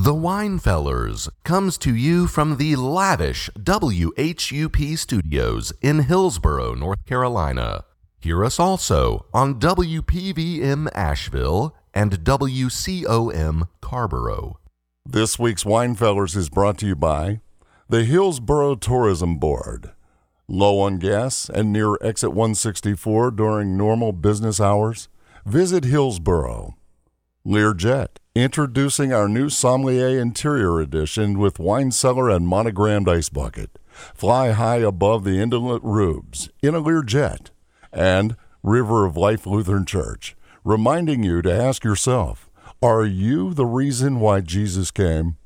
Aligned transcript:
The 0.00 0.14
Winefellers 0.14 1.28
comes 1.42 1.76
to 1.78 1.92
you 1.92 2.28
from 2.28 2.58
the 2.58 2.76
lavish 2.76 3.50
WHUP 3.56 4.96
studios 4.96 5.72
in 5.82 5.98
Hillsborough, 6.04 6.74
North 6.74 7.04
Carolina. 7.04 7.82
Hear 8.20 8.44
us 8.44 8.60
also 8.60 9.26
on 9.34 9.58
WPVM 9.58 10.88
Asheville 10.94 11.74
and 11.92 12.20
WCOM 12.20 13.68
Carrboro. 13.80 14.60
This 15.04 15.36
week's 15.36 15.64
Winefellers 15.64 16.36
is 16.36 16.48
brought 16.48 16.78
to 16.78 16.86
you 16.86 16.94
by 16.94 17.40
the 17.88 18.04
Hillsborough 18.04 18.76
Tourism 18.76 19.38
Board. 19.38 19.90
Low 20.46 20.78
on 20.78 20.98
gas 20.98 21.50
and 21.52 21.72
near 21.72 21.96
exit 22.00 22.30
164 22.30 23.32
during 23.32 23.76
normal 23.76 24.12
business 24.12 24.60
hours? 24.60 25.08
Visit 25.44 25.82
Hillsborough. 25.82 26.76
Learjet, 27.44 28.18
introducing 28.38 29.12
our 29.12 29.28
new 29.28 29.48
Sommelier 29.48 30.20
Interior 30.20 30.80
Edition 30.80 31.40
with 31.40 31.58
wine 31.58 31.90
cellar 31.90 32.30
and 32.30 32.46
monogrammed 32.46 33.08
ice 33.08 33.28
bucket. 33.28 33.78
Fly 34.14 34.52
high 34.52 34.76
above 34.76 35.24
the 35.24 35.40
indolent 35.40 35.82
rubes 35.82 36.48
in 36.62 36.74
a 36.74 36.80
Learjet. 36.80 37.50
And 37.92 38.36
River 38.62 39.04
of 39.04 39.16
Life 39.16 39.44
Lutheran 39.44 39.84
Church, 39.84 40.36
reminding 40.62 41.24
you 41.24 41.42
to 41.42 41.52
ask 41.52 41.82
yourself, 41.82 42.48
are 42.80 43.04
you 43.04 43.54
the 43.54 43.66
reason 43.66 44.20
why 44.20 44.40
Jesus 44.40 44.92
came? 44.92 45.36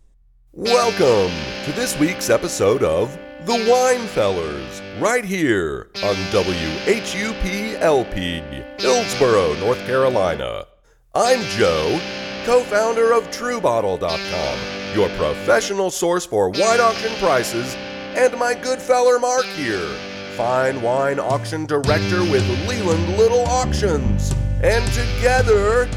Welcome 0.52 1.34
to 1.64 1.72
this 1.72 1.98
week's 1.98 2.28
episode 2.28 2.82
of 2.82 3.18
The 3.46 3.52
Winefellers, 3.52 5.00
right 5.00 5.24
here 5.24 5.88
on 6.04 6.14
WHUP 6.14 7.80
LP, 7.80 8.42
Hillsborough, 8.78 9.54
North 9.60 9.78
Carolina. 9.86 10.66
I'm 11.14 11.40
Joe, 11.56 11.98
co 12.44 12.62
founder 12.64 13.12
of 13.12 13.30
TrueBottle.com, 13.30 14.96
your 14.96 15.08
professional 15.10 15.90
source 15.90 16.26
for 16.26 16.48
wine 16.48 16.80
auction 16.80 17.12
prices, 17.16 17.76
and 18.16 18.36
my 18.36 18.54
good 18.54 18.80
feller 18.80 19.18
Mark 19.18 19.44
here, 19.44 19.88
fine 20.36 20.82
wine 20.82 21.20
auction 21.20 21.66
director 21.66 22.20
with 22.22 22.46
Leland 22.66 23.16
Little 23.16 23.44
Auctions. 23.46 24.34
And 24.62 24.84
together, 24.92 25.88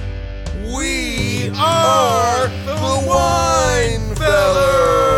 we 0.75 1.49
are 1.57 2.47
the 2.65 3.05
Wine 3.07 4.15
Fellers. 4.15 5.14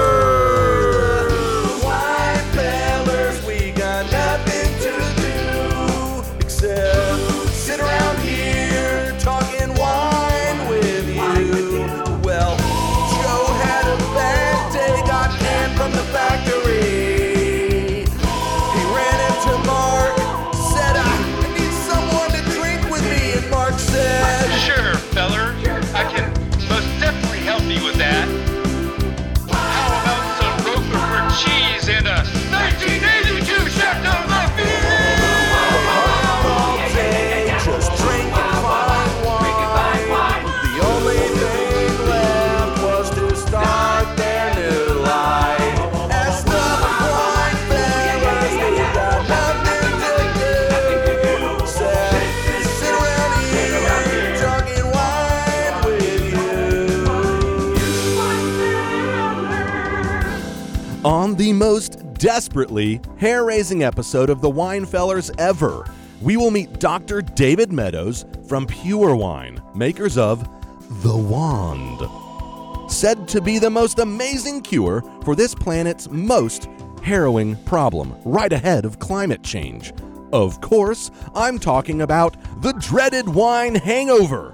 The 61.47 61.53
most 61.53 62.13
desperately 62.15 62.99
hair 63.17 63.45
raising 63.45 63.81
episode 63.81 64.29
of 64.29 64.41
the 64.41 64.51
Winefellers 64.51 65.33
ever, 65.37 65.89
we 66.21 66.35
will 66.35 66.51
meet 66.51 66.77
Dr. 66.77 67.21
David 67.21 67.71
Meadows 67.71 68.25
from 68.49 68.67
Pure 68.67 69.15
Wine, 69.15 69.61
makers 69.73 70.17
of 70.17 70.43
The 71.03 71.15
Wand. 71.15 72.91
Said 72.91 73.29
to 73.29 73.39
be 73.39 73.59
the 73.59 73.69
most 73.69 73.99
amazing 73.99 74.59
cure 74.61 75.01
for 75.23 75.37
this 75.37 75.55
planet's 75.55 76.09
most 76.09 76.67
harrowing 77.01 77.55
problem, 77.63 78.13
right 78.25 78.51
ahead 78.51 78.83
of 78.83 78.99
climate 78.99 79.41
change. 79.41 79.93
Of 80.33 80.59
course, 80.59 81.11
I'm 81.33 81.59
talking 81.59 82.01
about 82.01 82.35
the 82.61 82.73
dreaded 82.73 83.29
wine 83.29 83.75
hangover. 83.75 84.53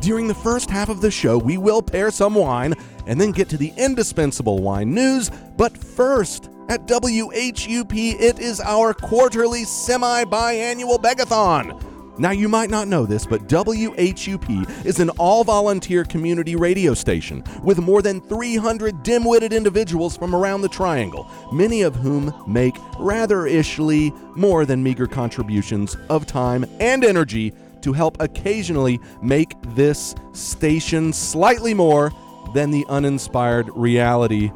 During 0.00 0.28
the 0.28 0.34
first 0.34 0.70
half 0.70 0.88
of 0.88 1.00
the 1.00 1.10
show, 1.10 1.38
we 1.38 1.56
will 1.56 1.82
pair 1.82 2.10
some 2.10 2.34
wine 2.34 2.74
and 3.06 3.20
then 3.20 3.32
get 3.32 3.48
to 3.50 3.56
the 3.56 3.72
indispensable 3.76 4.58
wine 4.58 4.94
news. 4.94 5.30
But 5.56 5.76
first, 5.76 6.50
at 6.68 6.86
WHUP, 6.86 7.94
it 8.20 8.38
is 8.38 8.60
our 8.60 8.92
quarterly 8.92 9.64
semi 9.64 10.24
biannual 10.24 11.00
begathon. 11.00 11.82
Now, 12.18 12.30
you 12.30 12.48
might 12.48 12.70
not 12.70 12.88
know 12.88 13.04
this, 13.04 13.26
but 13.26 13.46
WHUP 13.46 14.86
is 14.86 15.00
an 15.00 15.10
all 15.10 15.44
volunteer 15.44 16.02
community 16.02 16.56
radio 16.56 16.94
station 16.94 17.44
with 17.62 17.78
more 17.78 18.00
than 18.00 18.22
300 18.22 19.02
dim 19.02 19.24
witted 19.24 19.52
individuals 19.52 20.16
from 20.16 20.34
around 20.34 20.62
the 20.62 20.68
triangle, 20.68 21.30
many 21.52 21.82
of 21.82 21.94
whom 21.94 22.32
make 22.46 22.74
rather 22.98 23.42
ishly 23.42 24.12
more 24.34 24.64
than 24.64 24.82
meager 24.82 25.06
contributions 25.06 25.94
of 26.08 26.26
time 26.26 26.64
and 26.80 27.04
energy 27.04 27.52
to 27.86 27.92
help 27.92 28.16
occasionally 28.18 28.98
make 29.22 29.54
this 29.76 30.12
station 30.32 31.12
slightly 31.12 31.72
more 31.72 32.10
than 32.52 32.72
the 32.72 32.84
uninspired 32.88 33.70
reality 33.76 34.50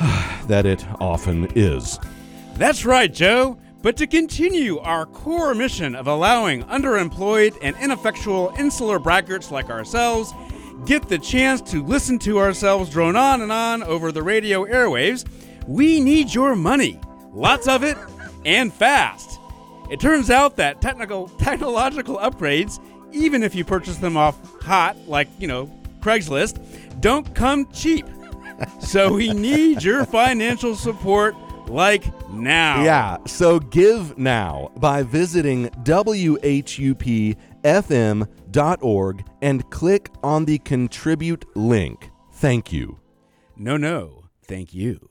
that 0.48 0.66
it 0.66 0.84
often 0.98 1.46
is. 1.54 2.00
That's 2.54 2.84
right, 2.84 3.12
Joe. 3.12 3.56
But 3.82 3.96
to 3.98 4.08
continue 4.08 4.80
our 4.80 5.06
core 5.06 5.54
mission 5.54 5.94
of 5.94 6.08
allowing 6.08 6.64
underemployed 6.64 7.56
and 7.62 7.76
ineffectual 7.80 8.52
insular 8.58 8.98
braggarts 8.98 9.52
like 9.52 9.70
ourselves 9.70 10.32
get 10.86 11.08
the 11.08 11.18
chance 11.18 11.60
to 11.70 11.84
listen 11.84 12.18
to 12.18 12.40
ourselves 12.40 12.90
drone 12.90 13.14
on 13.14 13.42
and 13.42 13.52
on 13.52 13.84
over 13.84 14.10
the 14.10 14.24
radio 14.24 14.64
airwaves, 14.64 15.24
we 15.68 16.00
need 16.00 16.34
your 16.34 16.56
money. 16.56 16.98
Lots 17.32 17.68
of 17.68 17.84
it 17.84 17.96
and 18.44 18.72
fast. 18.72 19.35
It 19.90 20.00
turns 20.00 20.30
out 20.30 20.56
that 20.56 20.80
technical 20.80 21.28
technological 21.28 22.18
upgrades, 22.18 22.80
even 23.12 23.42
if 23.42 23.54
you 23.54 23.64
purchase 23.64 23.96
them 23.98 24.16
off 24.16 24.36
hot 24.62 24.96
like, 25.06 25.28
you 25.38 25.46
know, 25.46 25.70
Craigslist, 26.00 27.00
don't 27.00 27.34
come 27.34 27.70
cheap. 27.72 28.06
so 28.80 29.12
we 29.12 29.32
need 29.32 29.82
your 29.82 30.04
financial 30.04 30.74
support 30.74 31.34
like 31.68 32.04
now. 32.30 32.82
Yeah, 32.82 33.18
so 33.26 33.58
give 33.60 34.16
now 34.18 34.70
by 34.76 35.02
visiting 35.02 35.68
WHUPFM.org 35.84 37.36
and 39.42 39.70
click 39.70 40.10
on 40.22 40.44
the 40.44 40.58
contribute 40.58 41.44
link. 41.56 42.10
Thank 42.34 42.72
you. 42.72 42.98
No, 43.56 43.76
no. 43.76 44.24
Thank 44.44 44.74
you. 44.74 45.08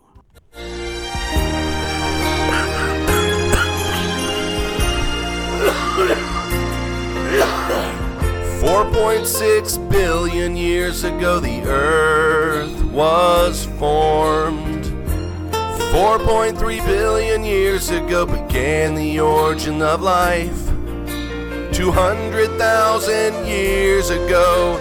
Four 8.65 8.85
point 8.85 9.27
six 9.27 9.77
billion 9.77 10.57
years 10.57 11.03
ago, 11.03 11.39
the 11.39 11.61
Earth 11.67 12.83
was 12.85 13.67
formed. 13.77 14.85
4.3 15.93 16.83
billion 16.87 17.43
years 17.43 17.91
ago 17.91 18.25
began 18.25 18.95
the 18.95 19.19
origin 19.19 19.83
of 19.83 20.01
life. 20.01 20.65
200,000 21.73 23.45
years 23.45 24.09
ago, 24.09 24.79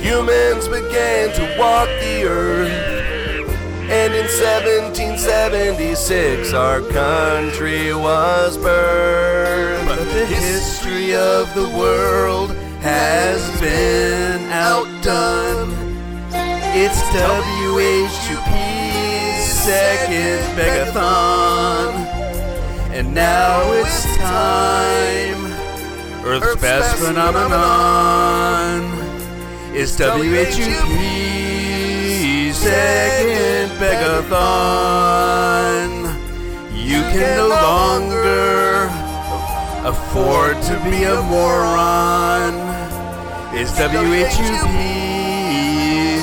humans 0.00 0.68
began 0.68 1.34
to 1.34 1.56
walk 1.58 1.88
the 2.00 2.24
earth. 2.24 2.70
And 3.90 4.14
in 4.14 4.26
1776, 4.26 6.54
our 6.54 6.82
country 6.82 7.92
was 7.92 8.56
birthed. 8.56 9.88
But 9.88 10.04
the 10.04 10.24
history 10.24 11.16
of 11.16 11.52
the 11.54 11.68
world 11.76 12.54
has 12.84 13.40
been 13.62 14.40
outdone. 14.50 15.72
It's 16.76 17.00
WHUP's 17.72 19.44
second 19.64 20.44
begathon. 20.54 21.92
And 22.92 23.14
now 23.14 23.72
it's 23.72 24.04
time. 24.18 25.46
Earth's, 26.26 26.60
best, 26.60 26.96
phenomenon 27.02 28.82
is 29.74 29.96
WHUP's 29.98 30.58
second 32.58 33.70
begathon. 33.80 35.24
You 36.74 37.00
can 37.14 37.36
no 37.38 37.48
longer 37.48 38.90
afford 39.88 40.60
to 40.62 40.74
be 40.84 41.04
a 41.04 41.22
moron. 41.22 42.53
It's 43.56 43.70
WHUP 43.70 43.86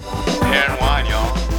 Beer 0.00 0.64
and 0.68 0.80
wine, 0.80 1.06
y'all. 1.06 1.55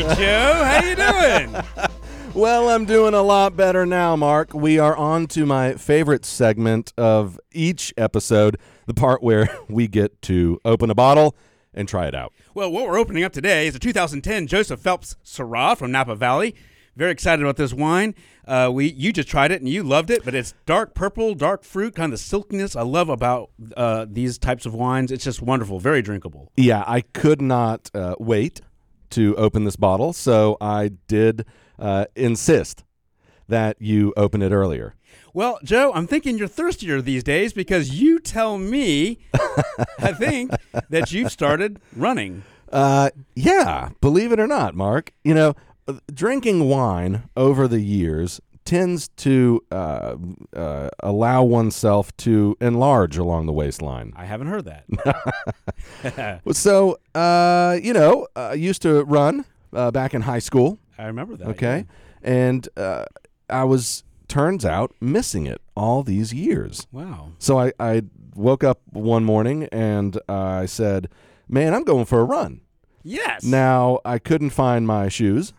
Hey, 0.00 0.14
Joe, 0.14 0.64
how 0.64 0.82
you 0.82 0.96
doing? 0.96 1.62
Well, 2.32 2.70
I'm 2.70 2.84
doing 2.84 3.12
a 3.12 3.22
lot 3.22 3.56
better 3.56 3.84
now, 3.84 4.14
Mark. 4.14 4.54
We 4.54 4.78
are 4.78 4.96
on 4.96 5.26
to 5.26 5.44
my 5.44 5.74
favorite 5.74 6.24
segment 6.24 6.92
of 6.96 7.40
each 7.50 7.92
episode, 7.98 8.56
the 8.86 8.94
part 8.94 9.20
where 9.20 9.50
we 9.68 9.88
get 9.88 10.22
to 10.22 10.58
open 10.64 10.90
a 10.90 10.94
bottle 10.94 11.36
and 11.74 11.88
try 11.88 12.06
it 12.06 12.14
out. 12.14 12.32
well, 12.54 12.70
what 12.70 12.86
we're 12.86 12.98
opening 12.98 13.24
up 13.24 13.32
today 13.32 13.66
is 13.66 13.74
a 13.74 13.80
2010 13.80 14.46
Joseph 14.46 14.80
Phelps 14.80 15.16
Syrah 15.24 15.76
from 15.76 15.90
Napa 15.90 16.14
Valley. 16.14 16.54
Very 16.96 17.10
excited 17.10 17.42
about 17.42 17.56
this 17.56 17.74
wine. 17.74 18.14
Uh, 18.46 18.70
we 18.72 18.90
you 18.92 19.12
just 19.12 19.28
tried 19.28 19.50
it 19.50 19.60
and 19.60 19.68
you 19.68 19.82
loved 19.82 20.08
it, 20.08 20.24
but 20.24 20.34
it's 20.34 20.54
dark 20.66 20.94
purple, 20.94 21.34
dark 21.34 21.64
fruit, 21.64 21.96
kind 21.96 22.12
of 22.12 22.18
the 22.18 22.24
silkiness 22.24 22.76
I 22.76 22.82
love 22.82 23.08
about 23.08 23.50
uh, 23.76 24.06
these 24.08 24.38
types 24.38 24.66
of 24.66 24.72
wines. 24.74 25.10
It's 25.10 25.24
just 25.24 25.42
wonderful, 25.42 25.80
very 25.80 26.00
drinkable. 26.00 26.52
Yeah, 26.56 26.84
I 26.86 27.00
could 27.00 27.42
not 27.42 27.90
uh, 27.92 28.14
wait 28.20 28.60
to 29.10 29.34
open 29.36 29.64
this 29.64 29.76
bottle, 29.76 30.12
so 30.12 30.56
I 30.60 30.92
did 31.08 31.44
uh, 31.78 32.06
insist 32.14 32.84
that 33.48 33.76
you 33.80 34.12
open 34.16 34.42
it 34.42 34.52
earlier. 34.52 34.94
Well, 35.32 35.58
Joe, 35.62 35.92
I'm 35.94 36.06
thinking 36.06 36.38
you're 36.38 36.48
thirstier 36.48 37.00
these 37.00 37.22
days 37.22 37.52
because 37.52 38.00
you 38.00 38.18
tell 38.18 38.58
me, 38.58 39.18
I 39.98 40.12
think, 40.12 40.52
that 40.88 41.12
you've 41.12 41.30
started 41.30 41.80
running. 41.94 42.42
Uh, 42.70 43.10
yeah, 43.34 43.90
believe 44.00 44.32
it 44.32 44.40
or 44.40 44.46
not, 44.46 44.74
Mark. 44.74 45.12
You 45.24 45.34
know, 45.34 45.54
uh, 45.86 45.94
drinking 46.12 46.68
wine 46.68 47.24
over 47.36 47.68
the 47.68 47.80
years 47.80 48.40
tends 48.70 49.08
to 49.08 49.60
uh, 49.72 50.14
uh, 50.54 50.88
allow 51.00 51.42
oneself 51.42 52.16
to 52.18 52.56
enlarge 52.60 53.18
along 53.18 53.46
the 53.46 53.52
waistline. 53.52 54.12
I 54.14 54.26
haven't 54.26 54.46
heard 54.46 54.64
that. 54.66 56.40
So, 56.52 56.98
uh, 57.14 57.78
you 57.82 57.92
know, 57.92 58.28
I 58.36 58.54
used 58.54 58.82
to 58.82 59.02
run 59.04 59.44
uh, 59.72 59.90
back 59.90 60.14
in 60.14 60.22
high 60.22 60.38
school. 60.38 60.78
I 60.96 61.06
remember 61.06 61.36
that. 61.36 61.48
Okay, 61.48 61.86
and 62.22 62.68
uh, 62.76 63.06
I 63.48 63.64
was 63.64 64.04
turns 64.28 64.64
out 64.64 64.94
missing 65.00 65.46
it 65.46 65.60
all 65.74 66.04
these 66.04 66.32
years. 66.32 66.86
Wow. 66.92 67.32
So 67.38 67.58
I, 67.58 67.72
I 67.80 68.02
woke 68.36 68.62
up 68.62 68.82
one 68.92 69.24
morning 69.24 69.64
and 69.72 70.16
I 70.28 70.66
said, 70.66 71.08
"Man, 71.48 71.74
I'm 71.74 71.82
going 71.82 72.04
for 72.04 72.20
a 72.20 72.24
run." 72.24 72.60
Yes. 73.02 73.42
Now 73.42 73.98
I 74.04 74.18
couldn't 74.18 74.50
find 74.50 74.86
my 74.86 75.08
shoes 75.08 75.52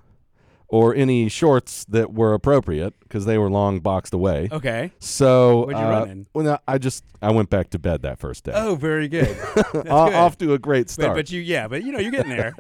or 0.72 0.96
any 0.96 1.28
shorts 1.28 1.84
that 1.90 2.14
were 2.14 2.34
appropriate 2.34 2.98
because 3.02 3.26
they 3.26 3.38
were 3.38 3.50
long 3.50 3.82
boxed 3.82 4.14
away. 4.14 4.48
Okay. 4.54 4.94
So 5.00 5.66
What'd 5.66 5.78
you 5.78 5.86
uh, 5.86 5.90
run 5.90 6.10
in? 6.10 6.28
Well, 6.34 6.46
no, 6.46 6.58
I 6.66 6.78
just 6.78 7.04
I 7.22 7.30
went 7.32 7.50
back 7.50 7.72
to 7.72 7.80
bed 7.80 8.04
that 8.04 8.20
first 8.20 8.46
day. 8.46 8.54
Oh, 8.56 8.76
very 8.76 9.10
good. 9.10 9.36
That's 9.56 9.72
good. 9.74 9.88
off 9.90 10.38
to 10.38 10.54
a 10.54 10.58
great 10.60 10.90
start. 10.90 11.14
but 11.18 11.30
you, 11.30 11.42
yeah, 11.42 11.68
but 11.68 11.84
you 11.84 11.92
know, 11.92 12.00
you're 12.00 12.12
getting 12.12 12.30
there. 12.32 12.54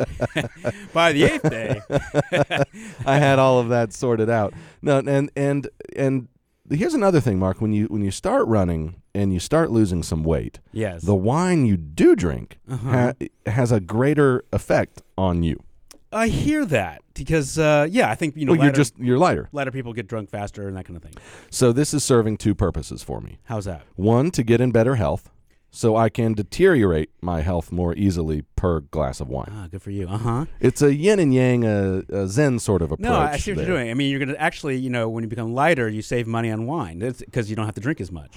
By 0.93 1.13
the 1.13 1.23
eighth 1.23 1.49
day, 1.49 1.81
I 3.05 3.17
had 3.17 3.39
all 3.39 3.59
of 3.59 3.69
that 3.69 3.93
sorted 3.93 4.29
out. 4.29 4.53
No, 4.81 4.97
and 4.99 5.31
and 5.37 5.69
and 5.95 6.27
here's 6.69 6.93
another 6.93 7.21
thing, 7.21 7.39
Mark. 7.39 7.61
When 7.61 7.71
you 7.71 7.85
when 7.85 8.03
you 8.03 8.11
start 8.11 8.45
running 8.47 9.01
and 9.15 9.33
you 9.33 9.39
start 9.39 9.71
losing 9.71 10.03
some 10.03 10.25
weight, 10.25 10.59
yes, 10.73 11.03
the 11.03 11.15
wine 11.15 11.65
you 11.65 11.77
do 11.77 12.17
drink 12.17 12.59
ha- 12.69 13.13
has 13.45 13.71
a 13.71 13.79
greater 13.79 14.43
effect 14.51 15.01
on 15.17 15.43
you. 15.43 15.63
I 16.11 16.27
hear 16.27 16.65
that 16.65 17.01
because, 17.13 17.57
uh, 17.57 17.87
yeah, 17.89 18.09
I 18.09 18.15
think 18.15 18.35
you 18.35 18.45
know, 18.45 18.53
well, 18.53 18.63
you're 18.63 18.73
just 18.73 18.97
you're 18.97 19.17
lighter. 19.17 19.47
lighter 19.51 19.71
people 19.71 19.93
get 19.93 20.07
drunk 20.07 20.29
faster 20.29 20.67
and 20.67 20.75
that 20.75 20.85
kind 20.85 20.97
of 20.97 21.03
thing. 21.03 21.13
So 21.49 21.71
this 21.71 21.93
is 21.93 22.03
serving 22.03 22.37
two 22.37 22.53
purposes 22.53 23.01
for 23.01 23.21
me. 23.21 23.39
How's 23.45 23.65
that? 23.65 23.83
One, 23.95 24.31
to 24.31 24.43
get 24.43 24.59
in 24.59 24.71
better 24.71 24.95
health, 24.95 25.29
so 25.69 25.95
I 25.95 26.09
can 26.09 26.33
deteriorate 26.33 27.11
my 27.21 27.41
health 27.41 27.71
more 27.71 27.95
easily 27.95 28.43
per 28.57 28.81
glass 28.81 29.21
of 29.21 29.29
wine. 29.29 29.51
Ah, 29.51 29.67
good 29.71 29.81
for 29.81 29.91
you. 29.91 30.07
Uh 30.07 30.17
huh. 30.17 30.45
It's 30.59 30.81
a 30.81 30.93
yin 30.93 31.19
and 31.19 31.33
yang, 31.33 31.63
a, 31.63 32.03
a 32.09 32.27
Zen 32.27 32.59
sort 32.59 32.81
of 32.81 32.91
approach. 32.91 33.09
No, 33.09 33.17
I 33.17 33.37
see 33.37 33.51
what 33.51 33.59
there. 33.59 33.67
you're 33.67 33.77
doing. 33.77 33.89
I 33.89 33.93
mean, 33.93 34.09
you're 34.11 34.19
going 34.19 34.29
to 34.29 34.41
actually, 34.41 34.77
you 34.77 34.89
know, 34.89 35.07
when 35.07 35.23
you 35.23 35.29
become 35.29 35.53
lighter, 35.53 35.87
you 35.87 36.01
save 36.01 36.27
money 36.27 36.51
on 36.51 36.65
wine 36.65 36.99
because 36.99 37.49
you 37.49 37.55
don't 37.55 37.65
have 37.65 37.75
to 37.75 37.81
drink 37.81 38.01
as 38.01 38.11
much. 38.11 38.35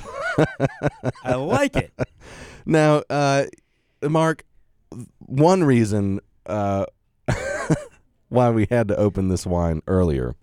I 1.24 1.34
like 1.34 1.74
it. 1.74 1.92
Now, 2.64 3.02
uh, 3.10 3.46
Mark, 4.02 4.44
one 5.18 5.64
reason 5.64 6.20
uh, 6.46 6.86
why 8.34 8.50
we 8.50 8.66
had 8.70 8.88
to 8.88 8.96
open 8.96 9.28
this 9.28 9.46
wine 9.46 9.80
earlier, 9.86 10.34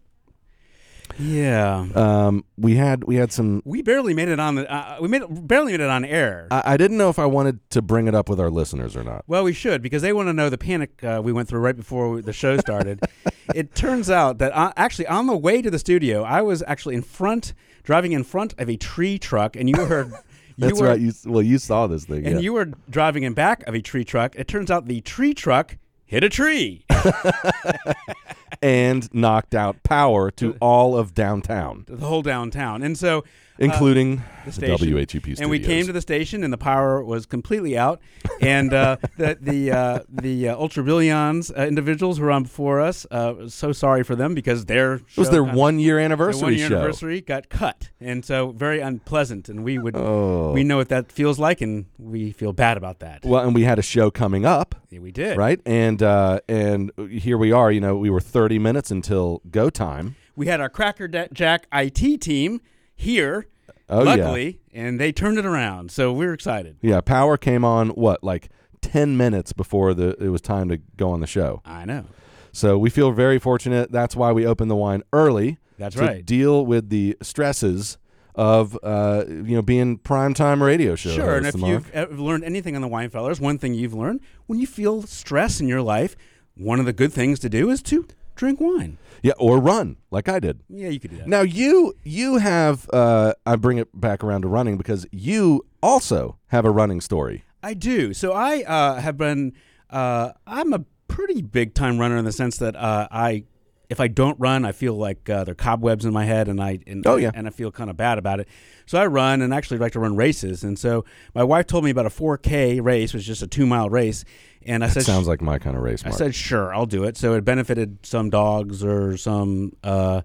Yeah. 1.19 1.87
um, 1.93 2.45
we 2.57 2.75
had 2.75 3.03
we 3.03 3.15
had 3.17 3.31
some. 3.31 3.61
We 3.65 3.81
barely 3.81 4.13
made 4.13 4.29
it 4.29 4.39
on 4.39 4.55
the. 4.55 4.71
Uh, 4.73 4.97
we 5.01 5.07
made 5.07 5.23
barely 5.47 5.73
made 5.73 5.81
it 5.81 5.89
on 5.89 6.05
air. 6.05 6.47
I, 6.49 6.61
I 6.65 6.77
didn't 6.77 6.97
know 6.97 7.09
if 7.09 7.19
I 7.19 7.25
wanted 7.25 7.59
to 7.71 7.81
bring 7.81 8.07
it 8.07 8.15
up 8.15 8.29
with 8.29 8.39
our 8.39 8.49
listeners 8.49 8.95
or 8.95 9.03
not. 9.03 9.23
Well, 9.27 9.43
we 9.43 9.53
should 9.53 9.81
because 9.81 10.01
they 10.01 10.13
want 10.13 10.29
to 10.29 10.33
know 10.33 10.49
the 10.49 10.57
panic 10.57 11.03
uh, 11.03 11.21
we 11.23 11.33
went 11.33 11.49
through 11.49 11.59
right 11.59 11.75
before 11.75 12.21
the 12.21 12.33
show 12.33 12.57
started. 12.57 13.01
it 13.55 13.75
turns 13.75 14.09
out 14.09 14.37
that 14.39 14.53
uh, 14.55 14.71
actually 14.77 15.07
on 15.07 15.27
the 15.27 15.37
way 15.37 15.61
to 15.61 15.69
the 15.69 15.79
studio, 15.79 16.23
I 16.23 16.41
was 16.41 16.63
actually 16.65 16.95
in 16.95 17.01
front, 17.01 17.53
driving 17.83 18.13
in 18.13 18.23
front 18.23 18.55
of 18.57 18.69
a 18.69 18.77
tree 18.77 19.19
truck, 19.19 19.55
and 19.55 19.69
you 19.69 19.75
were. 19.77 20.23
You 20.57 20.67
That's 20.67 20.81
were, 20.81 20.87
right. 20.89 20.99
You 20.99 21.13
well, 21.25 21.41
you 21.41 21.57
saw 21.57 21.87
this 21.87 22.03
thing, 22.05 22.25
And 22.25 22.35
yeah. 22.35 22.41
you 22.41 22.53
were 22.53 22.65
driving 22.89 23.23
in 23.23 23.33
back 23.33 23.63
of 23.67 23.73
a 23.73 23.81
tree 23.81 24.03
truck. 24.03 24.35
It 24.35 24.47
turns 24.49 24.69
out 24.69 24.85
the 24.85 24.99
tree 25.01 25.33
truck 25.33 25.77
hit 26.05 26.25
a 26.25 26.29
tree. 26.29 26.85
and 28.61 29.13
knocked 29.13 29.55
out 29.55 29.81
power 29.83 30.31
to 30.31 30.55
all 30.61 30.97
of 30.97 31.13
downtown, 31.13 31.85
the 31.87 32.05
whole 32.05 32.21
downtown. 32.21 32.83
And 32.83 32.97
so 32.97 33.23
including 33.65 34.17
the 34.17 34.23
the, 34.45 34.51
station. 34.51 34.93
WHUP 34.95 35.07
studios. 35.07 35.39
And 35.39 35.49
we 35.49 35.59
came 35.59 35.85
to 35.85 35.93
the 35.93 36.01
station, 36.01 36.43
and 36.43 36.51
the 36.51 36.57
power 36.57 37.03
was 37.03 37.25
completely 37.25 37.77
out. 37.77 38.01
And 38.41 38.73
uh, 38.73 38.97
the 39.17 39.37
the 39.39 39.71
uh, 39.71 39.99
the 40.09 40.49
uh, 40.49 40.55
Ultra 40.57 40.83
Billions 40.83 41.51
uh, 41.51 41.65
individuals 41.67 42.17
who 42.17 42.23
were 42.25 42.31
on 42.31 42.43
before 42.43 42.81
us, 42.81 43.05
uh, 43.11 43.47
so 43.47 43.71
sorry 43.71 44.03
for 44.03 44.15
them 44.15 44.33
because 44.33 44.65
their 44.65 44.95
It 44.95 45.17
was 45.17 45.29
their 45.29 45.43
one 45.43 45.79
year 45.79 45.99
anniversary 45.99 46.41
one 46.43 46.53
year 46.55 46.67
show. 46.69 46.77
anniversary 46.77 47.21
got 47.21 47.49
cut, 47.49 47.89
and 47.99 48.25
so 48.25 48.51
very 48.51 48.79
unpleasant. 48.79 49.47
And 49.49 49.63
we 49.63 49.77
would 49.77 49.95
Oh. 49.95 50.51
we 50.53 50.63
know 50.63 50.77
what 50.77 50.89
that 50.89 51.11
feels 51.11 51.37
like, 51.37 51.61
and 51.61 51.85
we 51.99 52.31
feel 52.31 52.53
bad 52.53 52.77
about 52.77 52.99
that. 52.99 53.23
Well, 53.23 53.45
and 53.45 53.53
we 53.53 53.63
had 53.63 53.77
a 53.77 53.83
show 53.83 54.09
coming 54.09 54.45
up, 54.45 54.75
Yeah, 54.89 54.99
we 54.99 55.11
did. 55.11 55.37
right? 55.37 55.59
And 55.65 56.01
uh, 56.01 56.39
and 56.49 56.91
here 57.09 57.37
we 57.37 57.51
are. 57.51 57.71
You 57.71 57.81
know, 57.81 57.95
we 57.95 58.09
were 58.09 58.21
30 58.21 58.57
minutes 58.59 58.89
until 58.91 59.41
go 59.51 59.69
time. 59.69 60.15
We 60.35 60.47
had 60.47 60.61
our 60.61 60.69
Cracker 60.69 61.07
Jack 61.07 61.67
IT 61.73 62.21
team 62.21 62.61
here, 63.01 63.47
Oh 63.89 64.03
yeah. 64.03 64.15
luckily, 64.15 64.59
and 64.73 64.99
they 64.99 65.11
turned 65.11 65.37
it 65.37 65.45
around. 65.45 65.91
So 65.91 66.13
we're 66.13 66.33
excited. 66.33 66.77
Yeah, 66.81 67.01
power 67.01 67.37
came 67.37 67.65
on 67.65 67.89
what 67.89 68.23
like 68.23 68.49
10 68.81 69.17
minutes 69.17 69.53
before 69.53 69.93
the 69.93 70.15
it 70.23 70.29
was 70.29 70.41
time 70.41 70.69
to 70.69 70.77
go 70.97 71.11
on 71.11 71.19
the 71.19 71.27
show. 71.27 71.61
I 71.65 71.85
know. 71.85 72.05
So 72.53 72.77
we 72.77 72.89
feel 72.89 73.11
very 73.11 73.39
fortunate. 73.39 73.91
That's 73.91 74.15
why 74.15 74.31
we 74.31 74.45
opened 74.45 74.71
the 74.71 74.75
wine 74.75 75.03
early. 75.13 75.57
That's 75.77 75.95
to 75.95 76.01
right. 76.01 76.25
Deal 76.25 76.65
with 76.65 76.89
the 76.89 77.17
stresses 77.21 77.97
of 78.35 78.77
uh, 78.83 79.25
you 79.27 79.55
know 79.55 79.61
being 79.61 79.97
primetime 79.99 80.61
radio 80.61 80.95
show. 80.95 81.09
Sure, 81.11 81.35
and 81.37 81.45
if 81.45 81.55
you've 81.57 82.19
learned 82.19 82.43
anything 82.43 82.75
on 82.75 82.81
the 82.81 82.87
Wine 82.87 83.09
Fellers, 83.09 83.39
one 83.41 83.57
thing 83.57 83.73
you've 83.73 83.93
learned 83.93 84.21
when 84.45 84.59
you 84.59 84.67
feel 84.67 85.01
stress 85.01 85.59
in 85.59 85.67
your 85.67 85.81
life, 85.81 86.15
one 86.55 86.79
of 86.79 86.85
the 86.85 86.93
good 86.93 87.11
things 87.11 87.39
to 87.39 87.49
do 87.49 87.69
is 87.69 87.81
to 87.83 88.05
drink 88.41 88.59
wine. 88.59 88.97
yeah, 89.21 89.33
or 89.37 89.59
run 89.59 89.97
like 90.09 90.27
I 90.27 90.39
did. 90.39 90.61
Yeah, 90.67 90.89
you 90.89 90.99
could 90.99 91.11
do 91.11 91.17
that. 91.17 91.27
Now 91.27 91.41
you 91.41 91.93
you 92.03 92.37
have 92.37 92.89
uh, 92.91 93.33
I 93.45 93.55
bring 93.55 93.77
it 93.77 93.89
back 93.93 94.23
around 94.23 94.41
to 94.41 94.47
running 94.47 94.77
because 94.77 95.05
you 95.11 95.63
also 95.83 96.37
have 96.47 96.65
a 96.65 96.71
running 96.71 97.01
story. 97.01 97.43
I 97.61 97.75
do. 97.75 98.15
So 98.15 98.33
I 98.33 98.63
uh, 98.63 98.95
have 98.99 99.15
been. 99.15 99.53
Uh, 99.91 100.31
I'm 100.47 100.73
a 100.73 100.85
pretty 101.07 101.43
big 101.43 101.75
time 101.75 101.99
runner 101.99 102.17
in 102.17 102.25
the 102.25 102.31
sense 102.31 102.57
that 102.57 102.75
uh, 102.75 103.07
I 103.11 103.43
if 103.91 103.99
I 103.99 104.07
don't 104.07 104.39
run, 104.39 104.65
I 104.65 104.71
feel 104.71 104.93
like 104.95 105.29
uh, 105.29 105.43
there 105.43 105.51
are 105.51 105.55
cobwebs 105.55 106.05
in 106.05 106.13
my 106.13 106.25
head, 106.25 106.47
and 106.47 106.59
I 106.61 106.79
and, 106.87 107.05
Oh, 107.05 107.17
yeah. 107.17 107.29
and 107.35 107.45
I 107.45 107.51
feel 107.51 107.71
kind 107.71 107.89
of 107.89 107.97
bad 107.97 108.17
about 108.17 108.39
it. 108.39 108.47
So 108.87 108.97
I 108.97 109.05
run, 109.05 109.41
and 109.41 109.53
actually 109.53 109.77
like 109.77 109.91
to 109.91 109.99
run 109.99 110.15
races. 110.15 110.63
And 110.63 110.79
so 110.79 111.05
my 111.35 111.43
wife 111.43 111.67
told 111.67 111.83
me 111.83 111.91
about 111.91 112.05
a 112.05 112.09
4K 112.09 112.81
race, 112.83 113.13
which 113.13 113.21
is 113.21 113.27
just 113.27 113.41
a 113.43 113.47
two 113.47 113.65
mile 113.67 113.89
race, 113.89 114.23
and 114.65 114.83
I 114.83 114.87
said, 114.87 115.03
Sounds 115.03 115.27
like 115.27 115.41
my 115.41 115.59
kind 115.59 115.75
of 115.75 115.83
race. 115.83 116.03
I 116.05 116.09
said, 116.11 116.33
sure, 116.33 116.73
I'll 116.73 116.85
do 116.85 117.03
it. 117.03 117.17
So 117.17 117.33
it 117.35 117.43
benefited 117.45 117.99
some 118.03 118.29
dogs 118.29 118.83
or 118.83 119.17
some 119.17 119.73
uh, 119.83 120.21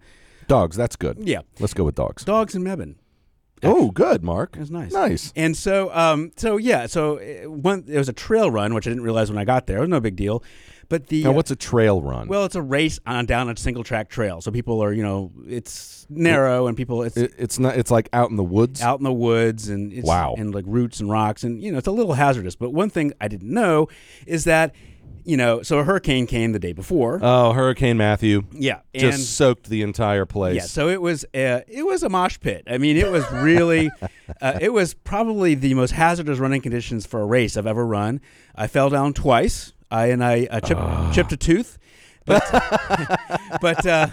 dogs. 0.47 0.77
That's 0.77 0.97
good. 0.97 1.19
yeah 1.21 1.41
Let's 1.59 1.75
go 1.75 1.85
with 1.85 1.95
dogs. 1.97 2.25
dogs 2.25 2.55
and 2.55 2.65
Mebane. 2.65 2.95
Oh, 3.63 3.91
good, 3.91 4.23
Mark. 4.23 4.55
It 4.55 4.61
was 4.61 4.71
nice. 4.71 4.93
Nice. 4.93 5.33
And 5.35 5.57
so, 5.57 5.91
um, 5.95 6.31
so 6.37 6.59
yeah, 6.59 6.87
so 6.87 7.19
uh, 7.19 7.51
one 7.51 7.85
it 7.89 7.97
was 7.97 8.09
a 8.09 8.13
trail 8.13 8.51
run, 8.51 8.75
which 8.75 8.87
I 8.87 8.91
didn't 8.91 9.03
realize 9.05 9.31
when 9.31 9.39
I 9.39 9.45
got 9.47 9.67
there. 9.67 9.79
It 9.79 9.81
was 9.81 9.89
no 9.89 9.99
big 10.01 10.15
deal. 10.15 10.43
But 10.89 11.09
the 11.09 11.25
Now, 11.25 11.33
what's 11.33 11.51
a 11.51 11.57
trail 11.57 12.01
run? 12.01 12.29
well, 12.29 12.45
it's 12.45 12.55
a 12.55 12.63
race 12.63 12.99
on 13.07 13.27
down 13.27 13.49
a 13.49 13.57
single 13.57 13.83
track 13.85 14.09
trail. 14.09 14.41
So 14.41 14.51
people 14.51 14.81
are, 14.83 14.93
you 14.93 15.03
know, 15.03 15.33
it's 15.47 16.07
narrow 16.09 16.67
and 16.69 16.77
people 16.77 17.03
it's 17.03 17.17
It- 17.17 17.35
it's 17.39 17.59
not. 17.59 17.77
It's 17.77 17.91
like 17.91 18.09
out 18.13 18.31
in 18.31 18.37
the 18.37 18.45
woods. 18.45 18.81
out 18.83 18.99
in 19.01 19.05
the 19.05 19.13
woods 19.13 19.69
and 19.69 19.93
it's, 19.93 20.07
Wow. 20.07 20.35
and 20.39 20.55
like 20.55 20.65
roots 20.69 21.01
and 21.01 21.11
rocks 21.11 21.43
and 21.45 21.61
you 21.63 21.73
know 21.73 21.79
it's 21.79 21.89
a 21.89 21.93
little 21.93 22.15
hazardous. 22.15 22.55
But 22.57 22.73
one 22.73 22.91
thing 22.91 23.13
I 23.21 23.29
didn't 23.29 23.51
know 23.53 23.89
is 24.27 24.45
that 24.45 24.73
you 25.25 25.37
know 25.37 25.61
so 25.63 25.79
a 25.81 25.85
hurricane 25.85 26.27
came 26.29 26.53
the 26.53 26.61
day 26.61 26.73
before. 26.73 27.19
Oh, 27.21 27.53
Hurricane 27.53 27.97
Matthew 27.97 28.45
yeah, 28.53 28.79
just 28.95 29.19
and 29.19 29.23
soaked 29.27 29.69
the 29.69 29.83
entire 29.83 30.25
place. 30.25 30.55
yeah, 30.55 30.63
so 30.63 30.89
it 30.89 31.03
was 31.03 31.25
a, 31.35 31.65
it 31.67 31.85
was 31.85 32.05
a 32.05 32.09
mosh 32.09 32.39
pit. 32.39 32.63
I 32.71 32.79
mean, 32.79 32.97
it 32.97 33.11
was 33.11 33.25
really 33.33 33.91
uh, 34.41 34.59
it 34.61 34.73
was 34.73 34.95
probably 34.95 35.57
the 35.57 35.75
most 35.75 35.91
hazardous 35.91 36.39
running 36.39 36.61
conditions 36.61 37.07
for 37.07 37.21
a 37.21 37.27
race 37.27 37.57
I've 37.57 37.67
ever 37.67 37.85
run. 37.85 38.21
I 38.55 38.69
fell 38.69 38.89
down 38.89 39.13
twice. 39.15 39.73
I 39.91 40.07
and 40.07 40.23
I 40.25 40.47
uh, 40.51 40.61
chipped 40.61 40.81
Ah. 40.81 41.11
chipped 41.13 41.33
a 41.33 41.37
tooth, 41.37 41.79
but 42.25 42.43
but 43.61 43.87
uh, 43.87 44.09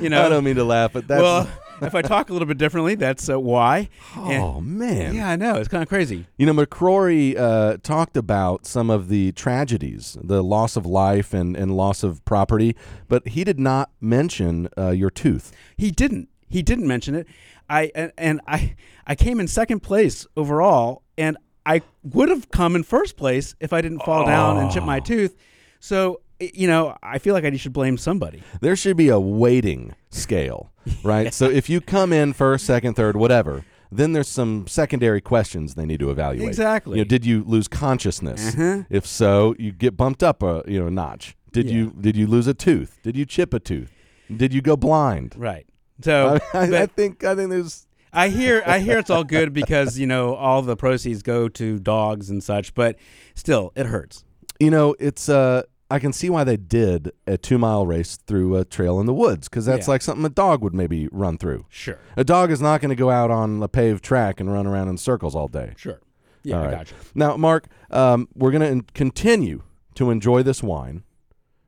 you 0.00 0.08
know 0.08 0.24
I 0.24 0.28
don't 0.28 0.44
mean 0.44 0.56
to 0.56 0.64
laugh, 0.64 0.92
but 0.92 1.06
that's. 1.08 1.22
well. 1.22 1.48
if 1.82 1.94
I 1.94 2.00
talk 2.00 2.30
a 2.30 2.32
little 2.32 2.48
bit 2.48 2.56
differently, 2.56 2.94
that's 2.94 3.28
uh, 3.28 3.38
why. 3.38 3.88
And- 4.16 4.42
oh 4.42 4.60
man. 4.62 5.14
yeah, 5.14 5.28
I 5.28 5.36
know 5.36 5.56
it's 5.56 5.68
kind 5.68 5.82
of 5.82 5.88
crazy. 5.90 6.26
You 6.38 6.46
know, 6.46 6.54
McCrory 6.54 7.36
uh, 7.38 7.76
talked 7.82 8.16
about 8.16 8.64
some 8.66 8.88
of 8.88 9.08
the 9.08 9.32
tragedies, 9.32 10.16
the 10.22 10.42
loss 10.42 10.76
of 10.76 10.86
life 10.86 11.34
and, 11.34 11.54
and 11.56 11.76
loss 11.76 12.02
of 12.02 12.24
property, 12.24 12.74
but 13.08 13.28
he 13.28 13.44
did 13.44 13.58
not 13.60 13.90
mention 14.00 14.68
uh, 14.78 14.90
your 14.90 15.10
tooth. 15.10 15.52
He 15.76 15.90
didn't. 15.90 16.28
He 16.48 16.62
didn't 16.62 16.86
mention 16.86 17.14
it. 17.14 17.26
I 17.68 17.90
and, 17.94 18.12
and 18.16 18.40
I 18.46 18.76
I 19.06 19.14
came 19.14 19.38
in 19.40 19.48
second 19.48 19.80
place 19.80 20.26
overall, 20.36 21.02
and 21.18 21.36
I 21.66 21.82
would 22.04 22.28
have 22.28 22.50
come 22.50 22.76
in 22.76 22.84
first 22.84 23.16
place 23.16 23.54
if 23.60 23.72
I 23.72 23.80
didn't 23.80 24.00
fall 24.00 24.24
down 24.24 24.56
and 24.58 24.70
chip 24.70 24.84
my 24.84 25.00
tooth. 25.00 25.36
So 25.80 26.20
you 26.38 26.68
know, 26.68 26.96
I 27.02 27.18
feel 27.18 27.34
like 27.34 27.44
I 27.44 27.56
should 27.56 27.72
blame 27.72 27.96
somebody. 27.96 28.42
There 28.60 28.76
should 28.76 28.96
be 28.96 29.08
a 29.08 29.18
weighting 29.18 29.94
scale, 30.10 30.70
right? 31.02 31.32
So 31.32 31.48
if 31.48 31.68
you 31.68 31.80
come 31.80 32.12
in 32.12 32.32
first, 32.32 32.66
second, 32.66 32.94
third, 32.94 33.16
whatever, 33.16 33.64
then 33.90 34.12
there's 34.12 34.28
some 34.28 34.66
secondary 34.66 35.20
questions 35.20 35.74
they 35.74 35.86
need 35.86 36.00
to 36.00 36.10
evaluate. 36.10 36.48
Exactly. 36.48 36.98
You 36.98 37.04
know, 37.04 37.08
did 37.08 37.24
you 37.24 37.42
lose 37.44 37.68
consciousness? 37.68 38.54
Uh-huh. 38.54 38.82
If 38.90 39.06
so, 39.06 39.54
you 39.58 39.72
get 39.72 39.96
bumped 39.96 40.22
up 40.22 40.42
a 40.42 40.62
you 40.66 40.78
know 40.78 40.86
a 40.86 40.90
notch. 40.90 41.36
Did 41.52 41.70
you 41.70 41.94
did 41.98 42.16
you 42.16 42.26
lose 42.26 42.46
a 42.46 42.54
tooth? 42.54 42.98
Did 43.02 43.16
you 43.16 43.24
chip 43.24 43.54
a 43.54 43.60
tooth? 43.60 43.92
Did 44.34 44.52
you 44.52 44.60
go 44.60 44.76
blind? 44.76 45.34
Right. 45.36 45.66
So 46.02 46.38
I, 46.54 46.58
I 46.58 46.70
but 46.70 46.92
think 46.92 47.24
I 47.24 47.34
think 47.34 47.50
there's 47.50 47.85
I 48.16 48.28
hear 48.30 48.62
I 48.66 48.78
hear 48.80 48.98
it's 48.98 49.10
all 49.10 49.24
good 49.24 49.52
because 49.52 49.98
you 49.98 50.06
know 50.06 50.34
all 50.34 50.62
the 50.62 50.76
proceeds 50.76 51.22
go 51.22 51.48
to 51.50 51.78
dogs 51.78 52.30
and 52.30 52.42
such, 52.42 52.74
but 52.74 52.96
still 53.34 53.72
it 53.76 53.86
hurts. 53.86 54.24
you 54.58 54.70
know 54.70 54.96
it's 54.98 55.28
uh 55.28 55.62
I 55.88 56.00
can 56.00 56.12
see 56.12 56.28
why 56.30 56.42
they 56.42 56.56
did 56.56 57.12
a 57.28 57.36
two 57.38 57.58
mile 57.58 57.86
race 57.86 58.16
through 58.16 58.56
a 58.56 58.64
trail 58.64 58.98
in 58.98 59.06
the 59.06 59.14
woods 59.14 59.48
because 59.48 59.66
that's 59.66 59.86
Yeah. 59.86 59.92
like 59.92 60.02
something 60.02 60.24
a 60.24 60.28
dog 60.30 60.60
would 60.62 60.74
maybe 60.74 61.08
run 61.12 61.38
through. 61.38 61.66
Sure. 61.68 61.98
A 62.16 62.24
dog 62.24 62.50
is 62.50 62.60
not 62.60 62.80
going 62.80 62.88
to 62.88 62.96
go 62.96 63.10
out 63.10 63.30
on 63.30 63.62
a 63.62 63.68
paved 63.68 64.02
track 64.02 64.40
and 64.40 64.52
run 64.52 64.66
around 64.66 64.88
in 64.88 64.96
circles 64.98 65.36
all 65.36 65.46
day. 65.46 65.74
Sure. 65.76 66.00
Yeah, 66.42 66.56
All 66.56 66.62
I 66.62 66.66
right. 66.66 66.76
gotcha. 66.78 66.94
Now, 67.14 67.36
Mark, 67.36 67.66
um, 67.90 68.28
we're 68.34 68.50
going 68.50 68.80
to 68.80 68.92
continue 68.94 69.62
to 69.94 70.10
enjoy 70.10 70.42
this 70.42 70.60
wine 70.62 71.04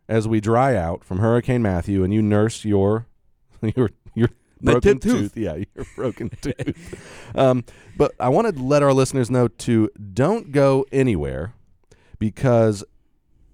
as 0.09 0.26
we 0.26 0.40
dry 0.40 0.75
out 0.75 1.05
from 1.05 1.19
Hurricane 1.21 1.62
Matthew, 1.62 2.02
and 2.02 2.12
you 2.12 2.21
nurse 2.23 2.64
your 2.64 3.07
your 3.76 3.90
broken 4.61 4.99
tooth. 4.99 5.35
tooth. 5.35 5.37
Yeah, 5.37 5.57
your 5.75 5.87
broken 5.97 6.31
tooth. 6.41 7.35
Um, 7.35 7.65
but 7.97 8.12
I 8.21 8.29
wanted 8.29 8.57
to 8.57 8.62
let 8.62 8.83
our 8.83 8.93
listeners 8.93 9.31
know 9.31 9.49
to 9.49 9.91
don't 10.12 10.53
go 10.53 10.87
anywhere 10.93 11.55
because 12.19 12.85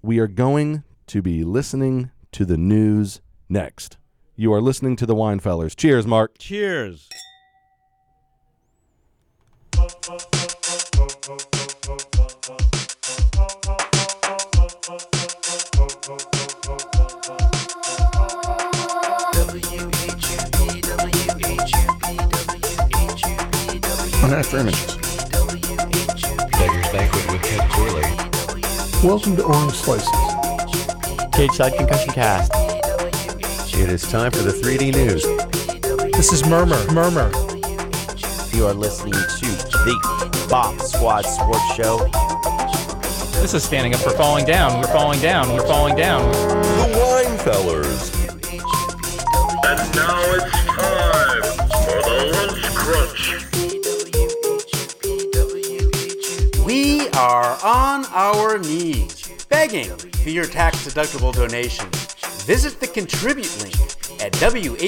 we 0.01 0.19
are 0.19 0.27
going 0.27 0.83
to 1.07 1.21
be 1.21 1.43
listening 1.43 2.11
to 2.31 2.45
the 2.45 2.57
news 2.57 3.21
next. 3.49 3.97
You 4.35 4.53
are 4.53 4.61
listening 4.61 4.95
to 4.97 5.05
the 5.05 5.15
Wine 5.15 5.39
Fellers. 5.39 5.75
Cheers, 5.75 6.05
Mark. 6.05 6.37
Cheers. 6.37 7.09
Beggars 26.53 26.89
Banquet 26.91 27.31
with 27.31 27.43
Ted 27.43 27.69
Corley. 27.69 28.01
Welcome 29.07 29.35
to 29.35 29.43
Orange 29.43 29.73
Slices. 29.73 30.09
Cage 31.31 31.51
Side 31.51 31.75
Concussion 31.75 32.11
Cast. 32.11 32.51
It 33.75 33.87
is 33.87 34.01
time 34.09 34.31
for 34.31 34.39
the 34.39 34.51
3D 34.51 34.93
news. 34.93 35.21
This 36.17 36.33
is 36.33 36.43
Murmur. 36.47 36.83
Murmur. 36.91 37.29
You 38.51 38.65
are 38.65 38.73
listening 38.73 39.13
to 39.13 39.45
the 39.85 40.47
Bop 40.49 40.81
Squad 40.81 41.21
Sports 41.25 41.75
Show. 41.75 41.99
This 43.41 43.53
is 43.53 43.63
standing 43.63 43.93
up 43.93 43.99
for 43.99 44.09
falling 44.09 44.45
down. 44.45 44.81
We're 44.81 44.87
falling 44.87 45.19
down. 45.19 45.53
We're 45.53 45.67
falling 45.67 45.95
down. 45.95 46.31
The 46.31 46.97
Wine 46.97 47.37
Fellers. 47.45 48.09
And 49.67 49.95
now 49.95 50.21
it's 50.33 50.54
on 57.65 58.05
our 58.11 58.59
knees, 58.59 59.27
begging 59.49 59.89
for 59.97 60.29
your 60.29 60.45
tax 60.45 60.85
deductible 60.85 61.33
donations. 61.33 62.13
Visit 62.43 62.79
the 62.79 62.85
contribute 62.85 63.59
link 63.59 63.73
at 64.21 64.33
whupfm.org. 64.33 64.85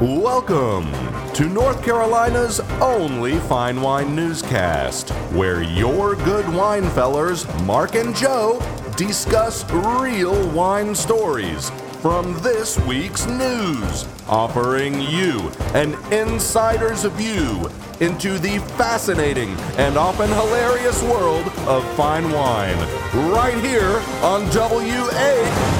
Welcome 0.00 0.90
to 1.34 1.44
North 1.44 1.84
Carolina's 1.84 2.60
only 2.80 3.38
fine 3.40 3.82
wine 3.82 4.16
newscast, 4.16 5.10
where 5.32 5.62
your 5.62 6.16
good 6.16 6.48
wine 6.48 6.88
fellers, 6.90 7.46
Mark 7.64 7.96
and 7.96 8.16
Joe, 8.16 8.62
discuss 8.96 9.70
real 9.70 10.48
wine 10.52 10.94
stories 10.94 11.70
from 12.06 12.40
this 12.40 12.78
week's 12.86 13.26
news, 13.26 14.06
offering 14.28 15.00
you 15.00 15.50
an 15.74 15.92
insider's 16.12 17.02
view 17.02 17.68
into 17.98 18.38
the 18.38 18.58
fascinating 18.78 19.48
and 19.76 19.96
often 19.98 20.28
hilarious 20.28 21.02
world 21.02 21.44
of 21.66 21.84
fine 21.96 22.30
wine, 22.30 22.78
right 23.32 23.58
here 23.58 24.00
on 24.22 24.44
WA. 24.54 25.75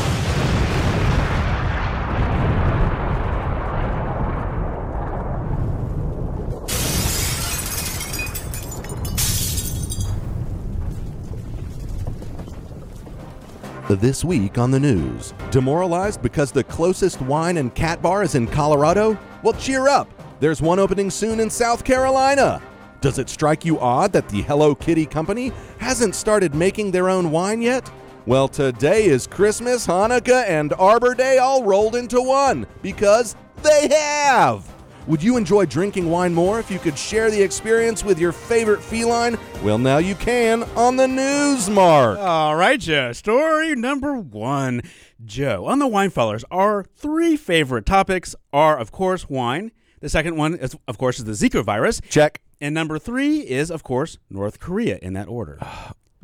This 13.88 14.24
week 14.24 14.58
on 14.58 14.72
the 14.72 14.80
news. 14.80 15.32
Demoralized 15.52 16.20
because 16.20 16.50
the 16.50 16.64
closest 16.64 17.20
wine 17.22 17.56
and 17.56 17.72
cat 17.72 18.02
bar 18.02 18.24
is 18.24 18.34
in 18.34 18.48
Colorado? 18.48 19.16
Well, 19.44 19.52
cheer 19.52 19.86
up! 19.86 20.10
There's 20.40 20.60
one 20.60 20.80
opening 20.80 21.08
soon 21.08 21.38
in 21.38 21.48
South 21.48 21.84
Carolina. 21.84 22.60
Does 23.00 23.20
it 23.20 23.28
strike 23.28 23.64
you 23.64 23.78
odd 23.78 24.12
that 24.12 24.28
the 24.28 24.42
Hello 24.42 24.74
Kitty 24.74 25.06
company 25.06 25.52
hasn't 25.78 26.16
started 26.16 26.52
making 26.52 26.90
their 26.90 27.08
own 27.08 27.30
wine 27.30 27.62
yet? 27.62 27.88
Well, 28.26 28.48
today 28.48 29.04
is 29.04 29.28
Christmas, 29.28 29.86
Hanukkah, 29.86 30.48
and 30.48 30.72
Arbor 30.72 31.14
Day 31.14 31.38
all 31.38 31.62
rolled 31.62 31.94
into 31.94 32.20
one 32.20 32.66
because 32.82 33.36
they 33.62 33.86
have! 33.86 34.75
Would 35.06 35.22
you 35.22 35.36
enjoy 35.36 35.66
drinking 35.66 36.10
wine 36.10 36.34
more 36.34 36.58
if 36.58 36.68
you 36.68 36.80
could 36.80 36.98
share 36.98 37.30
the 37.30 37.40
experience 37.40 38.02
with 38.02 38.18
your 38.18 38.32
favorite 38.32 38.82
feline? 38.82 39.38
Well, 39.62 39.78
now 39.78 39.98
you 39.98 40.16
can 40.16 40.64
on 40.76 40.96
the 40.96 41.06
news, 41.06 41.70
Mark. 41.70 42.18
All 42.18 42.56
right, 42.56 42.80
Joe. 42.80 43.12
Story 43.12 43.76
number 43.76 44.16
one. 44.16 44.82
Joe, 45.24 45.64
on 45.66 45.78
the 45.78 45.86
Wine 45.86 46.10
Fellers, 46.10 46.44
our 46.50 46.82
three 46.82 47.36
favorite 47.36 47.86
topics 47.86 48.34
are, 48.52 48.76
of 48.76 48.90
course, 48.90 49.28
wine. 49.28 49.70
The 50.00 50.08
second 50.08 50.36
one, 50.36 50.56
is, 50.56 50.76
of 50.88 50.98
course, 50.98 51.20
is 51.20 51.24
the 51.24 51.32
Zika 51.32 51.64
virus. 51.64 52.00
Check. 52.08 52.42
And 52.60 52.74
number 52.74 52.98
three 52.98 53.38
is, 53.38 53.70
of 53.70 53.84
course, 53.84 54.18
North 54.28 54.58
Korea 54.58 54.98
in 55.00 55.12
that 55.12 55.28
order. 55.28 55.58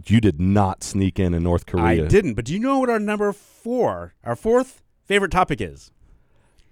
You 0.05 0.21
did 0.21 0.41
not 0.41 0.83
sneak 0.83 1.21
in 1.21 1.33
in 1.33 1.45
North 1.45 1.65
Korea. 1.65 2.05
I 2.05 2.09
didn't. 2.09 2.35
But 2.35 2.47
do 2.47 2.53
you 2.53 2.59
know 2.59 2.81
what 2.81 2.91
our 2.91 2.99
number 2.99 3.33
four, 3.33 4.15
our 4.25 4.35
fourth 4.35 4.83
favorite 5.05 5.31
topic 5.31 5.61
is? 5.61 5.93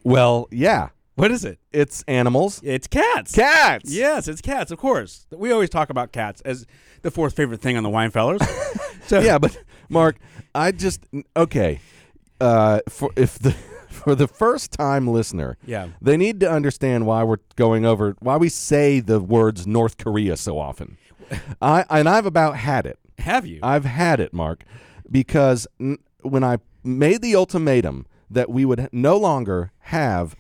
Well, 0.03 0.49
yeah. 0.51 0.89
What 1.17 1.31
is 1.31 1.45
it? 1.45 1.59
It's 1.73 2.03
animals. 2.09 2.61
It's 2.65 2.87
cats. 2.87 3.35
Cats. 3.35 3.91
Yes, 3.93 4.27
it's 4.29 4.41
cats. 4.41 4.71
Of 4.71 4.79
course, 4.79 5.27
we 5.31 5.51
always 5.53 5.69
talk 5.71 5.91
about 5.91 6.13
cats 6.13 6.41
as 6.43 6.67
the 7.03 7.11
fourth 7.11 7.35
favorite 7.37 7.61
thing 7.61 7.77
on 7.77 7.83
the 7.83 7.91
Winefellers. 7.91 8.41
so 9.07 9.21
yeah, 9.21 9.39
but 9.39 9.57
Mark, 9.89 10.17
I 10.55 10.73
just 10.73 11.05
okay. 11.37 11.81
Uh, 12.41 12.81
for 12.89 13.11
if 13.17 13.39
the 13.39 13.51
for 13.91 14.15
the 14.15 14.27
first 14.29 14.73
time 14.73 15.07
listener, 15.09 15.59
Yeah. 15.67 15.89
they 16.01 16.17
need 16.17 16.41
to 16.41 16.51
understand 16.51 17.07
why 17.07 17.23
we're 17.23 17.39
going 17.57 17.85
over 17.85 18.17
why 18.21 18.37
we 18.39 18.49
say 18.49 19.01
the 19.01 19.21
words 19.21 19.67
North 19.67 19.99
Korea 19.99 20.37
so 20.39 20.59
often. 20.59 20.97
I 21.61 21.85
and 21.91 22.09
I've 22.09 22.25
about 22.27 22.57
had 22.57 22.87
it. 22.87 22.99
have 23.19 23.47
you? 23.47 23.61
I've 23.63 23.85
had 23.85 24.21
it, 24.21 24.33
Mark, 24.33 24.65
because 25.11 25.67
n- 25.79 25.99
when 26.23 26.43
I 26.45 26.59
made 26.83 27.21
the 27.21 27.37
ultimatum 27.37 28.07
that 28.31 28.49
we 28.49 28.65
would 28.65 28.89
no 28.91 29.17
longer 29.19 29.71
have 29.81 30.35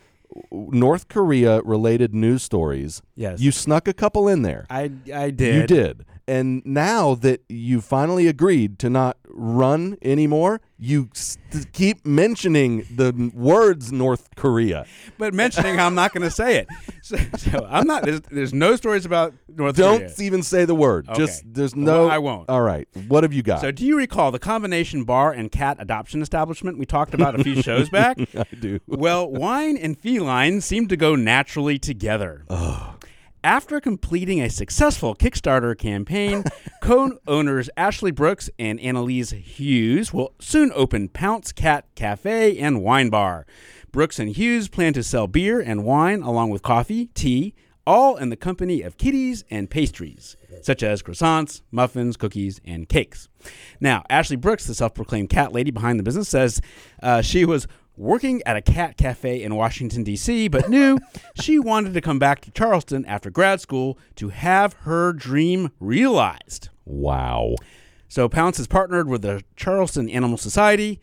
North 0.53 1.09
Korea 1.09 1.61
related 1.63 2.15
news 2.15 2.43
stories, 2.43 3.03
Yes. 3.17 3.41
you 3.41 3.51
snuck 3.51 3.89
a 3.89 3.93
couple 3.93 4.29
in 4.29 4.43
there. 4.43 4.67
I 4.71 4.91
I 5.15 5.31
did. 5.31 5.55
You 5.55 5.67
did. 5.67 6.05
And 6.31 6.63
now 6.65 7.17
that 7.17 7.43
you 7.49 7.81
finally 7.81 8.29
agreed 8.29 8.79
to 8.79 8.89
not 8.89 9.17
run 9.29 9.97
anymore, 10.01 10.61
you 10.79 11.09
st- 11.13 11.73
keep 11.73 12.07
mentioning 12.07 12.87
the 12.95 13.33
words 13.35 13.91
North 13.91 14.29
Korea. 14.37 14.87
but 15.19 15.35
mentioning 15.35 15.81
I'm 15.81 15.97
not 15.97 16.15
going 16.15 16.23
to 16.23 16.31
say 16.31 16.59
it. 16.59 16.69
So, 17.03 17.17
so 17.39 17.67
I'm 17.69 17.87
not. 17.89 18.05
There's, 18.05 18.21
there's 18.31 18.55
no 18.55 18.77
stories 18.77 19.05
about 19.05 19.33
North 19.49 19.75
Korea. 19.75 19.99
Don't 20.01 20.21
even 20.21 20.43
say 20.45 20.65
the 20.65 20.75
word. 20.77 21.09
Okay. 21.09 21.19
Just 21.19 21.43
there's 21.45 21.75
no 21.75 22.03
Well, 22.07 22.11
I 22.11 22.19
won't. 22.19 22.49
All 22.49 22.63
right. 22.63 22.87
What 23.09 23.25
have 23.25 23.33
you 23.33 23.43
got? 23.43 23.63
So, 23.63 23.73
do 23.73 23.85
you 23.85 23.97
recall 23.97 24.31
the 24.31 24.39
combination 24.39 25.03
bar 25.03 25.33
and 25.33 25.51
cat 25.51 25.79
adoption 25.81 26.23
establishment 26.23 26.79
we 26.79 26.87
talked 26.87 27.13
about 27.15 27.41
a 27.41 27.43
few 27.43 27.61
shows 27.69 27.89
back? 27.89 28.19
I 28.37 28.45
do. 28.61 28.79
Well, 28.87 29.29
wine 29.29 29.77
and 29.77 29.99
feline 29.99 30.61
seem 30.61 30.87
to 30.89 30.97
go 30.97 31.17
naturally 31.17 31.79
together. 31.81 32.45
Oh. 32.49 32.95
After 33.43 33.81
completing 33.81 34.43
a 34.43 34.51
successful 34.51 35.15
Kickstarter 35.15 35.77
campaign, 35.77 36.45
Cone 36.83 37.17
owners 37.27 37.71
Ashley 37.75 38.11
Brooks 38.11 38.51
and 38.59 38.79
Annalise 38.81 39.31
Hughes 39.31 40.13
will 40.13 40.35
soon 40.39 40.71
open 40.75 41.09
Pounce 41.09 41.51
Cat 41.51 41.87
Cafe 41.95 42.59
and 42.59 42.83
Wine 42.83 43.09
Bar. 43.09 43.47
Brooks 43.93 44.19
and 44.19 44.37
Hughes 44.37 44.69
plan 44.69 44.93
to 44.93 45.03
sell 45.03 45.27
beer 45.27 45.59
and 45.59 45.85
wine 45.85 46.21
along 46.21 46.51
with 46.51 46.61
coffee, 46.61 47.07
tea, 47.15 47.55
all 47.87 48.17
in 48.19 48.29
the 48.29 48.37
company 48.37 48.83
of 48.83 48.99
kitties 48.99 49.43
and 49.51 49.71
pastries, 49.71 50.37
such 50.61 50.83
as 50.83 51.03
croissants, 51.03 51.63
muffins, 51.71 52.19
cookies, 52.19 52.61
and 52.65 52.91
cakes. 52.91 53.31
Now, 53.81 54.05
Ashley 54.11 54.37
Brooks, 54.37 54.67
the 54.67 54.75
self 54.75 54.93
proclaimed 54.93 55.31
cat 55.31 55.53
lady 55.53 55.71
behind 55.71 55.99
the 55.99 56.03
business, 56.03 56.29
says 56.29 56.61
uh, 57.03 57.23
she 57.23 57.47
was 57.47 57.67
working 58.00 58.42
at 58.47 58.57
a 58.57 58.62
cat 58.62 58.97
cafe 58.97 59.42
in 59.42 59.54
Washington, 59.54 60.02
D.C., 60.02 60.49
but 60.49 60.71
knew 60.71 60.99
she 61.40 61.59
wanted 61.59 61.92
to 61.92 62.00
come 62.00 62.19
back 62.19 62.40
to 62.40 62.50
Charleston 62.50 63.04
after 63.04 63.30
grad 63.30 63.61
school 63.61 63.99
to 64.16 64.30
have 64.30 64.73
her 64.85 65.12
dream 65.12 65.71
realized. 65.78 66.71
Wow. 66.87 67.57
So 68.09 68.28
Pounce 68.28 68.57
has 68.57 68.66
partnered 68.66 69.07
with 69.07 69.21
the 69.21 69.45
Charleston 69.54 70.09
Animal 70.09 70.38
Society, 70.38 70.99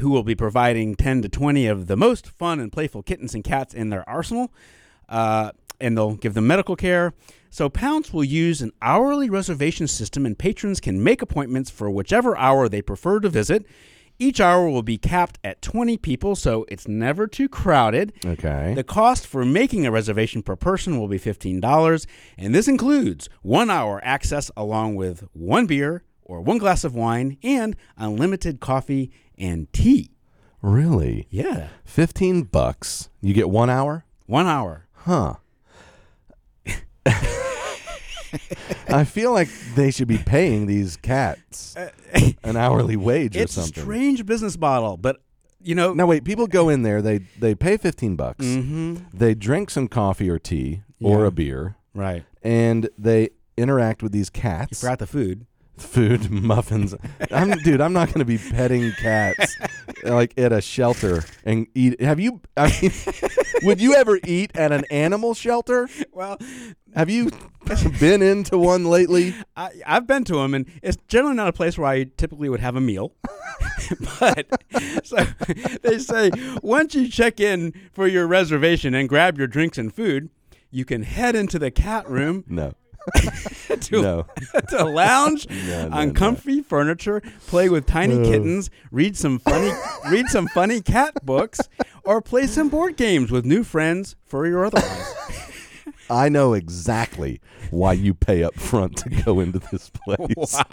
who 0.00 0.10
will 0.10 0.24
be 0.24 0.34
providing 0.34 0.96
10 0.96 1.22
to 1.22 1.28
20 1.28 1.66
of 1.68 1.86
the 1.86 1.96
most 1.96 2.26
fun 2.26 2.58
and 2.58 2.72
playful 2.72 3.04
kittens 3.04 3.34
and 3.34 3.44
cats 3.44 3.72
in 3.72 3.90
their 3.90 4.06
arsenal, 4.08 4.52
uh, 5.08 5.52
and 5.80 5.96
they'll 5.96 6.16
give 6.16 6.34
them 6.34 6.48
medical 6.48 6.74
care. 6.74 7.14
So 7.50 7.68
Pounce 7.68 8.12
will 8.12 8.24
use 8.24 8.60
an 8.60 8.72
hourly 8.82 9.30
reservation 9.30 9.86
system, 9.86 10.26
and 10.26 10.36
patrons 10.36 10.80
can 10.80 11.02
make 11.02 11.22
appointments 11.22 11.70
for 11.70 11.88
whichever 11.88 12.36
hour 12.36 12.68
they 12.68 12.82
prefer 12.82 13.20
to 13.20 13.28
visit. 13.28 13.64
Each 14.20 14.38
hour 14.38 14.68
will 14.68 14.82
be 14.82 14.98
capped 14.98 15.38
at 15.42 15.62
20 15.62 15.96
people, 15.96 16.36
so 16.36 16.66
it's 16.68 16.86
never 16.86 17.26
too 17.26 17.48
crowded. 17.48 18.12
Okay. 18.22 18.74
The 18.74 18.84
cost 18.84 19.26
for 19.26 19.46
making 19.46 19.86
a 19.86 19.90
reservation 19.90 20.42
per 20.42 20.56
person 20.56 21.00
will 21.00 21.08
be 21.08 21.18
$15, 21.18 22.06
and 22.36 22.54
this 22.54 22.68
includes 22.68 23.30
one 23.40 23.70
hour 23.70 23.98
access 24.04 24.50
along 24.58 24.96
with 24.96 25.26
one 25.32 25.64
beer 25.64 26.04
or 26.22 26.42
one 26.42 26.58
glass 26.58 26.84
of 26.84 26.94
wine 26.94 27.38
and 27.42 27.74
unlimited 27.96 28.60
coffee 28.60 29.10
and 29.38 29.72
tea. 29.72 30.10
Really? 30.60 31.26
Yeah. 31.30 31.68
15 31.86 32.42
bucks. 32.42 33.08
You 33.22 33.32
get 33.32 33.48
1 33.48 33.70
hour? 33.70 34.04
One 34.26 34.46
hour. 34.46 34.86
Huh. 34.92 35.36
I 38.88 39.04
feel 39.04 39.32
like 39.32 39.48
they 39.74 39.90
should 39.90 40.08
be 40.08 40.18
paying 40.18 40.66
these 40.66 40.96
cats 40.96 41.74
an 42.44 42.56
hourly 42.56 42.96
wage 42.96 43.36
or 43.36 43.40
It's 43.40 43.56
a 43.56 43.62
something. 43.62 43.82
strange 43.82 44.26
business 44.26 44.58
model, 44.58 44.96
but 44.96 45.16
you 45.62 45.74
know, 45.74 45.92
Now 45.92 46.06
wait, 46.06 46.24
people 46.24 46.46
go 46.46 46.68
in 46.68 46.82
there, 46.82 47.02
they 47.02 47.18
they 47.38 47.54
pay 47.54 47.76
15 47.76 48.16
bucks. 48.16 48.44
Mhm. 48.44 49.04
They 49.12 49.34
drink 49.34 49.70
some 49.70 49.88
coffee 49.88 50.30
or 50.30 50.38
tea 50.38 50.82
or 51.02 51.20
Yeah. 51.22 51.26
a 51.26 51.30
beer 51.30 51.76
right. 51.94 52.24
and 52.42 52.88
they 52.98 53.30
interact 53.56 54.02
with 54.02 54.12
these 54.12 54.30
You 54.34 54.40
cats. 54.40 54.80
forgot 54.80 54.98
the 55.00 55.06
food. 55.06 55.46
Food, 55.76 56.30
muffins. 56.50 56.94
I'm 57.30 57.50
dude, 57.62 57.80
I'm 57.80 57.92
not 57.94 58.08
going 58.08 58.18
to 58.18 58.24
be 58.26 58.36
petting 58.36 58.92
cats 59.00 59.56
like 60.04 60.34
at 60.38 60.52
a 60.52 60.60
shelter 60.60 61.24
and 61.44 61.66
eat 61.74 62.00
Have 62.02 62.20
you 62.20 62.40
I 62.56 62.68
mean 62.82 62.92
would 63.62 63.80
you 63.80 63.94
ever 63.94 64.18
eat 64.26 64.50
at 64.54 64.72
an 64.72 64.84
animal 64.90 65.32
shelter? 65.34 65.88
Well, 66.12 66.38
Have 66.94 67.08
you 67.10 67.30
been 68.00 68.22
into 68.22 68.58
one 68.58 68.84
lately? 68.84 69.34
I, 69.56 69.70
I've 69.86 70.06
been 70.06 70.24
to 70.24 70.34
them, 70.36 70.54
and 70.54 70.66
it's 70.82 70.96
generally 71.08 71.36
not 71.36 71.48
a 71.48 71.52
place 71.52 71.78
where 71.78 71.88
I 71.88 72.04
typically 72.16 72.48
would 72.48 72.60
have 72.60 72.76
a 72.76 72.80
meal. 72.80 73.12
but 74.20 74.46
so 75.04 75.16
they 75.82 75.98
say 75.98 76.30
once 76.62 76.94
you 76.94 77.08
check 77.08 77.40
in 77.40 77.72
for 77.92 78.06
your 78.06 78.26
reservation 78.26 78.94
and 78.94 79.08
grab 79.08 79.38
your 79.38 79.46
drinks 79.46 79.78
and 79.78 79.92
food, 79.94 80.30
you 80.70 80.84
can 80.84 81.02
head 81.02 81.34
into 81.34 81.58
the 81.58 81.70
cat 81.70 82.08
room 82.08 82.44
No. 82.48 82.74
to, 83.80 84.02
No. 84.02 84.26
to 84.68 84.84
lounge 84.84 85.48
No, 85.48 85.88
no, 85.88 85.96
on 85.96 86.12
comfy 86.14 86.60
furniture, 86.62 87.20
play 87.46 87.68
with 87.68 87.86
tiny 87.86 88.22
kittens, 88.24 88.70
read 88.90 89.16
some 89.16 89.38
funny 89.38 89.72
read 90.10 90.28
some 90.28 90.46
funny 90.48 90.80
cat 90.80 91.24
books, 91.24 91.60
or 92.04 92.20
play 92.20 92.46
some 92.46 92.68
board 92.68 92.96
games 92.96 93.30
with 93.30 93.44
new 93.44 93.64
friends, 93.64 94.16
furry 94.26 94.52
or 94.52 94.64
otherwise. 94.66 95.14
I 96.10 96.28
know 96.28 96.54
exactly 96.54 97.40
why 97.70 97.92
you 97.92 98.14
pay 98.14 98.42
up 98.42 98.54
front 98.56 98.96
to 98.98 99.08
go 99.08 99.40
into 99.40 99.60
this 99.70 99.90
place. 99.90 100.18
Why? 100.52 100.64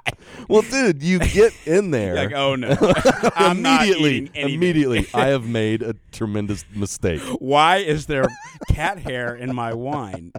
Well, 0.47 0.63
dude, 0.63 1.03
you 1.03 1.19
get 1.19 1.53
in 1.65 1.91
there. 1.91 2.15
like, 2.15 2.33
oh 2.33 2.55
no, 2.55 2.75
I'm 3.35 3.65
immediately, 3.65 4.31
immediately, 4.33 5.07
I 5.13 5.27
have 5.27 5.47
made 5.47 5.83
a 5.83 5.95
tremendous 6.11 6.65
mistake. 6.73 7.21
Why 7.39 7.77
is 7.77 8.07
there 8.07 8.25
cat 8.69 8.99
hair 8.99 9.35
in 9.35 9.53
my 9.53 9.73
wine? 9.73 10.31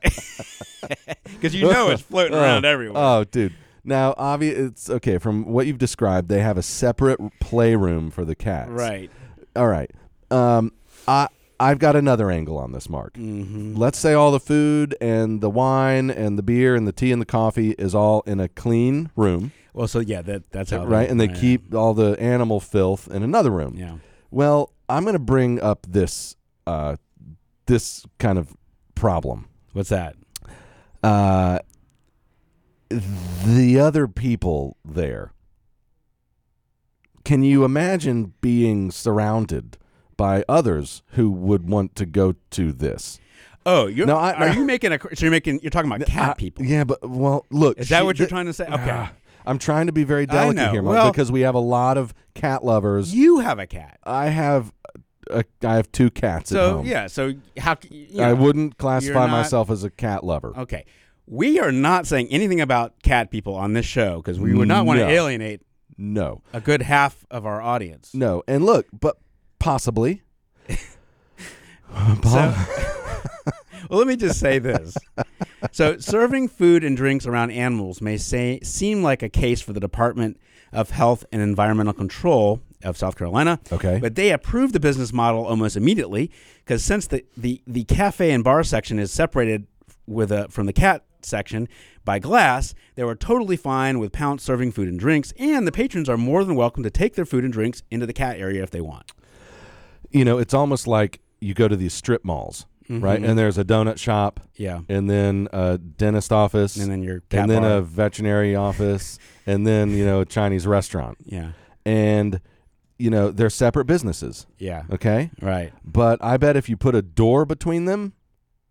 Because 1.24 1.54
you 1.54 1.70
know 1.70 1.90
it's 1.90 2.02
floating 2.02 2.34
around 2.36 2.64
oh, 2.64 2.68
everywhere. 2.68 3.02
Oh, 3.02 3.24
dude. 3.24 3.54
Now, 3.84 4.14
obvious, 4.18 4.58
it's 4.58 4.90
okay. 4.90 5.18
From 5.18 5.46
what 5.46 5.66
you've 5.66 5.78
described, 5.78 6.28
they 6.28 6.40
have 6.40 6.58
a 6.58 6.62
separate 6.62 7.20
playroom 7.40 8.10
for 8.10 8.24
the 8.24 8.34
cats. 8.34 8.70
right. 8.70 9.10
All 9.56 9.68
right. 9.68 9.90
Um, 10.30 10.72
I 11.06 11.28
I've 11.60 11.78
got 11.78 11.96
another 11.96 12.30
angle 12.30 12.56
on 12.58 12.72
this, 12.72 12.88
Mark. 12.88 13.14
Mm-hmm. 13.14 13.74
Let's 13.76 13.98
say 13.98 14.12
all 14.14 14.30
the 14.30 14.40
food 14.40 14.94
and 15.00 15.40
the 15.40 15.50
wine 15.50 16.10
and 16.10 16.38
the 16.38 16.42
beer 16.42 16.74
and 16.76 16.86
the 16.86 16.92
tea 16.92 17.10
and 17.12 17.20
the 17.20 17.26
coffee 17.26 17.72
is 17.72 17.94
all 17.94 18.22
in 18.26 18.38
a 18.38 18.48
clean 18.48 19.10
room, 19.16 19.52
Well, 19.72 19.88
so 19.88 19.98
yeah, 19.98 20.22
that 20.22 20.50
that's 20.50 20.70
how. 20.70 20.84
right? 20.86 21.08
And 21.10 21.20
they 21.20 21.28
yeah. 21.28 21.34
keep 21.40 21.74
all 21.74 21.94
the 21.94 22.12
animal 22.20 22.60
filth 22.60 23.08
in 23.08 23.22
another 23.22 23.50
room. 23.50 23.74
Yeah. 23.76 23.96
Well, 24.30 24.72
I'm 24.88 25.02
going 25.02 25.14
to 25.14 25.18
bring 25.18 25.60
up 25.60 25.86
this 25.88 26.36
uh, 26.66 26.96
this 27.66 28.06
kind 28.18 28.38
of 28.38 28.56
problem. 28.94 29.48
What's 29.72 29.88
that? 29.88 30.14
Uh, 31.02 31.58
the 32.90 33.78
other 33.80 34.06
people 34.08 34.76
there. 34.84 35.32
Can 37.24 37.42
you 37.42 37.64
imagine 37.64 38.32
being 38.40 38.90
surrounded 38.90 39.76
by 40.18 40.44
others 40.46 41.02
who 41.12 41.30
would 41.30 41.66
want 41.70 41.96
to 41.96 42.04
go 42.04 42.34
to 42.50 42.72
this? 42.72 43.18
Oh, 43.64 43.86
you're, 43.86 44.06
No, 44.06 44.16
I- 44.18 44.32
are 44.34 44.48
no. 44.50 44.52
you 44.60 44.64
making 44.74 44.92
a? 44.92 44.98
So 45.00 45.08
you're 45.24 45.30
making. 45.30 45.60
You're 45.62 45.70
talking 45.70 45.90
about 45.90 46.06
cat 46.06 46.30
I- 46.30 46.34
people. 46.34 46.66
Yeah, 46.66 46.84
but 46.84 47.08
well, 47.08 47.46
look. 47.50 47.78
Is 47.78 47.88
that 47.88 48.00
she- 48.00 48.04
what 48.04 48.18
you're 48.18 48.26
th- 48.26 48.30
trying 48.30 48.46
to 48.46 48.52
say? 48.52 48.64
Okay. 48.66 48.90
Ah, 48.90 49.12
I'm 49.46 49.58
trying 49.58 49.86
to 49.86 49.92
be 49.92 50.04
very 50.04 50.26
delicate 50.26 50.70
here, 50.72 50.82
Mark, 50.82 50.94
Well- 50.96 51.10
because 51.10 51.32
we 51.32 51.40
have 51.40 51.54
a 51.54 51.58
lot 51.60 51.96
of 51.96 52.12
cat 52.34 52.62
lovers. 52.64 53.14
You 53.14 53.38
have 53.38 53.58
a 53.58 53.66
cat. 53.66 53.98
I 54.04 54.26
have, 54.28 54.72
a, 55.30 55.42
I 55.62 55.74
have 55.76 55.90
two 55.92 56.10
cats 56.10 56.52
at 56.52 56.56
So 56.56 56.70
home. 56.78 56.86
yeah. 56.86 57.06
So 57.06 57.34
how? 57.56 57.76
You 57.90 58.22
I 58.22 58.32
wouldn't 58.34 58.76
classify 58.76 59.20
not- 59.26 59.30
myself 59.30 59.70
as 59.70 59.84
a 59.84 59.90
cat 59.90 60.22
lover. 60.24 60.52
Okay. 60.56 60.84
We 61.26 61.58
are 61.60 61.70
not 61.72 62.06
saying 62.06 62.28
anything 62.30 62.60
about 62.60 63.02
cat 63.02 63.30
people 63.30 63.54
on 63.54 63.74
this 63.74 63.84
show 63.84 64.16
because 64.16 64.40
we 64.40 64.54
would 64.54 64.66
not 64.68 64.86
want 64.86 64.98
to 65.00 65.04
No. 65.04 65.10
alienate 65.10 65.60
No, 65.98 66.40
a 66.54 66.60
good 66.60 66.80
half 66.80 67.26
of 67.30 67.44
our 67.44 67.60
audience. 67.60 68.14
no, 68.14 68.42
and 68.48 68.64
look, 68.64 68.86
but 68.98 69.18
possibly. 69.58 70.22
So, 72.22 72.54
well, 73.90 73.98
let 73.98 74.06
me 74.06 74.16
just 74.16 74.38
say 74.38 74.58
this. 74.58 74.96
So, 75.72 75.98
serving 75.98 76.48
food 76.48 76.84
and 76.84 76.96
drinks 76.96 77.26
around 77.26 77.50
animals 77.50 78.00
may 78.00 78.18
say, 78.18 78.60
seem 78.62 79.02
like 79.02 79.22
a 79.22 79.28
case 79.28 79.60
for 79.60 79.72
the 79.72 79.80
Department 79.80 80.38
of 80.72 80.90
Health 80.90 81.24
and 81.32 81.40
Environmental 81.40 81.94
Control 81.94 82.60
of 82.84 82.96
South 82.96 83.16
Carolina. 83.16 83.58
Okay. 83.72 83.98
But 84.00 84.14
they 84.14 84.30
approved 84.30 84.74
the 84.74 84.80
business 84.80 85.12
model 85.12 85.44
almost 85.44 85.76
immediately 85.76 86.30
because 86.64 86.84
since 86.84 87.06
the, 87.06 87.24
the, 87.36 87.62
the 87.66 87.84
cafe 87.84 88.30
and 88.30 88.44
bar 88.44 88.62
section 88.62 88.98
is 88.98 89.10
separated 89.10 89.66
with 90.06 90.30
a, 90.30 90.48
from 90.48 90.66
the 90.66 90.72
cat 90.72 91.04
section 91.22 91.68
by 92.04 92.18
glass, 92.18 92.74
they 92.94 93.04
were 93.04 93.16
totally 93.16 93.56
fine 93.56 93.98
with 93.98 94.12
Pounce 94.12 94.42
serving 94.42 94.72
food 94.72 94.88
and 94.88 94.98
drinks, 94.98 95.32
and 95.38 95.66
the 95.66 95.72
patrons 95.72 96.08
are 96.08 96.16
more 96.16 96.44
than 96.44 96.54
welcome 96.54 96.82
to 96.82 96.90
take 96.90 97.14
their 97.14 97.26
food 97.26 97.44
and 97.44 97.52
drinks 97.52 97.82
into 97.90 98.06
the 98.06 98.12
cat 98.12 98.38
area 98.38 98.62
if 98.62 98.70
they 98.70 98.80
want. 98.80 99.12
You 100.10 100.24
know, 100.24 100.38
it's 100.38 100.54
almost 100.54 100.86
like 100.86 101.20
you 101.40 101.54
go 101.54 101.68
to 101.68 101.76
these 101.76 101.92
strip 101.92 102.24
malls, 102.24 102.66
right? 102.88 103.20
Mhm. 103.20 103.28
And 103.30 103.38
there's 103.38 103.58
a 103.58 103.64
donut 103.64 103.98
shop. 103.98 104.40
Yeah. 104.56 104.80
And 104.88 105.08
then 105.08 105.48
a 105.52 105.78
dentist 105.78 106.32
office. 106.32 106.76
And 106.76 106.90
then 106.90 107.02
your 107.02 107.22
and 107.30 107.50
then 107.50 107.62
bar. 107.62 107.78
a 107.78 107.80
veterinary 107.82 108.54
office. 108.56 109.18
And 109.46 109.66
then, 109.66 109.90
you 109.92 110.04
know, 110.04 110.20
a 110.20 110.26
Chinese 110.26 110.66
restaurant. 110.66 111.16
Yeah. 111.24 111.52
And, 111.86 112.42
you 112.98 113.08
know, 113.08 113.30
they're 113.30 113.48
separate 113.48 113.86
businesses. 113.86 114.46
Yeah. 114.58 114.82
Okay? 114.92 115.30
Right. 115.40 115.72
But 115.82 116.22
I 116.22 116.36
bet 116.36 116.54
if 116.54 116.68
you 116.68 116.76
put 116.76 116.94
a 116.94 117.00
door 117.00 117.46
between 117.46 117.86
them, 117.86 118.12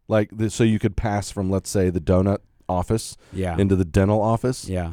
like 0.08 0.30
the, 0.38 0.52
so 0.52 0.64
you 0.64 0.78
could 0.78 0.96
pass 0.96 1.32
from, 1.32 1.50
let's 1.50 1.72
say, 1.72 1.90
the 1.90 2.00
donut 2.00 2.40
office 2.70 3.18
Yeah. 3.34 3.58
into 3.58 3.76
the 3.76 3.86
dental 3.86 4.22
office, 4.22 4.70
Yeah. 4.70 4.92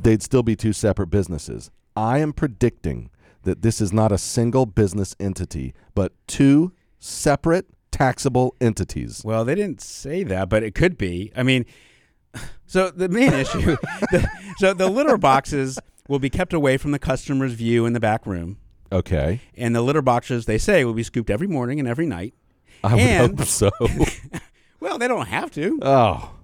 they'd 0.00 0.22
still 0.22 0.42
be 0.42 0.54
two 0.54 0.72
separate 0.74 1.06
businesses. 1.08 1.70
I 1.96 2.18
am 2.18 2.32
predicting 2.34 3.08
that 3.46 3.62
this 3.62 3.80
is 3.80 3.92
not 3.92 4.12
a 4.12 4.18
single 4.18 4.66
business 4.66 5.16
entity, 5.18 5.72
but 5.94 6.12
two 6.28 6.72
separate 6.98 7.66
taxable 7.90 8.54
entities. 8.60 9.22
Well, 9.24 9.44
they 9.44 9.54
didn't 9.54 9.80
say 9.80 10.22
that, 10.24 10.48
but 10.50 10.62
it 10.62 10.74
could 10.74 10.98
be. 10.98 11.32
I 11.34 11.42
mean, 11.42 11.64
so 12.66 12.90
the 12.90 13.08
main 13.08 13.32
issue, 13.42 13.76
the, 14.12 14.28
so 14.58 14.74
the 14.74 14.88
litter 14.90 15.16
boxes 15.16 15.78
will 16.08 16.18
be 16.18 16.28
kept 16.30 16.52
away 16.52 16.76
from 16.76 16.90
the 16.90 16.98
customer's 16.98 17.54
view 17.54 17.86
in 17.86 17.92
the 17.94 18.00
back 18.00 18.26
room, 18.26 18.58
Okay. 18.92 19.40
and 19.56 19.74
the 19.74 19.80
litter 19.82 20.02
boxes 20.02 20.44
they 20.46 20.58
say 20.58 20.84
will 20.84 20.92
be 20.94 21.02
scooped 21.02 21.30
every 21.30 21.46
morning 21.48 21.78
and 21.80 21.88
every 21.88 22.06
night. 22.06 22.34
I 22.84 22.92
would 22.94 23.00
And- 23.02 23.38
hope 23.38 23.48
so. 23.48 23.70
Well, 24.78 24.98
they 24.98 25.08
don't 25.08 25.26
have 25.26 25.50
to. 25.52 25.78
oh. 25.82 26.35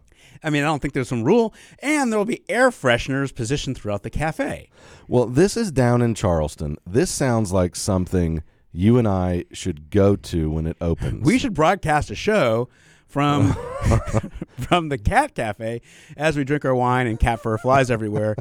I 0.42 0.50
mean, 0.50 0.62
I 0.62 0.66
don't 0.66 0.80
think 0.80 0.94
there's 0.94 1.08
some 1.08 1.24
rule, 1.24 1.54
and 1.80 2.10
there 2.10 2.18
will 2.18 2.24
be 2.24 2.42
air 2.48 2.70
fresheners 2.70 3.34
positioned 3.34 3.76
throughout 3.76 4.02
the 4.02 4.10
cafe. 4.10 4.70
Well, 5.08 5.26
this 5.26 5.56
is 5.56 5.70
down 5.70 6.02
in 6.02 6.14
Charleston. 6.14 6.78
This 6.86 7.10
sounds 7.10 7.52
like 7.52 7.76
something 7.76 8.42
you 8.72 8.98
and 8.98 9.06
I 9.06 9.44
should 9.52 9.90
go 9.90 10.16
to 10.16 10.50
when 10.50 10.66
it 10.66 10.76
opens. 10.80 11.24
We 11.24 11.38
should 11.38 11.54
broadcast 11.54 12.10
a 12.10 12.14
show 12.14 12.68
from 13.06 13.54
from 14.58 14.88
the 14.88 14.98
cat 14.98 15.34
cafe 15.34 15.82
as 16.16 16.36
we 16.36 16.44
drink 16.44 16.64
our 16.64 16.74
wine 16.74 17.06
and 17.06 17.20
cat 17.20 17.40
fur 17.40 17.58
flies 17.58 17.90
everywhere. 17.90 18.36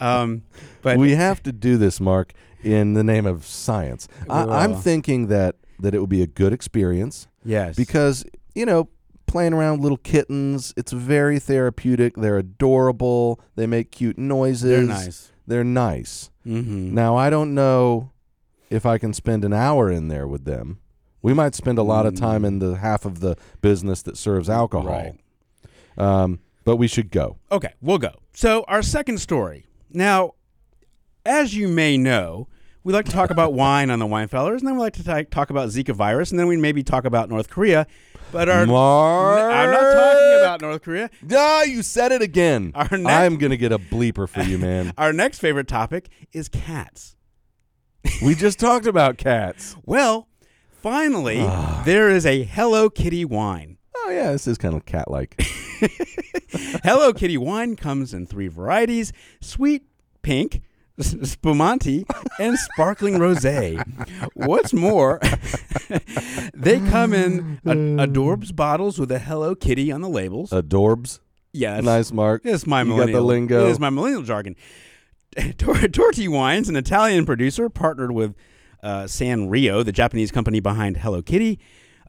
Um, 0.00 0.42
but 0.80 0.98
we 0.98 1.12
have 1.12 1.42
to 1.44 1.52
do 1.52 1.76
this, 1.76 2.00
Mark, 2.00 2.32
in 2.62 2.94
the 2.94 3.04
name 3.04 3.26
of 3.26 3.44
science. 3.44 4.08
I, 4.28 4.44
I'm 4.44 4.74
thinking 4.74 5.26
that 5.26 5.56
that 5.80 5.94
it 5.94 6.00
would 6.00 6.10
be 6.10 6.22
a 6.22 6.26
good 6.26 6.52
experience. 6.52 7.26
Yes. 7.44 7.74
because 7.74 8.24
you 8.54 8.64
know 8.64 8.88
playing 9.32 9.52
around 9.54 9.72
with 9.78 9.82
little 9.82 9.96
kittens 9.98 10.74
it's 10.76 10.92
very 10.92 11.38
therapeutic 11.38 12.14
they're 12.16 12.38
adorable 12.38 13.40
they 13.56 13.66
make 13.66 13.90
cute 13.90 14.18
noises 14.18 14.70
They're 14.70 14.82
nice. 14.82 15.32
they're 15.46 15.64
nice 15.64 16.30
Mhm. 16.46 16.92
now 16.92 17.16
i 17.16 17.30
don't 17.30 17.54
know 17.54 18.10
if 18.68 18.84
i 18.84 18.98
can 18.98 19.12
spend 19.14 19.44
an 19.44 19.52
hour 19.52 19.90
in 19.90 20.08
there 20.08 20.26
with 20.28 20.44
them 20.44 20.78
we 21.22 21.32
might 21.32 21.54
spend 21.54 21.78
a 21.78 21.82
lot 21.82 22.04
of 22.04 22.14
time 22.14 22.44
in 22.44 22.58
the 22.58 22.74
half 22.76 23.04
of 23.04 23.20
the 23.20 23.36
business 23.60 24.02
that 24.02 24.16
serves 24.18 24.50
alcohol 24.50 25.16
um, 25.96 26.40
but 26.64 26.76
we 26.76 26.86
should 26.88 27.10
go 27.10 27.36
Okay, 27.50 27.72
we'll 27.80 27.98
go. 27.98 28.12
So, 28.34 28.64
our 28.68 28.82
second 28.82 29.18
story. 29.18 29.66
Now, 29.90 30.32
as 31.26 31.54
you 31.54 31.68
may 31.68 31.98
know, 31.98 32.48
we 32.82 32.92
like 32.94 33.04
to 33.06 33.12
talk 33.12 33.30
about 33.30 33.52
wine 33.64 33.90
on 33.90 33.98
the 33.98 34.06
Wine 34.06 34.26
Fellers, 34.28 34.62
and 34.62 34.68
then 34.68 34.76
we 34.76 34.80
like 34.80 34.94
to 34.94 35.04
ta- 35.04 35.22
talk 35.30 35.50
about 35.50 35.68
Zika 35.68 35.94
virus, 35.94 36.30
and 36.30 36.40
then 36.40 36.46
we 36.46 36.56
maybe 36.56 36.82
talk 36.82 37.04
about 37.04 37.28
North 37.28 37.50
Korea. 37.50 37.86
But 38.32 38.48
our 38.48 38.64
Mark! 38.66 39.52
I'm 39.52 39.70
not 39.70 39.92
talking 39.92 40.38
about 40.38 40.60
North 40.62 40.82
Korea. 40.82 41.10
ah 41.34 41.62
you 41.64 41.82
said 41.82 42.12
it 42.12 42.22
again 42.22 42.72
Our 42.74 42.88
next- 42.96 43.06
i'm 43.06 43.36
gonna 43.36 43.56
get 43.58 43.72
a 43.72 43.78
bleeper 43.78 44.26
for 44.28 44.42
you 44.42 44.58
man 44.58 44.92
Our 44.98 45.12
next 45.12 45.38
favorite 45.38 45.68
topic 45.68 46.08
is 46.32 46.48
cats. 46.48 47.14
we 48.24 48.34
just 48.34 48.58
talked 48.58 48.86
about 48.86 49.18
cats 49.18 49.76
Well, 49.84 50.28
finally, 50.70 51.46
there 51.84 52.08
is 52.08 52.24
a 52.26 52.42
Hello 52.44 52.88
Kitty 52.90 53.24
wine. 53.26 53.76
oh 53.96 54.10
yeah 54.10 54.32
this 54.32 54.46
is 54.46 54.56
kind 54.58 54.74
of 54.74 54.86
cat 54.86 55.10
like 55.10 55.40
Hello 56.84 57.12
Kitty 57.12 57.36
wine 57.38 57.76
comes 57.76 58.14
in 58.14 58.26
three 58.26 58.48
varieties: 58.48 59.12
sweet 59.40 59.82
pink, 60.22 60.62
spumante, 61.00 62.04
and 62.38 62.58
sparkling 62.58 63.14
rosé. 63.14 63.82
What's 64.34 64.72
more, 64.72 65.20
they 66.54 66.78
come 66.80 67.12
in 67.14 67.60
a- 67.64 68.06
adorbs 68.06 68.54
bottles 68.54 68.98
with 68.98 69.10
a 69.10 69.18
Hello 69.18 69.54
Kitty 69.54 69.90
on 69.92 70.00
the 70.00 70.08
labels. 70.08 70.50
adorbs 70.50 71.20
yes, 71.52 71.82
nice 71.84 72.12
mark 72.12 72.42
It's 72.44 72.66
my 72.66 72.80
you 72.82 72.88
got 72.88 72.94
millennial 72.96 73.20
the 73.20 73.26
lingo 73.26 73.66
It 73.66 73.70
is 73.70 73.80
my 73.80 73.90
millennial 73.90 74.22
jargon. 74.22 74.56
Tor- 75.58 75.74
Torti 75.74 76.28
Wines, 76.28 76.68
an 76.68 76.76
Italian 76.76 77.24
producer, 77.26 77.68
partnered 77.70 78.12
with 78.12 78.34
uh, 78.82 79.04
Sanrio, 79.04 79.84
the 79.84 79.92
Japanese 79.92 80.30
company 80.30 80.60
behind 80.60 80.98
Hello 80.98 81.22
Kitty. 81.22 81.58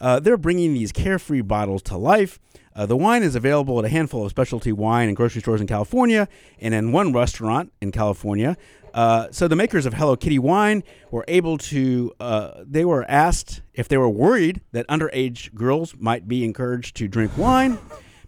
Uh, 0.04 0.20
they're 0.20 0.36
bringing 0.36 0.74
these 0.74 0.92
carefree 0.92 1.40
bottles 1.40 1.82
to 1.82 1.96
life. 1.96 2.38
Uh, 2.76 2.86
the 2.86 2.98
wine 2.98 3.24
is 3.24 3.36
available 3.36 3.80
at 3.80 3.86
a 3.86 3.88
handful 3.88 4.26
of 4.26 4.30
specialty 4.30 4.74
wine 4.74 5.08
and 5.08 5.16
grocery 5.16 5.40
stores 5.40 5.62
in 5.62 5.68
California 5.68 6.28
and 6.60 6.74
in 6.74 6.92
one 6.92 7.14
restaurant 7.14 7.72
in 7.80 7.90
California. 7.90 8.58
Uh, 8.94 9.28
so 9.32 9.48
the 9.48 9.56
makers 9.56 9.86
of 9.86 9.94
Hello 9.94 10.18
Kitty 10.18 10.40
wine 10.40 10.84
were 11.10 11.24
able 11.30 11.58
to. 11.58 12.12
Uh, 12.20 12.66
they 12.66 12.84
were 12.84 13.10
asked 13.10 13.62
if 13.74 13.88
they 13.88 13.96
were 13.98 14.10
worried 14.10 14.60
that 14.74 14.86
underage 14.88 15.54
girls 15.54 15.96
might 15.98 16.28
be 16.28 16.44
encouraged 16.44 16.98
to 16.98 17.08
drink 17.08 17.38
wine, 17.38 17.80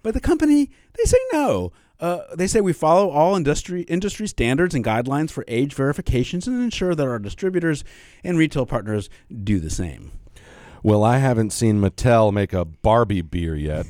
but 0.01 0.13
the 0.13 0.21
company 0.21 0.71
they 0.93 1.03
say 1.03 1.19
no. 1.33 1.73
Uh, 1.99 2.21
they 2.35 2.47
say 2.47 2.61
we 2.61 2.71
follow 2.71 3.09
all 3.09 3.35
industry 3.35 3.81
industry 3.83 4.27
standards 4.27 4.73
and 4.73 4.85
guidelines 4.85 5.29
for 5.29 5.43
age 5.49 5.73
verifications 5.73 6.47
and 6.47 6.63
ensure 6.63 6.95
that 6.95 7.05
our 7.05 7.19
distributors 7.19 7.83
and 8.23 8.37
retail 8.37 8.65
partners 8.65 9.09
do 9.43 9.59
the 9.59 9.69
same. 9.69 10.13
Well, 10.85 11.03
I 11.03 11.17
haven't 11.17 11.49
seen 11.51 11.81
Mattel 11.81 12.31
make 12.31 12.53
a 12.53 12.63
Barbie 12.63 13.23
beer 13.23 13.55
yet. 13.55 13.87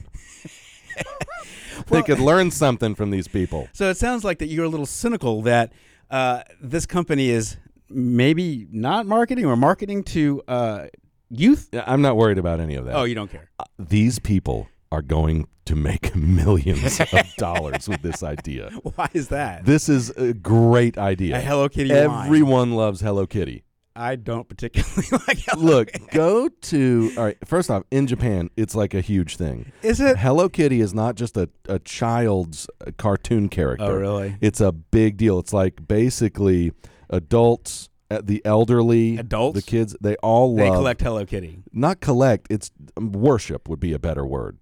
they 1.87 2.01
could 2.01 2.19
learn 2.21 2.51
something 2.51 2.95
from 2.95 3.11
these 3.11 3.27
people. 3.27 3.67
So 3.73 3.89
it 3.89 3.97
sounds 3.97 4.23
like 4.23 4.39
that 4.39 4.47
you're 4.47 4.63
a 4.63 4.69
little 4.69 4.85
cynical 4.85 5.41
that 5.41 5.73
uh, 6.09 6.43
this 6.61 6.85
company 6.85 7.31
is 7.31 7.57
maybe 7.89 8.65
not 8.71 9.05
marketing 9.05 9.45
or 9.45 9.57
marketing 9.57 10.03
to 10.05 10.41
uh, 10.47 10.85
youth. 11.29 11.67
I'm 11.73 12.01
not 12.01 12.15
worried 12.15 12.37
about 12.37 12.61
any 12.61 12.75
of 12.75 12.85
that. 12.85 12.95
Oh, 12.95 13.03
you 13.03 13.13
don't 13.13 13.29
care. 13.29 13.49
Uh, 13.59 13.65
These 13.77 14.19
people 14.19 14.69
are 14.89 15.01
going 15.01 15.49
to 15.65 15.75
make 15.75 16.15
millions 16.39 17.01
of 17.01 17.35
dollars 17.37 17.89
with 17.89 18.03
this 18.03 18.23
idea. 18.23 18.69
Why 18.95 19.09
is 19.11 19.27
that? 19.27 19.65
This 19.65 19.89
is 19.89 20.11
a 20.11 20.33
great 20.33 20.97
idea. 20.97 21.35
A 21.35 21.41
Hello 21.41 21.67
Kitty. 21.67 21.91
Everyone 21.91 22.71
loves 22.71 23.01
Hello 23.01 23.27
Kitty. 23.27 23.65
I 23.95 24.15
don't 24.17 24.47
particularly 24.49 25.07
like 25.27 25.39
Hello 25.47 25.63
Look, 25.77 25.91
Kitty. 25.91 26.05
go 26.11 26.49
to 26.49 27.11
all 27.17 27.23
right. 27.25 27.37
First 27.45 27.69
off, 27.71 27.83
in 27.91 28.07
Japan, 28.07 28.49
it's 28.57 28.75
like 28.75 28.93
a 28.93 29.01
huge 29.01 29.37
thing. 29.37 29.71
Is 29.81 30.01
it? 30.01 30.17
Hello 30.17 30.49
Kitty 30.49 30.81
is 30.81 30.93
not 30.93 31.15
just 31.15 31.37
a, 31.37 31.49
a 31.69 31.79
child's 31.79 32.67
uh, 32.85 32.91
cartoon 32.97 33.47
character. 33.49 33.85
Oh, 33.85 33.95
really? 33.95 34.35
It's 34.41 34.59
a 34.61 34.71
big 34.71 35.17
deal. 35.17 35.39
It's 35.39 35.53
like 35.53 35.87
basically 35.87 36.73
adults, 37.09 37.89
uh, 38.11 38.21
the 38.23 38.41
elderly, 38.45 39.17
Adults? 39.17 39.55
the 39.59 39.61
kids. 39.65 39.95
They 40.01 40.15
all 40.17 40.55
They 40.55 40.67
love. 40.69 40.77
collect 40.79 41.01
Hello 41.01 41.25
Kitty. 41.25 41.59
Not 41.71 42.01
collect. 42.01 42.47
It's 42.49 42.71
um, 42.97 43.11
worship 43.13 43.69
would 43.69 43.79
be 43.79 43.93
a 43.93 43.99
better 43.99 44.25
word. 44.25 44.57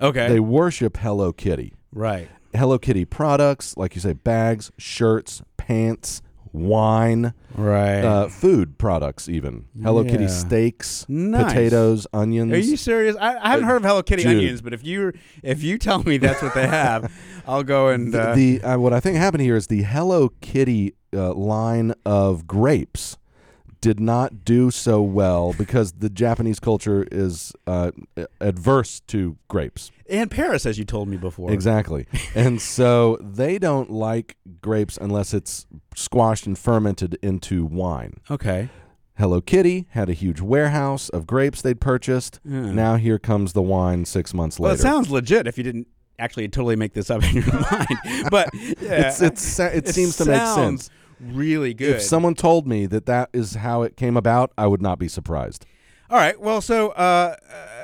Okay. 0.00 0.28
They 0.28 0.40
worship 0.40 0.96
Hello 0.98 1.32
Kitty. 1.32 1.74
right. 1.92 2.28
Hello 2.54 2.78
Kitty 2.78 3.06
products, 3.06 3.78
like 3.78 3.94
you 3.94 4.02
say, 4.02 4.12
bags, 4.12 4.70
shirts, 4.76 5.40
pants, 5.56 6.20
wine, 6.52 7.32
Right. 7.54 8.00
uh, 8.02 8.28
food 8.28 8.78
products, 8.78 9.28
even 9.28 9.64
Hello 9.82 10.04
Kitty 10.04 10.24
Yeah. 10.24 10.28
steaks, 10.30 11.06
Nice. 11.08 11.44
potatoes, 11.52 12.06
onions. 12.12 12.52
Are 12.52 12.58
you 12.58 12.76
serious? 12.76 13.16
I, 13.20 13.36
I 13.38 13.48
haven't 13.50 13.64
Uh, 13.64 13.68
heard 13.68 13.76
of 13.78 13.82
Hello 13.84 14.02
Kitty 14.02 14.22
dude. 14.22 14.36
onions, 14.36 14.62
but 14.62 14.72
if 14.72 14.84
you 14.84 15.12
if 15.42 15.62
you 15.62 15.78
tell 15.78 16.02
me 16.02 16.16
that's 16.18 16.42
what 16.42 16.54
they 16.54 16.66
have, 16.66 17.12
I'll 17.46 17.62
go 17.64 17.88
and 17.88 18.14
uh, 18.14 18.34
the 18.34 18.62
uh, 18.62 18.78
what 18.78 18.92
I 18.92 19.00
think 19.00 19.16
happened 19.16 19.42
here 19.42 19.56
is 19.56 19.66
the 19.68 19.82
Hello 19.82 20.30
Kitty 20.40 20.94
uh, 21.14 21.34
line 21.34 21.92
of 22.06 22.46
grapes 22.46 23.16
did 23.82 24.00
not 24.00 24.44
do 24.44 24.70
so 24.70 25.02
well 25.02 25.52
because 25.58 25.92
the 25.92 26.08
Japanese 26.08 26.58
culture 26.60 27.06
is 27.12 27.52
uh, 27.66 27.90
adverse 28.40 29.00
to 29.08 29.36
grapes. 29.48 29.90
and 30.08 30.30
Paris, 30.30 30.64
as 30.64 30.78
you 30.78 30.84
told 30.84 31.08
me 31.08 31.16
before. 31.18 31.50
Exactly. 31.52 32.06
and 32.34 32.62
so 32.62 33.18
they 33.20 33.58
don't 33.58 33.90
like 33.90 34.36
grapes 34.62 34.96
unless 34.98 35.34
it's 35.34 35.66
squashed 35.94 36.46
and 36.46 36.56
fermented 36.58 37.18
into 37.22 37.66
wine. 37.66 38.14
Okay. 38.30 38.70
Hello 39.18 39.40
Kitty 39.40 39.86
had 39.90 40.08
a 40.08 40.14
huge 40.14 40.40
warehouse 40.40 41.08
of 41.10 41.26
grapes 41.26 41.60
they'd 41.60 41.80
purchased. 41.80 42.40
Now 42.44 42.96
here 42.96 43.18
comes 43.18 43.52
the 43.52 43.62
wine 43.62 44.04
six 44.06 44.32
months 44.32 44.58
later. 44.58 44.68
Well, 44.68 44.74
it 44.74 44.80
sounds 44.80 45.10
legit 45.10 45.46
if 45.46 45.58
you 45.58 45.64
didn't 45.64 45.86
actually 46.18 46.48
totally 46.48 46.76
make 46.76 46.94
this 46.94 47.10
up 47.10 47.22
in 47.24 47.34
your 47.34 47.44
mind. 47.70 48.28
But 48.30 48.48
yeah, 48.54 49.10
It's- 49.10 49.20
it's- 49.22 49.58
it 49.58 49.88
seems 49.88 50.16
to 50.18 50.24
make 50.24 50.40
sense. 50.40 50.88
Really 51.22 51.72
good. 51.74 51.96
if 51.96 52.02
someone 52.02 52.34
told 52.34 52.66
me 52.66 52.86
that 52.86 53.06
that 53.06 53.30
is 53.32 53.54
how 53.54 53.82
it 53.82 53.96
came 53.96 54.16
about, 54.16 54.52
I 54.58 54.66
would 54.66 54.82
not 54.82 54.98
be 54.98 55.08
surprised. 55.08 55.64
All 56.10 56.18
right. 56.18 56.38
Well, 56.38 56.60
so 56.60 56.90
uh, 56.90 57.36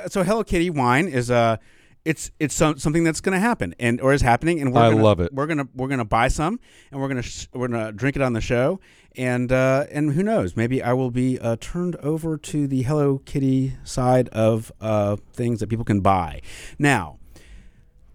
uh, 0.04 0.08
so 0.08 0.22
Hello 0.22 0.44
Kitty 0.44 0.70
wine 0.70 1.08
is 1.08 1.30
uh 1.30 1.56
it's 2.04 2.30
it's 2.38 2.54
some, 2.54 2.78
something 2.78 3.04
that's 3.04 3.20
going 3.20 3.34
to 3.34 3.40
happen 3.40 3.74
and 3.78 4.00
or 4.00 4.12
is 4.12 4.22
happening 4.22 4.60
and 4.60 4.72
we're 4.72 4.80
I 4.80 4.90
gonna, 4.90 5.02
love 5.02 5.20
it. 5.20 5.32
We're 5.32 5.46
gonna 5.46 5.68
we're 5.74 5.88
gonna 5.88 6.04
buy 6.04 6.28
some 6.28 6.58
and 6.90 7.00
we're 7.00 7.08
gonna 7.08 7.22
sh- 7.22 7.48
we're 7.52 7.68
gonna 7.68 7.92
drink 7.92 8.16
it 8.16 8.22
on 8.22 8.32
the 8.32 8.40
show 8.40 8.80
and 9.16 9.50
uh, 9.52 9.86
and 9.90 10.12
who 10.12 10.22
knows 10.22 10.56
maybe 10.56 10.82
I 10.82 10.92
will 10.92 11.10
be 11.10 11.38
uh, 11.38 11.56
turned 11.60 11.96
over 11.96 12.38
to 12.38 12.66
the 12.66 12.82
Hello 12.82 13.18
Kitty 13.18 13.74
side 13.84 14.28
of 14.30 14.72
uh, 14.80 15.16
things 15.32 15.60
that 15.60 15.68
people 15.68 15.84
can 15.84 16.00
buy. 16.00 16.40
Now, 16.78 17.18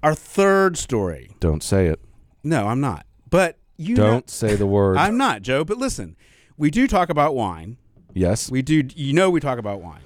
our 0.02 0.16
third 0.16 0.78
story. 0.78 1.36
Don't 1.40 1.64
say 1.64 1.88
it. 1.88 2.00
No, 2.44 2.68
I'm 2.68 2.82
not. 2.82 3.06
But 3.30 3.58
you 3.78 3.96
Don't 3.96 4.30
say 4.30 4.56
the 4.56 4.66
word. 4.68 4.98
I'm 4.98 5.18
not, 5.18 5.42
Joe. 5.42 5.64
But 5.64 5.78
listen, 5.78 6.16
we 6.58 6.70
do 6.72 6.88
talk 6.88 7.10
about 7.10 7.36
wine. 7.36 7.78
yes. 8.14 8.50
We 8.52 8.62
do. 8.62 8.84
You 8.96 9.14
know, 9.14 9.30
we 9.30 9.40
talk 9.40 9.58
about 9.60 9.82
wine. 9.82 10.02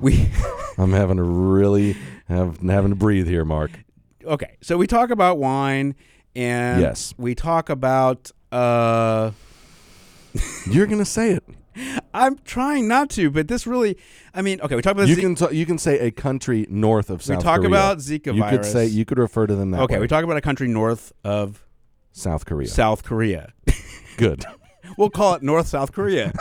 We 0.00 0.28
I'm 0.78 0.92
having 0.92 1.16
to 1.16 1.22
really 1.22 1.96
have 2.28 2.58
having 2.60 2.90
to 2.90 2.96
breathe 2.96 3.26
here, 3.28 3.44
Mark. 3.44 3.70
okay. 4.24 4.56
So 4.60 4.76
we 4.76 4.86
talk 4.86 5.10
about 5.10 5.38
wine, 5.38 5.94
and 6.34 6.80
Yes. 6.80 7.14
we 7.18 7.34
talk 7.34 7.68
about. 7.70 8.30
uh 8.52 9.30
You're 10.70 10.86
gonna 10.86 11.04
say 11.04 11.30
it. 11.32 11.44
I'm 12.12 12.38
trying 12.44 12.86
not 12.88 13.10
to, 13.10 13.30
but 13.30 13.48
this 13.48 13.66
really. 13.66 13.96
I 14.34 14.42
mean, 14.42 14.60
okay. 14.60 14.76
We 14.76 14.82
talk 14.82 14.92
about. 14.92 15.08
You 15.08 15.14
Ze- 15.14 15.20
can 15.20 15.34
t- 15.34 15.56
you 15.56 15.66
can 15.66 15.78
say 15.78 15.98
a 15.98 16.10
country 16.10 16.66
north 16.70 17.10
of 17.10 17.22
South 17.22 17.26
Korea. 17.26 17.38
We 17.38 17.42
talk 17.42 17.56
Korea. 17.56 17.68
about 17.68 17.98
Zika 17.98 18.34
You 18.34 18.42
could 18.44 18.64
say 18.64 18.86
you 18.86 19.04
could 19.04 19.18
refer 19.18 19.46
to 19.46 19.54
them 19.54 19.70
that 19.72 19.80
okay, 19.82 19.94
way. 19.94 20.00
we 20.00 20.08
talk 20.08 20.24
about 20.24 20.36
a 20.36 20.40
country 20.40 20.68
north 20.68 21.12
of 21.24 21.64
South 22.12 22.44
Korea. 22.46 22.68
South 22.68 23.02
Korea. 23.04 23.52
Good. 24.16 24.44
we'll 24.98 25.10
call 25.10 25.34
it 25.34 25.42
North 25.42 25.66
South 25.66 25.92
Korea. 25.92 26.32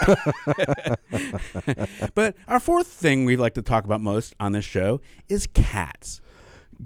but 2.15 2.36
our 2.48 2.60
fourth 2.60 2.88
thing 2.88 3.26
we 3.26 3.36
like 3.36 3.54
to 3.56 3.62
talk 3.62 3.86
about 3.86 4.02
most 4.02 4.36
on 4.39 4.52
this 4.52 4.65
show 4.65 5.02
is 5.30 5.48
cats. 5.48 6.22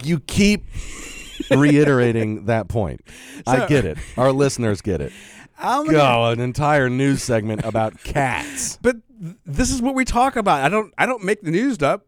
You 0.04 0.20
keep 0.20 0.66
reiterating 1.50 2.46
that 2.46 2.68
point. 2.68 3.00
I 3.46 3.66
get 3.66 3.84
it. 3.84 3.98
Our 4.16 4.32
listeners 4.32 4.80
get 4.80 5.00
it. 5.00 5.12
How 5.58 5.82
many- 5.82 5.96
Go 5.98 6.26
an 6.26 6.40
entire 6.40 6.88
news 6.88 7.22
segment 7.22 7.64
about 7.64 7.98
cats. 8.04 8.78
But 8.80 8.96
this 9.44 9.70
is 9.70 9.82
what 9.82 9.94
we 9.94 10.04
talk 10.04 10.36
about. 10.36 10.62
I 10.64 10.68
don't. 10.68 10.92
I 10.96 11.06
don't 11.06 11.24
make 11.24 11.42
the 11.42 11.50
news 11.50 11.82
up. 11.82 12.06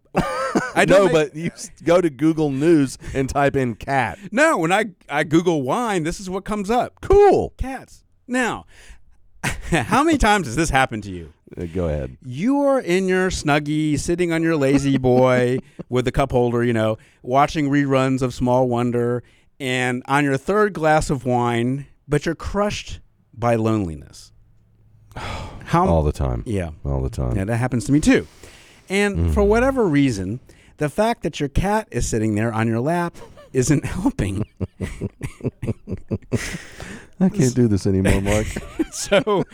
I 0.74 0.84
don't 0.86 1.12
make- 1.12 1.12
but 1.12 1.36
you 1.36 1.50
go 1.84 2.00
to 2.00 2.08
Google 2.10 2.50
News 2.50 2.96
and 3.14 3.28
type 3.28 3.56
in 3.56 3.74
cat. 3.74 4.18
no. 4.32 4.56
When 4.58 4.72
I 4.72 4.86
I 5.08 5.24
Google 5.24 5.62
wine, 5.62 6.04
this 6.04 6.20
is 6.20 6.30
what 6.30 6.44
comes 6.44 6.70
up. 6.70 7.00
Cool. 7.00 7.52
Cats. 7.56 8.04
Now, 8.28 8.66
how 9.70 10.04
many 10.04 10.18
times 10.18 10.46
has 10.46 10.54
this 10.56 10.70
happened 10.70 11.02
to 11.04 11.10
you? 11.10 11.32
Uh, 11.56 11.64
Go 11.74 11.88
ahead. 11.88 12.16
You 12.24 12.60
are 12.60 12.78
in 12.80 13.08
your 13.08 13.30
snuggie, 13.30 13.98
sitting 13.98 14.32
on 14.32 14.42
your 14.44 14.54
lazy 14.56 14.98
boy 14.98 15.58
with 15.88 16.06
a 16.06 16.12
cup 16.12 16.30
holder, 16.30 16.62
you 16.62 16.72
know, 16.72 16.96
watching 17.22 17.68
reruns 17.68 18.22
of 18.22 18.32
Small 18.32 18.68
Wonder, 18.68 19.24
and 19.58 20.04
on 20.06 20.22
your 20.22 20.36
third 20.36 20.72
glass 20.74 21.10
of 21.10 21.24
wine, 21.24 21.86
but 22.06 22.24
you're 22.24 22.36
crushed 22.36 23.00
by 23.40 23.56
loneliness. 23.56 24.32
How 25.16 25.86
All 25.86 26.02
the 26.02 26.12
time. 26.12 26.42
Yeah. 26.46 26.70
All 26.84 27.02
the 27.02 27.10
time. 27.10 27.36
Yeah, 27.36 27.44
that 27.44 27.56
happens 27.56 27.84
to 27.86 27.92
me 27.92 28.00
too. 28.00 28.26
And 28.88 29.16
mm-hmm. 29.16 29.32
for 29.32 29.42
whatever 29.42 29.86
reason, 29.86 30.40
the 30.76 30.88
fact 30.88 31.22
that 31.22 31.40
your 31.40 31.48
cat 31.48 31.88
is 31.90 32.08
sitting 32.08 32.34
there 32.34 32.52
on 32.52 32.68
your 32.68 32.80
lap 32.80 33.16
isn't 33.52 33.84
helping. 33.84 34.44
I 37.20 37.28
can't 37.28 37.54
do 37.54 37.68
this 37.68 37.86
anymore, 37.86 38.20
Mark. 38.20 38.46
so 38.92 39.44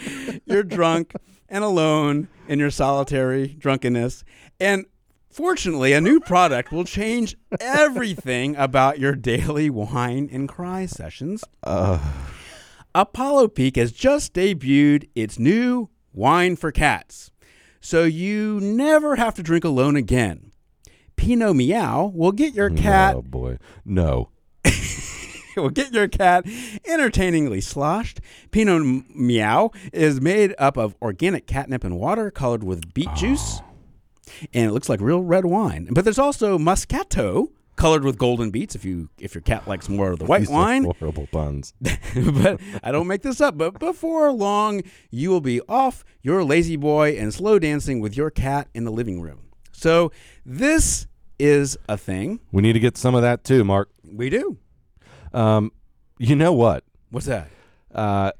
you're 0.45 0.63
drunk 0.63 1.15
and 1.49 1.65
alone 1.65 2.29
in 2.49 2.59
your 2.59 2.71
solitary 2.71 3.49
drunkenness. 3.49 4.25
And 4.61 4.87
fortunately, 5.31 5.93
a 5.93 6.01
new 6.01 6.21
product 6.21 6.73
will 6.73 6.85
change 6.85 7.37
everything 7.61 8.57
about 8.57 8.99
your 8.99 9.15
daily 9.15 9.69
wine 9.69 10.29
and 10.31 10.49
cry 10.49 10.87
sessions. 10.87 11.45
Uh, 11.63 11.99
Apollo 12.97 13.49
Peak 13.49 13.77
has 13.77 13.93
just 13.93 14.33
debuted 14.33 15.11
its 15.15 15.39
new 15.39 15.91
wine 16.15 16.57
for 16.57 16.73
cats. 16.73 17.31
So 17.79 18.05
you 18.05 18.59
never 18.59 19.17
have 19.17 19.35
to 19.35 19.43
drink 19.43 19.65
alone 19.65 19.97
again. 19.97 20.51
Pinot 21.15 21.57
Meow 21.57 22.11
will 22.15 22.33
get 22.33 22.55
your 22.55 22.71
cat 22.71 23.17
Oh 23.17 23.21
boy. 23.21 23.59
no—will 23.85 25.69
get 25.75 25.93
your 25.93 26.09
cat 26.09 26.47
entertainingly 26.87 27.61
sloshed. 27.61 28.23
Pinot 28.51 29.05
Meow 29.15 29.73
is 29.93 30.23
made 30.23 30.55
up 30.57 30.79
of 30.79 30.97
organic 31.03 31.47
catnip 31.47 31.85
and 31.85 31.99
water, 31.99 32.31
colored 32.31 32.65
with 32.65 32.95
beet 32.95 33.13
juice, 33.15 33.61
ah. 33.61 34.47
and 34.55 34.71
it 34.71 34.73
looks 34.73 34.89
like 34.89 35.03
real 35.03 35.21
red 35.21 35.45
wine. 35.45 35.87
Horrible 40.99 41.27
puns. 41.31 41.75
but 41.81 42.61
I 42.83 42.91
don't 42.93 43.07
make 43.07 43.23
this 43.23 43.41
up. 43.41 43.57
But 43.59 43.79
before 43.79 44.33
long, 44.33 44.83
you 45.11 45.31
will 45.31 45.41
be 45.41 45.61
off 45.69 46.05
your 46.23 46.43
lazy 46.45 46.77
boy 46.77 47.17
and 47.19 47.33
slow 47.35 47.59
dancing 47.59 48.01
with 48.01 48.17
your 48.17 48.31
cat 48.31 48.69
in 48.75 48.85
the 48.85 48.91
living 48.91 49.21
room. 49.21 49.41
So 49.73 50.11
this 50.45 51.07
is 51.39 51.77
a 51.89 51.99
thing. 51.99 52.41
We 52.51 52.63
need 52.63 52.73
to 52.73 52.81
get 52.81 52.97
some 52.97 53.15
of 53.15 53.23
that 53.23 53.45
too, 53.45 53.63
Mark. 53.63 53.91
We 54.11 54.31
do. 54.31 54.57
Um, 55.35 55.71
you 56.19 56.35
know 56.35 56.53
what? 56.55 56.83
What's 57.11 57.27
that? 57.27 57.51
Uh, 57.95 58.33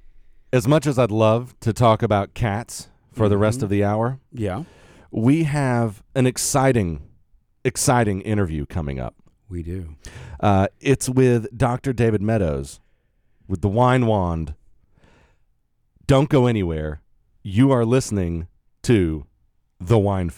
as 0.53 0.67
much 0.67 0.87
as 0.87 0.99
I'd 0.99 1.11
love 1.11 1.55
to 1.61 1.75
talk 1.75 2.03
about 2.03 2.33
cats 2.33 2.89
for 3.13 3.29
the 3.29 3.37
rest 3.37 3.61
Mhm. 3.61 3.63
of 3.65 3.69
the 3.69 3.85
hour, 3.85 4.19
Yeah, 4.33 4.65
we 5.11 5.43
have 5.45 6.03
an 6.15 6.27
exciting, 6.27 7.01
exciting 7.65 8.23
interview 8.23 8.65
coming 8.65 8.99
up. 8.99 9.15
We 9.49 9.63
do. 9.63 9.97
Uh, 10.41 10.69
it's 10.81 11.09
with 11.09 11.57
Dr. 11.57 11.93
David 11.93 12.23
Meadows 12.23 12.81
with 13.49 13.61
the 13.61 13.69
Wine 13.69 14.07
Wand. 14.07 14.55
Don't 16.07 16.29
go 16.29 16.47
anywhere. 16.47 17.01
You 17.43 17.71
are 17.71 17.85
listening 17.85 18.49
to 18.83 19.27
The 19.81 19.99
Wine 19.99 20.31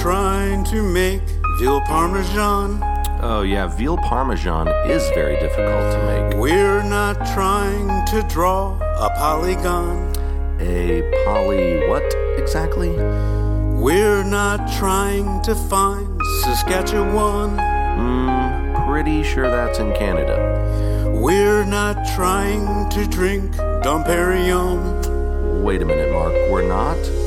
trying 0.00 0.64
to 0.64 0.82
make 0.82 1.22
veal 1.58 1.80
parmesan. 1.82 2.80
Oh, 3.22 3.42
yeah, 3.42 3.66
veal 3.66 3.96
parmesan 3.96 4.68
is 4.90 5.08
very 5.10 5.38
difficult 5.40 5.92
to 5.92 5.98
make. 6.06 6.38
We're 6.38 6.82
not 6.82 7.14
trying 7.32 7.88
to 8.06 8.26
draw 8.28 8.76
a 8.98 9.10
polygon. 9.16 10.12
A 10.60 11.02
poly 11.24 11.86
what 11.88 12.04
exactly? 12.36 12.90
We're 12.90 14.24
not 14.24 14.70
trying 14.78 15.42
to 15.42 15.54
find 15.54 16.20
Saskatchewan. 16.42 17.58
Hmm, 17.58 18.90
pretty 18.90 19.22
sure 19.22 19.50
that's 19.50 19.78
in 19.78 19.92
Canada. 19.94 21.12
We're 21.14 21.64
not 21.64 22.06
trying 22.14 22.88
to 22.90 23.06
drink 23.06 23.56
Dom 23.82 24.04
Perignon. 24.04 25.62
Wait 25.62 25.80
a 25.80 25.84
minute, 25.84 26.12
Mark, 26.12 26.32
we're 26.50 26.66
not? 26.68 27.23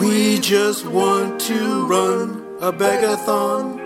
We 0.00 0.38
just 0.40 0.86
want 0.86 1.40
to 1.42 1.86
run 1.86 2.44
a 2.60 2.72
begathon. 2.72 3.76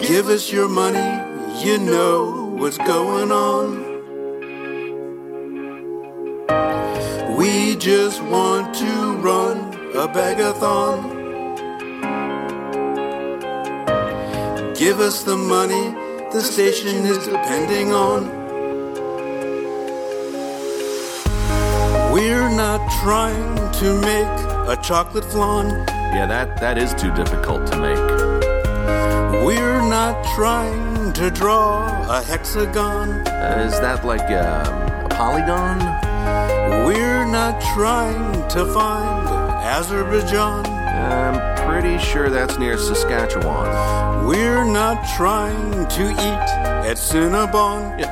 Give 0.00 0.28
us 0.28 0.52
your 0.52 0.68
money, 0.68 1.08
you 1.64 1.78
know 1.78 2.54
what's 2.58 2.78
going 2.78 3.32
on. 3.32 3.92
We 7.36 7.76
just 7.76 8.22
want 8.24 8.74
to 8.74 9.16
run 9.16 9.58
a 9.94 10.06
begathon. 10.08 11.20
Give 14.76 15.00
us 15.00 15.22
the 15.22 15.36
money 15.36 15.94
the 16.32 16.40
station 16.40 17.04
is 17.06 17.18
depending 17.26 17.92
on. 17.92 18.41
Not 22.78 22.90
trying 23.02 23.72
to 23.72 24.00
make 24.00 24.34
a 24.66 24.80
chocolate 24.82 25.26
flan. 25.26 25.68
Yeah, 26.16 26.24
that, 26.24 26.58
that 26.58 26.78
is 26.78 26.94
too 26.94 27.12
difficult 27.12 27.66
to 27.66 27.76
make. 27.76 27.98
We're 29.44 29.86
not 29.90 30.24
trying 30.34 31.12
to 31.12 31.30
draw 31.30 31.84
a 32.08 32.22
hexagon. 32.22 33.28
Uh, 33.28 33.68
is 33.68 33.78
that 33.80 34.06
like 34.06 34.22
uh, 34.30 35.04
a 35.04 35.08
polygon? 35.10 35.80
We're 36.86 37.26
not 37.26 37.60
trying 37.74 38.48
to 38.48 38.64
find 38.72 39.28
Azerbaijan. 39.76 40.64
I'm 40.64 41.68
pretty 41.68 41.98
sure 41.98 42.30
that's 42.30 42.58
near 42.58 42.78
Saskatchewan. 42.78 44.26
We're 44.26 44.64
not 44.64 44.96
trying 45.14 45.88
to 45.88 46.10
eat 46.10 46.48
at 46.88 46.96
Cinnabon. 46.96 48.02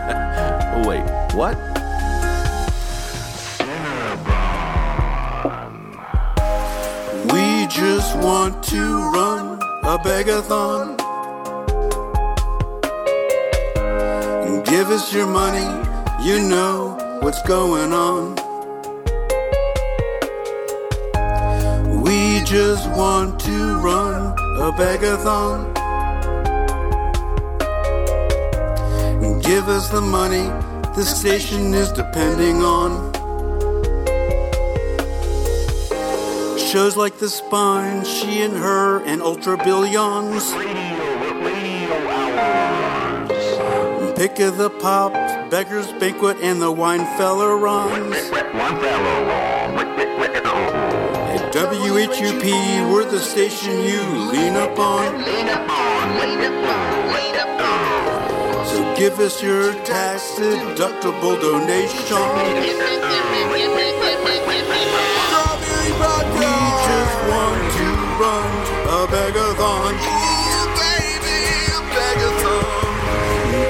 oh, 0.75 0.87
wait, 0.87 1.35
what? 1.35 1.70
Just 7.81 8.15
want 8.19 8.63
to 8.63 8.83
run 9.11 9.59
a 9.85 9.97
begathon. 9.97 10.99
Give 14.67 14.91
us 14.91 15.15
your 15.15 15.27
money, 15.27 15.69
you 16.23 16.47
know 16.47 16.99
what's 17.23 17.41
going 17.49 17.95
on. 17.95 18.35
We 22.03 22.43
just 22.45 22.87
want 22.91 23.41
to 23.49 23.57
run 23.79 24.35
a 24.67 24.71
begathon. 24.83 25.59
Give 29.43 29.67
us 29.69 29.89
the 29.89 30.03
money 30.03 30.47
the 30.95 31.05
station 31.05 31.73
is 31.73 31.91
depending 31.93 32.57
on. 32.63 33.10
Shows 36.71 36.97
like 36.97 37.19
The 37.19 37.29
Spine, 37.29 38.05
She 38.05 38.43
and 38.43 38.57
Her, 38.57 39.03
and 39.05 39.21
Ultra 39.23 39.57
Billions. 39.57 40.53
Pick 44.17 44.39
of 44.39 44.57
the 44.57 44.71
Pop, 44.81 45.13
Beggar's 45.51 45.91
Banquet, 45.95 46.37
and 46.41 46.63
the 46.63 46.71
Wine 46.71 47.05
Fella 47.19 47.57
runs. 47.57 48.15
At 48.15 48.43
WHUP, 51.53 52.45
we're 52.93 53.11
the 53.11 53.19
station 53.19 53.73
you 53.73 54.03
lean 54.31 54.55
upon. 54.55 55.25
So 58.69 58.95
give 58.97 59.19
us 59.19 59.43
your 59.43 59.73
tax 59.83 60.23
deductible 60.39 61.41
donation. 61.41 62.90
A 69.11 69.17
begathon. 69.17 69.95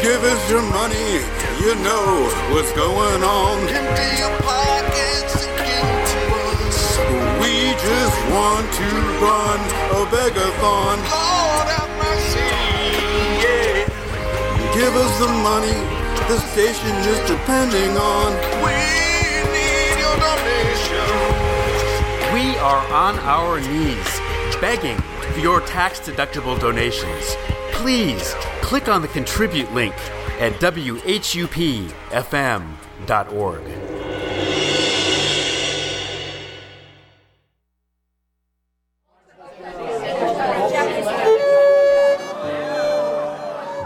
Give 0.02 0.22
us 0.24 0.50
your 0.50 0.62
money, 0.62 1.20
you 1.60 1.74
know 1.84 2.28
what's 2.52 2.72
going 2.72 3.22
on. 3.22 3.58
Empty 3.68 4.20
your 4.20 4.36
pockets 4.40 5.44
and 5.44 5.52
give 5.64 5.86
it 5.96 6.06
to 6.12 6.20
us. 6.66 6.98
We 7.40 7.72
just 7.88 8.18
want 8.32 8.66
to 8.80 8.88
run 9.24 9.60
a 9.96 10.02
begathon. 10.12 10.96
Lord 11.08 11.68
have 11.72 11.92
mercy, 12.04 12.48
yeah. 13.44 13.88
Give 14.74 14.94
us 14.96 15.12
the 15.20 15.28
money, 15.28 15.78
the 16.28 16.38
station 16.52 16.94
is 17.12 17.20
depending 17.28 17.96
on. 17.96 18.28
We 18.64 18.76
need 19.56 19.96
your 20.04 20.16
donation. 20.20 21.08
We 22.34 22.58
are 22.58 22.84
on 22.92 23.18
our 23.20 23.60
knees, 23.60 24.10
begging 24.60 25.00
your 25.40 25.60
tax 25.62 26.00
deductible 26.00 26.58
donations. 26.60 27.36
Please 27.72 28.34
click 28.60 28.88
on 28.88 29.02
the 29.02 29.08
contribute 29.08 29.72
link 29.72 29.94
at 30.38 30.52
WHUPFM.org. 30.54 31.90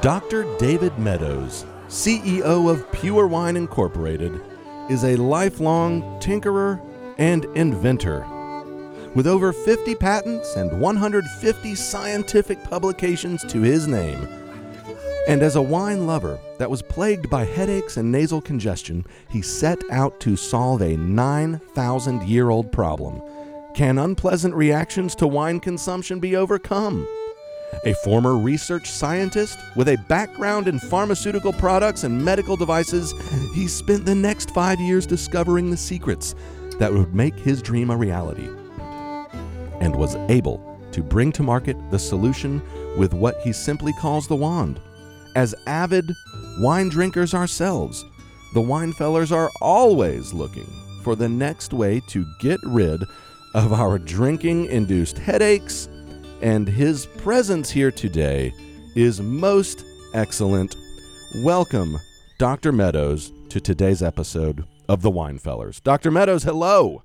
Dr. 0.03 0.45
David 0.59 0.99
Meadows, 0.99 1.65
CEO 1.89 2.71
of 2.71 2.93
Pure 2.93 3.29
Wine 3.29 3.57
Incorporated, 3.57 4.39
is 4.91 5.03
a 5.05 5.17
lifelong 5.17 6.03
tinkerer 6.21 6.79
and 7.17 7.47
inventor. 7.57 8.27
With 9.15 9.29
over 9.29 9.53
50 9.53 9.95
patents 9.95 10.57
and 10.57 10.81
150 10.81 11.75
scientific 11.77 12.61
publications 12.65 13.45
to 13.45 13.61
his 13.61 13.87
name, 13.87 14.27
and 15.29 15.41
as 15.41 15.55
a 15.55 15.63
wine 15.63 16.05
lover 16.05 16.37
that 16.59 16.69
was 16.69 16.83
plagued 16.83 17.31
by 17.31 17.45
headaches 17.45 17.97
and 17.97 18.11
nasal 18.11 18.41
congestion, 18.41 19.07
he 19.31 19.41
set 19.41 19.79
out 19.93 20.19
to 20.19 20.35
solve 20.35 20.83
a 20.83 20.97
9,000 20.97 22.25
year 22.25 22.51
old 22.51 22.73
problem. 22.73 23.23
Can 23.73 23.99
unpleasant 23.99 24.53
reactions 24.53 25.15
to 25.17 25.29
wine 25.29 25.61
consumption 25.61 26.19
be 26.19 26.35
overcome? 26.35 27.07
A 27.85 27.95
former 27.95 28.37
research 28.37 28.91
scientist 28.91 29.59
with 29.77 29.91
a 29.91 30.05
background 30.09 30.67
in 30.67 30.81
pharmaceutical 30.81 31.53
products 31.53 32.03
and 32.03 32.25
medical 32.25 32.57
devices, 32.57 33.15
he 33.55 33.69
spent 33.69 34.07
the 34.07 34.15
next 34.15 34.51
five 34.51 34.81
years 34.81 35.07
discovering 35.07 35.71
the 35.71 35.77
secrets 35.77 36.35
that 36.81 36.93
would 36.93 37.15
make 37.15 37.37
his 37.37 37.63
dream 37.63 37.91
a 37.91 37.97
reality 37.97 38.49
and 39.85 39.95
was 39.95 40.17
able 40.31 40.79
to 40.93 41.03
bring 41.03 41.31
to 41.31 41.43
market 41.43 41.77
the 41.91 41.99
solution 41.99 42.63
with 42.97 43.13
what 43.13 43.39
he 43.43 43.53
simply 43.53 43.93
calls 44.01 44.27
the 44.27 44.35
wand. 44.35 44.81
As 45.37 45.55
avid 45.67 46.11
wine 46.61 46.89
drinkers 46.89 47.35
ourselves, 47.35 48.03
the 48.55 48.63
Wine 48.63 48.93
Fellers 48.95 49.31
are 49.31 49.51
always 49.61 50.33
looking 50.33 50.67
for 51.03 51.15
the 51.15 51.29
next 51.29 51.75
way 51.75 52.01
to 52.09 52.25
get 52.41 52.59
rid 52.65 53.03
of 53.55 53.75
our 53.75 53.99
drinking 53.99 54.67
induced 54.67 55.19
headaches, 55.19 55.89
and 56.41 56.67
his 56.67 57.05
presence 57.19 57.69
here 57.69 57.91
today 57.91 58.55
is 58.97 59.21
most 59.21 59.85
excellent. 60.15 60.77
Welcome, 61.43 61.99
Dr. 62.39 62.73
Meadows, 62.73 63.33
to 63.51 63.61
today's 63.61 64.03
episode 64.03 64.65
of 64.89 65.03
the 65.03 65.11
Wine 65.11 65.39
Fellers. 65.39 65.81
Dr. 65.81 66.11
Meadows, 66.11 66.45
hello. 66.45 67.03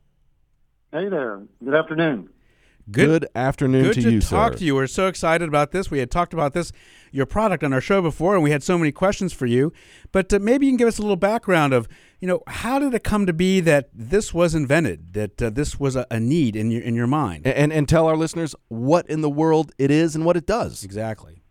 Hey 0.94 1.10
there. 1.10 1.42
Good 1.64 1.76
afternoon. 1.76 2.30
Good, 2.92 3.28
afternoon 3.36 3.84
Good 3.84 3.94
to, 3.96 4.02
to 4.02 4.12
you, 4.12 4.22
talk 4.22 4.54
sir. 4.54 4.60
to 4.60 4.66
you. 4.66 4.76
We're 4.76 4.88
so 4.88 5.08
excited 5.08 5.48
about 5.48 5.72
this. 5.72 5.92
We 5.92 6.00
had 6.00 6.10
talked 6.10 6.34
about 6.34 6.54
this, 6.54 6.72
your 7.12 7.26
product, 7.26 7.64
on 7.64 7.74
our 7.74 7.82
show 7.82 8.02
before, 8.02 8.36
and 8.36 8.44
we 8.44 8.52
had 8.52 8.64
so 8.64 8.78
many 8.78 8.92
questions 8.92 9.34
for 9.34 9.46
you. 9.46 9.72
But 10.12 10.34
uh, 10.34 10.40
maybe 10.40 10.66
you 10.66 10.72
can 10.72 10.78
give 10.78 10.88
us 10.88 10.98
a 10.98 11.02
little 11.02 11.16
background 11.16 11.74
of, 11.74 11.88
you 12.20 12.28
know, 12.28 12.42
how 12.48 12.80
did 12.80 12.94
it 12.94 13.04
come 13.04 13.26
to 13.26 13.34
be 13.34 13.60
that 13.62 13.90
this 13.94 14.34
was 14.34 14.56
invented, 14.56 15.14
that 15.14 15.42
uh, 15.42 15.50
this 15.50 15.80
was 15.80 15.96
a, 15.96 16.06
a 16.10 16.20
need 16.20 16.56
in 16.56 16.72
your 16.72 16.82
in 16.82 16.96
your 16.96 17.08
mind? 17.08 17.46
A- 17.46 17.58
And 17.58 17.72
and 17.74 17.88
tell 17.88 18.08
our 18.08 18.18
listeners 18.18 18.56
what 18.70 19.08
in 19.10 19.22
the 19.22 19.30
world 19.30 19.72
it 19.78 19.92
is 19.92 20.16
and 20.16 20.26
what 20.26 20.36
it 20.38 20.46
does. 20.46 20.84
Exactly. 20.84 21.44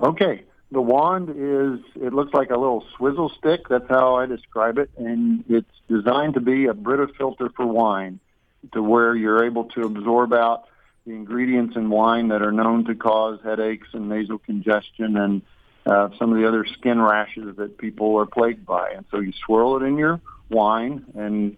Okay. 0.00 0.44
The 0.70 0.82
wand 0.82 1.30
is, 1.30 1.80
it 2.02 2.12
looks 2.12 2.34
like 2.34 2.50
a 2.50 2.56
little 2.58 2.84
swizzle 2.96 3.30
stick. 3.30 3.68
That's 3.70 3.88
how 3.88 4.16
I 4.16 4.26
describe 4.26 4.76
it. 4.76 4.90
And 4.98 5.42
it's 5.48 5.70
designed 5.88 6.34
to 6.34 6.40
be 6.40 6.66
a 6.66 6.74
Brita 6.74 7.08
filter 7.16 7.48
for 7.56 7.66
wine 7.66 8.20
to 8.72 8.82
where 8.82 9.14
you're 9.14 9.44
able 9.44 9.64
to 9.64 9.82
absorb 9.82 10.32
out 10.32 10.64
the 11.06 11.12
ingredients 11.12 11.76
in 11.76 11.88
wine 11.88 12.28
that 12.28 12.42
are 12.42 12.52
known 12.52 12.84
to 12.84 12.94
cause 12.94 13.38
headaches 13.42 13.88
and 13.92 14.08
nasal 14.08 14.38
congestion 14.38 15.16
and 15.16 15.42
uh, 15.86 16.10
some 16.18 16.30
of 16.32 16.38
the 16.38 16.46
other 16.46 16.66
skin 16.66 17.00
rashes 17.00 17.56
that 17.56 17.78
people 17.78 18.18
are 18.18 18.26
plagued 18.26 18.66
by. 18.66 18.90
And 18.90 19.06
so 19.10 19.20
you 19.20 19.32
swirl 19.46 19.76
it 19.76 19.86
in 19.86 19.96
your 19.96 20.20
wine 20.50 21.04
and 21.14 21.56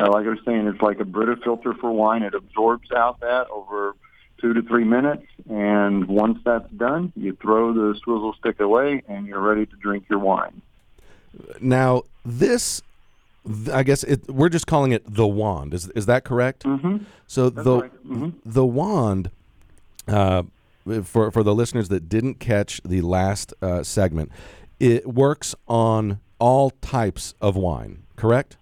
uh, 0.00 0.10
like 0.10 0.26
I 0.26 0.30
was 0.30 0.38
saying, 0.46 0.66
it's 0.66 0.80
like 0.80 0.98
a 1.00 1.04
Brita 1.04 1.36
filter 1.44 1.74
for 1.74 1.90
wine. 1.90 2.22
It 2.22 2.34
absorbs 2.34 2.90
out 2.90 3.20
that 3.20 3.48
over 3.50 3.94
two 4.40 4.54
to 4.54 4.62
three 4.62 4.84
minutes, 4.84 5.26
and 5.50 6.08
once 6.08 6.38
that's 6.44 6.70
done, 6.72 7.12
you 7.14 7.36
throw 7.40 7.74
the 7.74 7.98
swizzle 8.02 8.34
stick 8.38 8.60
away, 8.60 9.02
and 9.06 9.26
you're 9.26 9.40
ready 9.40 9.66
to 9.66 9.76
drink 9.76 10.06
your 10.08 10.18
wine. 10.18 10.62
Now, 11.60 12.04
this, 12.24 12.80
th- 12.80 12.89
I 13.72 13.82
guess 13.82 14.04
it, 14.04 14.28
we're 14.28 14.48
just 14.50 14.66
calling 14.66 14.92
it 14.92 15.02
the 15.06 15.26
wand. 15.26 15.72
Is 15.72 15.88
is 15.90 16.06
that 16.06 16.24
correct? 16.24 16.64
Mm-hmm. 16.64 17.04
So 17.26 17.50
That's 17.50 17.64
the 17.64 17.80
right. 17.80 18.06
Mhm. 18.06 18.34
the 18.44 18.66
wand, 18.66 19.30
uh, 20.06 20.42
for 21.04 21.30
for 21.30 21.42
the 21.42 21.54
listeners 21.54 21.88
that 21.88 22.08
didn't 22.08 22.34
catch 22.38 22.80
the 22.84 23.00
last 23.00 23.54
uh, 23.62 23.82
segment, 23.82 24.30
it 24.78 25.06
works 25.06 25.54
on 25.68 26.20
all 26.38 26.70
types 26.82 27.34
of 27.40 27.56
wine. 27.56 28.02
Correct? 28.16 28.56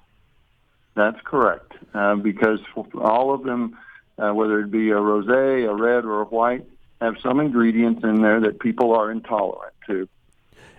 That's 0.95 1.21
correct, 1.25 1.73
uh, 1.95 2.17
because 2.17 2.61
all 2.95 3.33
of 3.33 3.45
them, 3.45 3.77
uh, 4.19 4.33
whether 4.33 4.61
it 4.61 4.71
be 4.71 4.91
a 4.91 4.97
rosé, 4.97 5.69
a 5.69 5.75
red, 5.75 6.05
or 6.05 6.23
a 6.23 6.25
white, 6.25 6.65
have 7.01 7.17
some 7.23 7.39
ingredients 7.41 8.03
in 8.03 8.23
there 8.23 8.41
that 8.41 8.59
people 8.59 8.95
are 8.95 9.11
intolerant 9.11 9.75
to. 9.87 10.09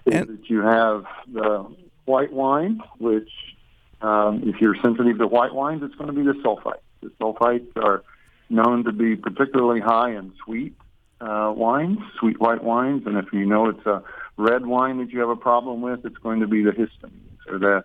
Is 0.05 0.28
that 0.28 0.49
you 0.49 0.61
have 0.61 1.05
the 1.32 1.65
white 2.05 2.34
wine, 2.34 2.82
which 2.97 3.30
um, 4.02 4.43
if 4.45 4.62
you're 4.62 4.76
sensitive 4.82 5.18
to 5.18 5.28
white 5.28 5.54
wines, 5.54 5.82
it's 5.84 5.95
going 5.95 6.08
to 6.08 6.14
be 6.14 6.24
the 6.24 6.34
sulfites. 6.43 6.80
The 7.02 7.12
sulfites 7.20 7.76
are 7.76 8.04
known 8.50 8.84
to 8.86 8.91
be 8.91 9.16
particularly 9.16 9.82
high 9.82 10.12
in 10.16 10.34
sweet, 10.43 10.76
uh, 11.22 11.54
wines, 11.56 12.00
sweet 12.20 12.39
white 12.39 12.64
wines, 12.64 13.04
and 13.06 13.18
if 13.18 13.32
you 13.34 13.45
know 13.45 13.70
it's 13.70 13.86
a 13.86 14.04
red 14.38 14.66
wine 14.66 15.00
that 15.00 15.12
you 15.12 15.20
have 15.20 15.30
a 15.30 15.36
problem 15.36 15.82
with, 15.82 16.06
it's 16.06 16.18
going 16.18 16.39
to 16.39 16.47
be 16.47 16.64
the 16.64 16.72
histamines. 16.72 17.47
Or 17.47 17.60
the 17.60 17.84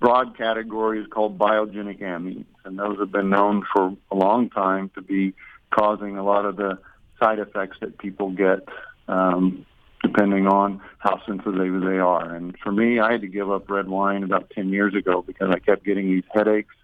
broad 0.00 0.36
category 0.36 1.00
is 1.00 1.06
called 1.08 1.38
biogenic 1.38 2.00
amines, 2.00 2.44
and 2.64 2.78
those 2.78 2.98
have 2.98 3.10
been 3.10 3.30
known 3.30 3.64
for 3.72 3.96
a 4.10 4.14
long 4.14 4.50
time 4.50 4.90
to 4.94 5.02
be 5.02 5.34
causing 5.70 6.16
a 6.16 6.22
lot 6.22 6.44
of 6.44 6.56
the 6.56 6.78
side 7.20 7.38
effects 7.38 7.78
that 7.80 7.98
people 7.98 8.30
get 8.30 8.60
um, 9.08 9.66
depending 10.02 10.46
on 10.46 10.80
how 10.98 11.20
sensitive 11.26 11.80
they 11.82 11.98
are. 11.98 12.34
And 12.34 12.56
for 12.58 12.72
me, 12.72 13.00
I 13.00 13.12
had 13.12 13.20
to 13.22 13.28
give 13.28 13.50
up 13.50 13.68
red 13.70 13.88
wine 13.88 14.22
about 14.22 14.50
10 14.50 14.68
years 14.70 14.94
ago 14.94 15.22
because 15.22 15.50
I 15.50 15.58
kept 15.58 15.84
getting 15.84 16.06
these 16.10 16.24
headaches 16.32 16.74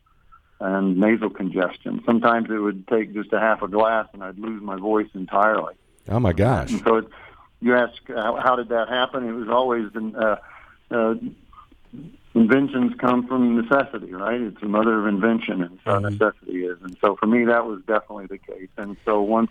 and 0.60 0.98
nasal 0.98 1.30
congestion. 1.30 2.02
Sometimes 2.06 2.48
it 2.50 2.58
would 2.58 2.86
take 2.88 3.12
just 3.14 3.32
a 3.32 3.40
half 3.40 3.62
a 3.62 3.68
glass 3.68 4.06
and 4.12 4.22
I'd 4.22 4.38
lose 4.38 4.62
my 4.62 4.76
voice 4.76 5.08
entirely. 5.14 5.74
Oh 6.08 6.20
my 6.20 6.32
gosh! 6.32 6.70
And 6.70 6.82
so 6.82 6.96
it, 6.96 7.08
you 7.60 7.76
ask, 7.76 7.94
how, 8.08 8.40
how 8.42 8.56
did 8.56 8.70
that 8.70 8.88
happen? 8.88 9.28
It 9.28 9.32
was 9.32 9.48
always 9.48 9.86
uh, 9.94 10.36
uh, 10.90 11.14
inventions 12.34 12.92
come 12.98 13.26
from 13.26 13.56
necessity, 13.56 14.12
right? 14.12 14.40
It's 14.40 14.60
the 14.60 14.68
mother 14.68 14.98
of 15.00 15.06
invention, 15.06 15.62
and 15.62 15.78
so 15.84 15.98
necessity 15.98 16.64
is. 16.64 16.78
And 16.82 16.96
so 17.00 17.16
for 17.16 17.26
me, 17.26 17.44
that 17.44 17.66
was 17.66 17.80
definitely 17.86 18.26
the 18.26 18.38
case. 18.38 18.68
And 18.76 18.96
so 19.04 19.22
once 19.22 19.50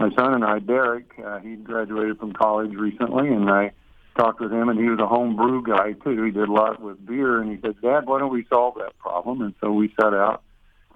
my 0.00 0.10
son 0.16 0.32
and 0.34 0.44
I, 0.44 0.58
Derek, 0.58 1.12
uh, 1.24 1.38
he 1.40 1.56
graduated 1.56 2.18
from 2.18 2.32
college 2.32 2.72
recently, 2.74 3.28
and 3.28 3.50
I 3.50 3.72
talked 4.16 4.40
with 4.40 4.50
him, 4.50 4.68
and 4.70 4.78
he 4.80 4.88
was 4.88 4.98
a 4.98 5.06
home 5.06 5.36
brew 5.36 5.62
guy 5.62 5.92
too. 5.92 6.24
He 6.24 6.30
did 6.30 6.48
a 6.48 6.52
lot 6.52 6.80
with 6.80 7.04
beer, 7.06 7.40
and 7.40 7.50
he 7.50 7.60
said, 7.60 7.80
"Dad, 7.82 8.06
why 8.06 8.18
don't 8.18 8.32
we 8.32 8.44
solve 8.48 8.74
that 8.76 8.98
problem?" 8.98 9.42
And 9.42 9.54
so 9.60 9.70
we 9.70 9.92
set 10.00 10.14
out 10.14 10.42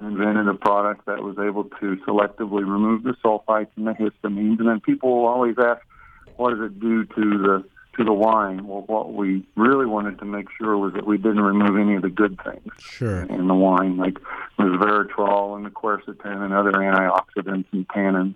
and 0.01 0.13
invented 0.13 0.49
a 0.49 0.55
product 0.55 1.07
that 1.07 1.23
was 1.23 1.39
able 1.39 1.65
to 1.65 1.97
selectively 2.07 2.63
remove 2.63 3.05
the 3.05 3.15
sulfites 3.25 3.69
and 3.77 3.87
the 3.87 3.93
histamines. 3.93 4.59
And 4.59 4.69
then 4.69 4.81
people 4.81 5.15
will 5.17 5.27
always 5.29 5.57
ask, 5.59 5.83
"What 6.37 6.51
does 6.51 6.61
it 6.61 6.81
do 6.81 7.05
to 7.05 7.39
the 7.39 7.65
to 7.97 8.05
the 8.05 8.13
wine?" 8.13 8.67
Well, 8.67 8.85
what 8.87 9.13
we 9.13 9.45
really 9.55 9.87
wanted 9.87 10.19
to 10.19 10.25
make 10.25 10.49
sure 10.59 10.77
was 10.79 10.95
that 10.95 11.07
we 11.07 11.19
didn't 11.19 11.43
remove 11.43 11.77
any 11.79 11.95
of 11.95 12.03
the 12.03 12.11
good 12.11 12.41
things 12.43 12.73
Sure. 12.81 13.21
in 13.21 13.47
the 13.49 13.55
wine, 13.55 13.97
like 13.99 14.19
resveratrol 14.59 15.57
and 15.57 15.65
the 15.67 15.71
quercetin 15.71 16.43
and 16.43 16.53
other 16.55 16.73
antioxidants 16.73 17.67
and 17.73 17.87
tannins. 17.89 18.35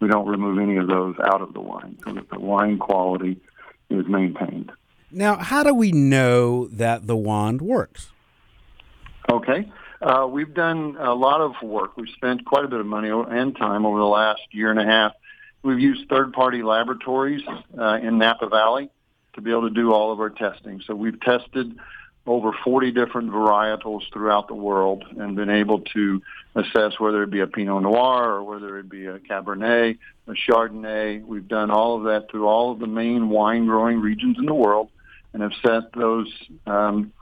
We 0.00 0.08
don't 0.08 0.26
remove 0.26 0.58
any 0.58 0.76
of 0.76 0.88
those 0.88 1.16
out 1.24 1.40
of 1.40 1.54
the 1.54 1.60
wine 1.60 1.98
so 2.04 2.12
that 2.12 2.28
the 2.28 2.38
wine 2.38 2.78
quality 2.78 3.40
is 3.88 4.06
maintained. 4.06 4.72
Now, 5.10 5.36
how 5.36 5.62
do 5.62 5.72
we 5.72 5.92
know 5.92 6.66
that 6.68 7.06
the 7.06 7.16
wand 7.16 7.62
works? 7.62 8.10
Okay. 9.30 9.70
Uh, 10.02 10.26
we've 10.30 10.52
done 10.52 10.96
a 10.98 11.14
lot 11.14 11.40
of 11.40 11.54
work. 11.62 11.96
We've 11.96 12.10
spent 12.10 12.44
quite 12.44 12.64
a 12.64 12.68
bit 12.68 12.80
of 12.80 12.86
money 12.86 13.08
and 13.08 13.56
time 13.56 13.86
over 13.86 13.98
the 13.98 14.04
last 14.04 14.42
year 14.50 14.70
and 14.70 14.78
a 14.78 14.84
half. 14.84 15.12
We've 15.62 15.80
used 15.80 16.08
third-party 16.08 16.62
laboratories 16.62 17.42
uh, 17.78 17.98
in 18.02 18.18
Napa 18.18 18.48
Valley 18.48 18.90
to 19.34 19.40
be 19.40 19.50
able 19.50 19.68
to 19.68 19.74
do 19.74 19.92
all 19.92 20.12
of 20.12 20.20
our 20.20 20.30
testing. 20.30 20.82
So 20.86 20.94
we've 20.94 21.20
tested 21.20 21.78
over 22.26 22.52
40 22.64 22.90
different 22.92 23.30
varietals 23.30 24.02
throughout 24.12 24.48
the 24.48 24.54
world 24.54 25.04
and 25.18 25.36
been 25.36 25.50
able 25.50 25.80
to 25.80 26.22
assess 26.54 26.98
whether 26.98 27.22
it 27.22 27.30
be 27.30 27.40
a 27.40 27.46
Pinot 27.46 27.82
Noir 27.82 28.32
or 28.32 28.42
whether 28.42 28.78
it 28.78 28.88
be 28.88 29.06
a 29.06 29.18
Cabernet, 29.18 29.98
a 30.26 30.32
Chardonnay. 30.32 31.24
We've 31.24 31.46
done 31.46 31.70
all 31.70 31.96
of 31.98 32.04
that 32.04 32.30
through 32.30 32.46
all 32.46 32.72
of 32.72 32.78
the 32.78 32.86
main 32.86 33.28
wine 33.28 33.66
growing 33.66 34.00
regions 34.00 34.38
in 34.38 34.46
the 34.46 34.54
world 34.54 34.88
and 35.32 35.42
have 35.42 35.52
sent 35.64 35.92
those 35.92 36.32
um, 36.66 37.12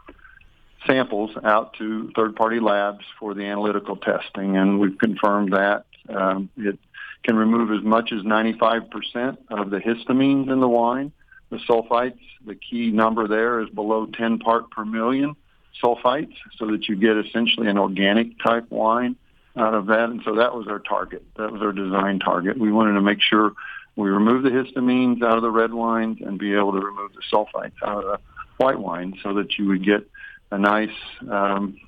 samples 0.87 1.31
out 1.43 1.75
to 1.75 2.11
third-party 2.15 2.61
labs 2.61 3.05
for 3.19 3.35
the 3.35 3.45
analytical 3.45 3.97
testing, 3.97 4.57
and 4.57 4.79
we've 4.79 4.99
confirmed 4.99 5.53
that 5.53 5.85
um, 6.09 6.49
it 6.57 6.79
can 7.25 7.37
remove 7.37 7.73
as 7.73 7.83
much 7.83 8.13
as 8.13 8.21
95% 8.23 9.39
of 9.51 9.71
the 9.71 9.79
histamines 9.79 10.53
in 10.53 10.61
the 10.61 10.69
wine. 10.69 11.11
The 11.55 11.61
sulfites, 11.73 12.19
the 12.45 12.57
key 12.57 12.91
number 12.91 13.29
there 13.29 13.61
is 13.61 13.71
below 13.71 14.07
10 14.07 14.41
part 14.41 14.73
per 14.73 14.85
million 14.85 15.37
sulfites, 15.81 16.35
so 16.59 16.67
that 16.67 16.89
you 16.89 16.97
get 16.97 17.17
essentially 17.17 17.69
an 17.69 17.79
organic 17.79 18.43
type 18.43 18.69
wine 18.71 19.15
out 19.57 19.73
of 19.73 19.87
that. 19.87 20.11
And 20.11 20.21
so 20.25 20.35
that 20.35 20.53
was 20.53 20.67
our 20.67 20.81
target. 20.81 21.25
That 21.37 21.53
was 21.53 21.63
our 21.63 21.71
design 21.71 22.19
target. 22.19 22.59
We 22.59 22.73
wanted 22.73 22.95
to 22.95 23.01
make 23.01 23.23
sure 23.23 23.53
we 23.95 24.11
remove 24.11 24.43
the 24.43 24.51
histamines 24.51 25.23
out 25.23 25.37
of 25.37 25.43
the 25.43 25.51
red 25.51 25.73
wines 25.73 26.19
and 26.23 26.41
be 26.41 26.55
able 26.55 26.73
to 26.73 26.85
remove 26.85 27.13
the 27.13 27.23
sulfites 27.33 27.81
out 27.87 27.99
of 27.99 28.05
the 28.05 28.19
white 28.57 28.81
wine 28.81 29.15
so 29.23 29.35
that 29.35 29.57
you 29.57 29.69
would 29.69 29.85
get 29.85 30.05
a 30.51 30.59
nice 30.59 30.91
um, 31.31 31.79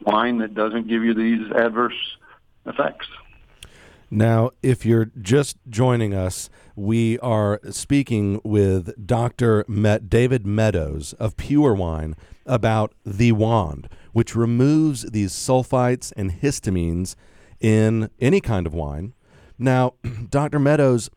wine 0.00 0.38
that 0.38 0.54
doesn't 0.54 0.88
give 0.88 1.04
you 1.04 1.12
these 1.12 1.52
adverse 1.52 2.16
effects. 2.64 3.08
Now, 4.14 4.50
if 4.62 4.84
you're 4.84 5.10
just 5.18 5.56
joining 5.70 6.12
us, 6.12 6.50
we 6.76 7.18
are 7.20 7.58
speaking 7.70 8.42
with 8.44 9.06
Dr. 9.06 9.64
Met 9.66 10.10
David 10.10 10.46
Meadows 10.46 11.14
of 11.14 11.38
Pure 11.38 11.76
Wine 11.76 12.14
about 12.44 12.92
the 13.06 13.32
wand, 13.32 13.88
which 14.12 14.36
removes 14.36 15.10
these 15.12 15.32
sulfites 15.32 16.12
and 16.14 16.30
histamines 16.30 17.14
in 17.58 18.10
any 18.20 18.42
kind 18.42 18.66
of 18.66 18.74
wine. 18.74 19.14
Now, 19.58 19.94
Dr. 20.28 20.58
Meadows, 20.58 21.08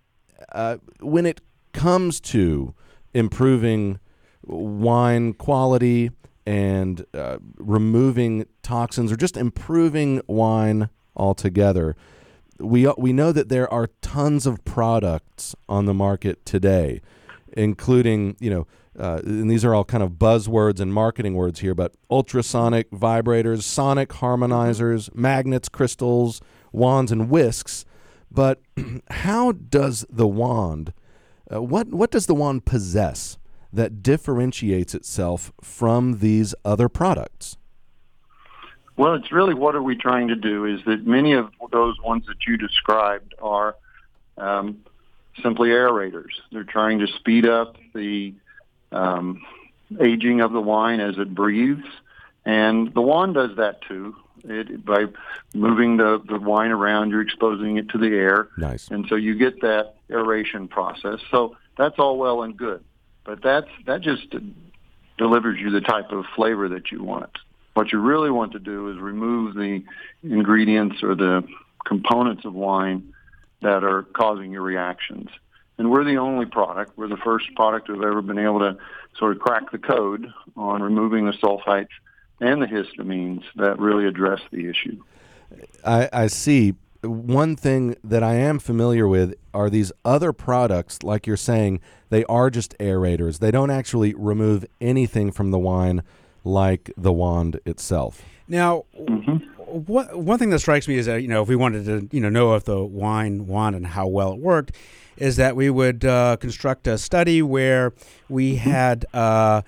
uh, 0.53 0.77
when 1.01 1.25
it 1.25 1.41
comes 1.73 2.21
to 2.21 2.73
improving 3.13 3.99
wine 4.45 5.33
quality 5.33 6.11
and 6.45 7.05
uh, 7.13 7.39
removing 7.57 8.45
toxins 8.63 9.11
or 9.11 9.17
just 9.17 9.35
improving 9.35 10.21
wine 10.27 10.87
altogether, 11.17 11.97
we 12.59 12.87
we 12.97 13.13
know 13.13 13.31
that 13.31 13.49
there 13.49 13.71
are 13.71 13.87
tons 14.01 14.45
of 14.45 14.63
products 14.65 15.55
on 15.67 15.85
the 15.85 15.93
market 15.93 16.45
today, 16.45 17.01
including 17.53 18.37
you 18.39 18.49
know, 18.49 18.67
uh, 18.97 19.21
and 19.23 19.49
these 19.49 19.65
are 19.65 19.73
all 19.73 19.83
kind 19.83 20.03
of 20.03 20.11
buzzwords 20.11 20.79
and 20.79 20.93
marketing 20.93 21.33
words 21.33 21.59
here, 21.59 21.75
but 21.75 21.93
ultrasonic 22.09 22.89
vibrators, 22.91 23.63
sonic 23.63 24.09
harmonizers, 24.09 25.13
magnets, 25.13 25.69
crystals, 25.69 26.41
wands, 26.71 27.11
and 27.11 27.29
whisks. 27.29 27.85
But 28.31 28.61
how 29.09 29.51
does 29.51 30.05
the 30.09 30.27
wand? 30.27 30.93
Uh, 31.51 31.61
what 31.61 31.89
what 31.89 32.11
does 32.11 32.25
the 32.25 32.35
wand 32.35 32.65
possess 32.65 33.37
that 33.71 34.01
differentiates 34.01 34.95
itself 34.95 35.51
from 35.61 36.19
these 36.19 36.55
other 36.63 36.87
products? 36.87 37.57
Well, 38.97 39.15
it's 39.15 39.31
really 39.31 39.53
what 39.53 39.75
are 39.75 39.81
we 39.81 39.95
trying 39.95 40.29
to 40.29 40.35
do 40.35 40.65
is 40.65 40.79
that 40.85 41.05
many 41.05 41.33
of 41.33 41.51
those 41.71 41.99
ones 42.01 42.25
that 42.27 42.45
you 42.47 42.57
described 42.57 43.35
are 43.41 43.75
um, 44.37 44.83
simply 45.43 45.69
aerators. 45.69 46.31
They're 46.51 46.63
trying 46.63 46.99
to 46.99 47.07
speed 47.07 47.45
up 47.45 47.75
the 47.93 48.33
um, 48.91 49.41
aging 49.99 50.41
of 50.41 50.53
the 50.53 50.61
wine 50.61 51.01
as 51.01 51.17
it 51.17 51.33
breathes, 51.33 51.85
and 52.45 52.93
the 52.93 53.01
wand 53.01 53.33
does 53.35 53.57
that 53.57 53.81
too. 53.81 54.15
It, 54.47 54.85
by 54.85 55.05
moving 55.55 55.97
the, 55.97 56.21
the 56.23 56.39
wine 56.39 56.69
around, 56.69 57.09
you're 57.09 57.21
exposing 57.21 57.77
it 57.77 57.89
to 57.89 57.97
the 57.97 58.15
air, 58.15 58.49
Nice. 58.57 58.89
and 58.89 59.07
so 59.09 59.15
you 59.15 59.35
get 59.35 59.61
that 59.61 59.95
aeration 60.09 60.67
process. 60.67 61.19
So 61.31 61.57
that's 61.77 61.97
all 61.97 62.17
well 62.17 62.43
and 62.43 62.55
good, 62.55 62.83
but 63.23 63.41
that's 63.41 63.69
that 63.87 64.01
just 64.01 64.35
delivers 65.17 65.59
you 65.59 65.71
the 65.71 65.81
type 65.81 66.11
of 66.11 66.25
flavor 66.35 66.69
that 66.69 66.91
you 66.91 67.03
want. 67.03 67.31
What 67.75 67.91
you 67.91 67.99
really 67.99 68.31
want 68.31 68.53
to 68.53 68.59
do 68.59 68.89
is 68.89 68.97
remove 68.97 69.53
the 69.53 69.83
ingredients 70.23 71.03
or 71.03 71.13
the 71.13 71.43
components 71.85 72.45
of 72.45 72.53
wine 72.53 73.13
that 73.61 73.83
are 73.83 74.03
causing 74.03 74.53
your 74.53 74.61
reactions. 74.61 75.29
And 75.77 75.91
we're 75.91 76.05
the 76.05 76.15
only 76.15 76.45
product, 76.45 76.97
we're 76.97 77.09
the 77.09 77.17
first 77.17 77.53
product 77.53 77.87
who've 77.87 78.01
ever 78.01 78.21
been 78.21 78.39
able 78.39 78.59
to 78.59 78.77
sort 79.19 79.35
of 79.35 79.41
crack 79.41 79.71
the 79.71 79.77
code 79.77 80.31
on 80.55 80.81
removing 80.81 81.25
the 81.25 81.33
sulfites 81.33 81.89
and 82.39 82.61
the 82.61 82.65
histamines 82.65 83.43
that 83.57 83.77
really 83.77 84.05
address 84.05 84.39
the 84.51 84.69
issue. 84.69 85.03
I, 85.83 86.09
I 86.13 86.27
see. 86.27 86.75
One 87.01 87.57
thing 87.57 87.97
that 88.05 88.23
I 88.23 88.35
am 88.35 88.57
familiar 88.57 89.05
with 89.05 89.35
are 89.53 89.69
these 89.69 89.91
other 90.05 90.31
products, 90.31 91.03
like 91.03 91.27
you're 91.27 91.35
saying, 91.35 91.81
they 92.09 92.23
are 92.25 92.49
just 92.49 92.73
aerators. 92.79 93.39
They 93.39 93.51
don't 93.51 93.69
actually 93.69 94.13
remove 94.15 94.65
anything 94.79 95.33
from 95.33 95.51
the 95.51 95.59
wine 95.59 96.03
like 96.45 96.91
the 96.95 97.11
wand 97.11 97.59
itself. 97.65 98.21
Now, 98.47 98.85
what 99.67 100.17
one 100.17 100.37
thing 100.37 100.51
that 100.51 100.59
strikes 100.59 100.87
me 100.87 100.97
is 100.97 101.07
that 101.07 101.21
you 101.21 101.27
know 101.27 101.41
if 101.41 101.49
we 101.49 101.55
wanted 101.55 101.85
to 101.85 102.15
you 102.15 102.21
know 102.21 102.29
know 102.29 102.55
if 102.55 102.63
the 102.63 102.83
wine 102.83 103.47
wand 103.47 103.75
and 103.75 103.85
how 103.87 104.07
well 104.07 104.33
it 104.33 104.39
worked, 104.39 104.73
is 105.17 105.35
that 105.37 105.55
we 105.55 105.69
would 105.69 106.05
uh, 106.05 106.37
construct 106.37 106.87
a 106.87 106.97
study 106.97 107.41
where 107.41 107.93
we 108.29 108.55
had. 108.55 109.05
Uh, 109.13 109.61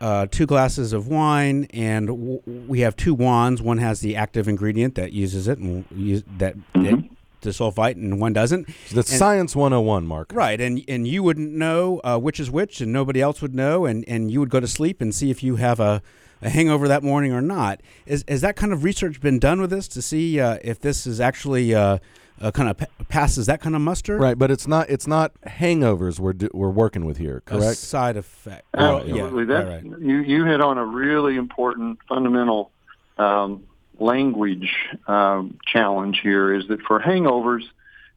uh, 0.00 0.26
two 0.30 0.46
glasses 0.46 0.94
of 0.94 1.08
wine, 1.08 1.66
and 1.74 2.06
w- 2.06 2.40
we 2.46 2.80
have 2.80 2.96
two 2.96 3.12
wands. 3.12 3.60
One 3.60 3.76
has 3.76 4.00
the 4.00 4.16
active 4.16 4.48
ingredient 4.48 4.94
that 4.94 5.12
uses 5.12 5.46
it, 5.46 5.58
and 5.58 5.84
use 5.94 6.24
that 6.38 6.56
it, 6.76 7.04
the 7.40 7.50
sulfite, 7.50 7.96
and 7.96 8.20
one 8.20 8.32
doesn't. 8.32 8.68
So 8.86 8.96
that's 8.96 9.10
And- 9.10 9.18
Science 9.18 9.56
101, 9.56 10.06
Mark. 10.06 10.32
Right, 10.34 10.60
and 10.60 10.82
and 10.88 11.06
you 11.06 11.22
wouldn't 11.22 11.52
know 11.52 12.00
uh, 12.04 12.18
which 12.18 12.38
is 12.40 12.50
which, 12.50 12.80
and 12.80 12.92
nobody 12.92 13.20
else 13.20 13.40
would 13.42 13.54
know, 13.54 13.86
and, 13.86 14.04
and 14.08 14.30
you 14.30 14.40
would 14.40 14.50
go 14.50 14.60
to 14.60 14.66
sleep 14.68 15.00
and 15.00 15.14
see 15.14 15.30
if 15.30 15.42
you 15.42 15.56
have 15.56 15.80
a, 15.80 16.02
a 16.42 16.48
hangover 16.50 16.88
that 16.88 17.02
morning 17.02 17.32
or 17.32 17.40
not. 17.42 17.80
Is 18.06 18.24
has 18.28 18.40
that 18.42 18.56
kind 18.56 18.72
of 18.72 18.84
research 18.84 19.20
been 19.20 19.38
done 19.38 19.60
with 19.60 19.70
this 19.70 19.88
to 19.88 20.02
see 20.02 20.40
uh, 20.40 20.58
if 20.62 20.80
this 20.80 21.06
is 21.06 21.20
actually 21.20 21.74
uh, 21.74 21.98
uh, 22.40 22.50
kind 22.50 22.68
of 22.70 22.78
pa- 22.78 22.86
passes 23.08 23.46
that 23.46 23.60
kind 23.60 23.74
of 23.76 23.82
muster. 23.82 24.16
Right, 24.16 24.38
but 24.38 24.50
it's 24.50 24.66
not 24.66 24.88
it's 24.90 25.06
not 25.06 25.32
hangovers 25.42 26.18
we're 26.18 26.32
do, 26.32 26.48
we're 26.54 26.70
working 26.70 27.04
with 27.04 27.18
here, 27.18 27.38
A 27.38 27.40
correct? 27.42 27.76
side 27.78 28.16
effect. 28.16 28.64
Absolutely. 28.74 29.44
yeah, 29.44 29.44
That's, 29.46 29.68
right, 29.68 29.84
right. 29.92 30.00
You, 30.00 30.18
you 30.20 30.44
hit 30.46 30.60
on 30.60 30.78
a 30.78 30.84
really 30.84 31.36
important 31.36 31.98
fundamental 32.08 32.70
um, 33.18 33.64
language 34.00 34.72
um, 35.06 35.58
challenge 35.66 36.20
here 36.22 36.54
is 36.54 36.66
that 36.68 36.80
for 36.82 37.00
hangovers, 37.00 37.62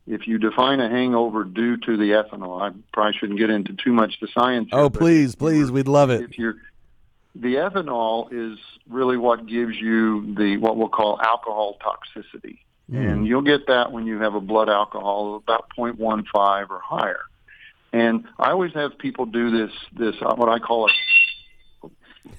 if 0.07 0.27
you 0.27 0.37
define 0.37 0.79
a 0.79 0.89
hangover 0.89 1.43
due 1.43 1.77
to 1.77 1.97
the 1.97 2.11
ethanol, 2.11 2.61
I 2.61 2.73
probably 2.93 3.17
shouldn't 3.17 3.39
get 3.39 3.49
into 3.49 3.73
too 3.73 3.93
much 3.93 4.19
the 4.19 4.27
science. 4.33 4.69
Oh, 4.71 4.89
but 4.89 4.99
please, 4.99 5.35
please, 5.35 5.71
we'd 5.71 5.87
love 5.87 6.09
it. 6.09 6.21
If 6.21 6.37
you're 6.37 6.55
the 7.35 7.55
ethanol 7.55 8.27
is 8.31 8.59
really 8.87 9.17
what 9.17 9.47
gives 9.47 9.75
you 9.75 10.35
the 10.35 10.57
what 10.57 10.77
we'll 10.77 10.89
call 10.89 11.19
alcohol 11.19 11.77
toxicity. 11.79 12.59
And 12.91 13.25
you'll 13.25 13.41
get 13.41 13.67
that 13.67 13.91
when 13.91 14.05
you 14.05 14.19
have 14.19 14.35
a 14.35 14.41
blood 14.41 14.69
alcohol 14.69 15.35
of 15.35 15.43
about 15.43 15.69
0.15 15.75 16.69
or 16.69 16.79
higher. 16.79 17.21
And 17.91 18.25
I 18.37 18.51
always 18.51 18.73
have 18.73 18.97
people 18.99 19.25
do 19.25 19.49
this 19.49 19.71
this 19.97 20.15
uh, 20.21 20.35
what 20.35 20.49
I 20.49 20.59
call 20.59 20.87
a 20.87 21.87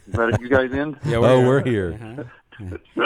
is 0.07 0.13
that 0.13 0.29
it, 0.35 0.41
you 0.41 0.49
guys 0.49 0.73
in? 0.73 0.97
Yeah, 1.05 1.17
oh, 1.17 1.47
we're 1.47 1.65
here. 1.65 2.29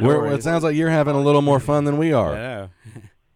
We're, 0.00 0.32
it 0.32 0.42
sounds 0.42 0.64
like 0.64 0.76
you're 0.76 0.90
having 0.90 1.14
a 1.14 1.20
little 1.20 1.42
more 1.42 1.60
fun 1.60 1.84
than 1.84 1.98
we 1.98 2.12
are. 2.12 2.34
Yeah. 2.34 2.66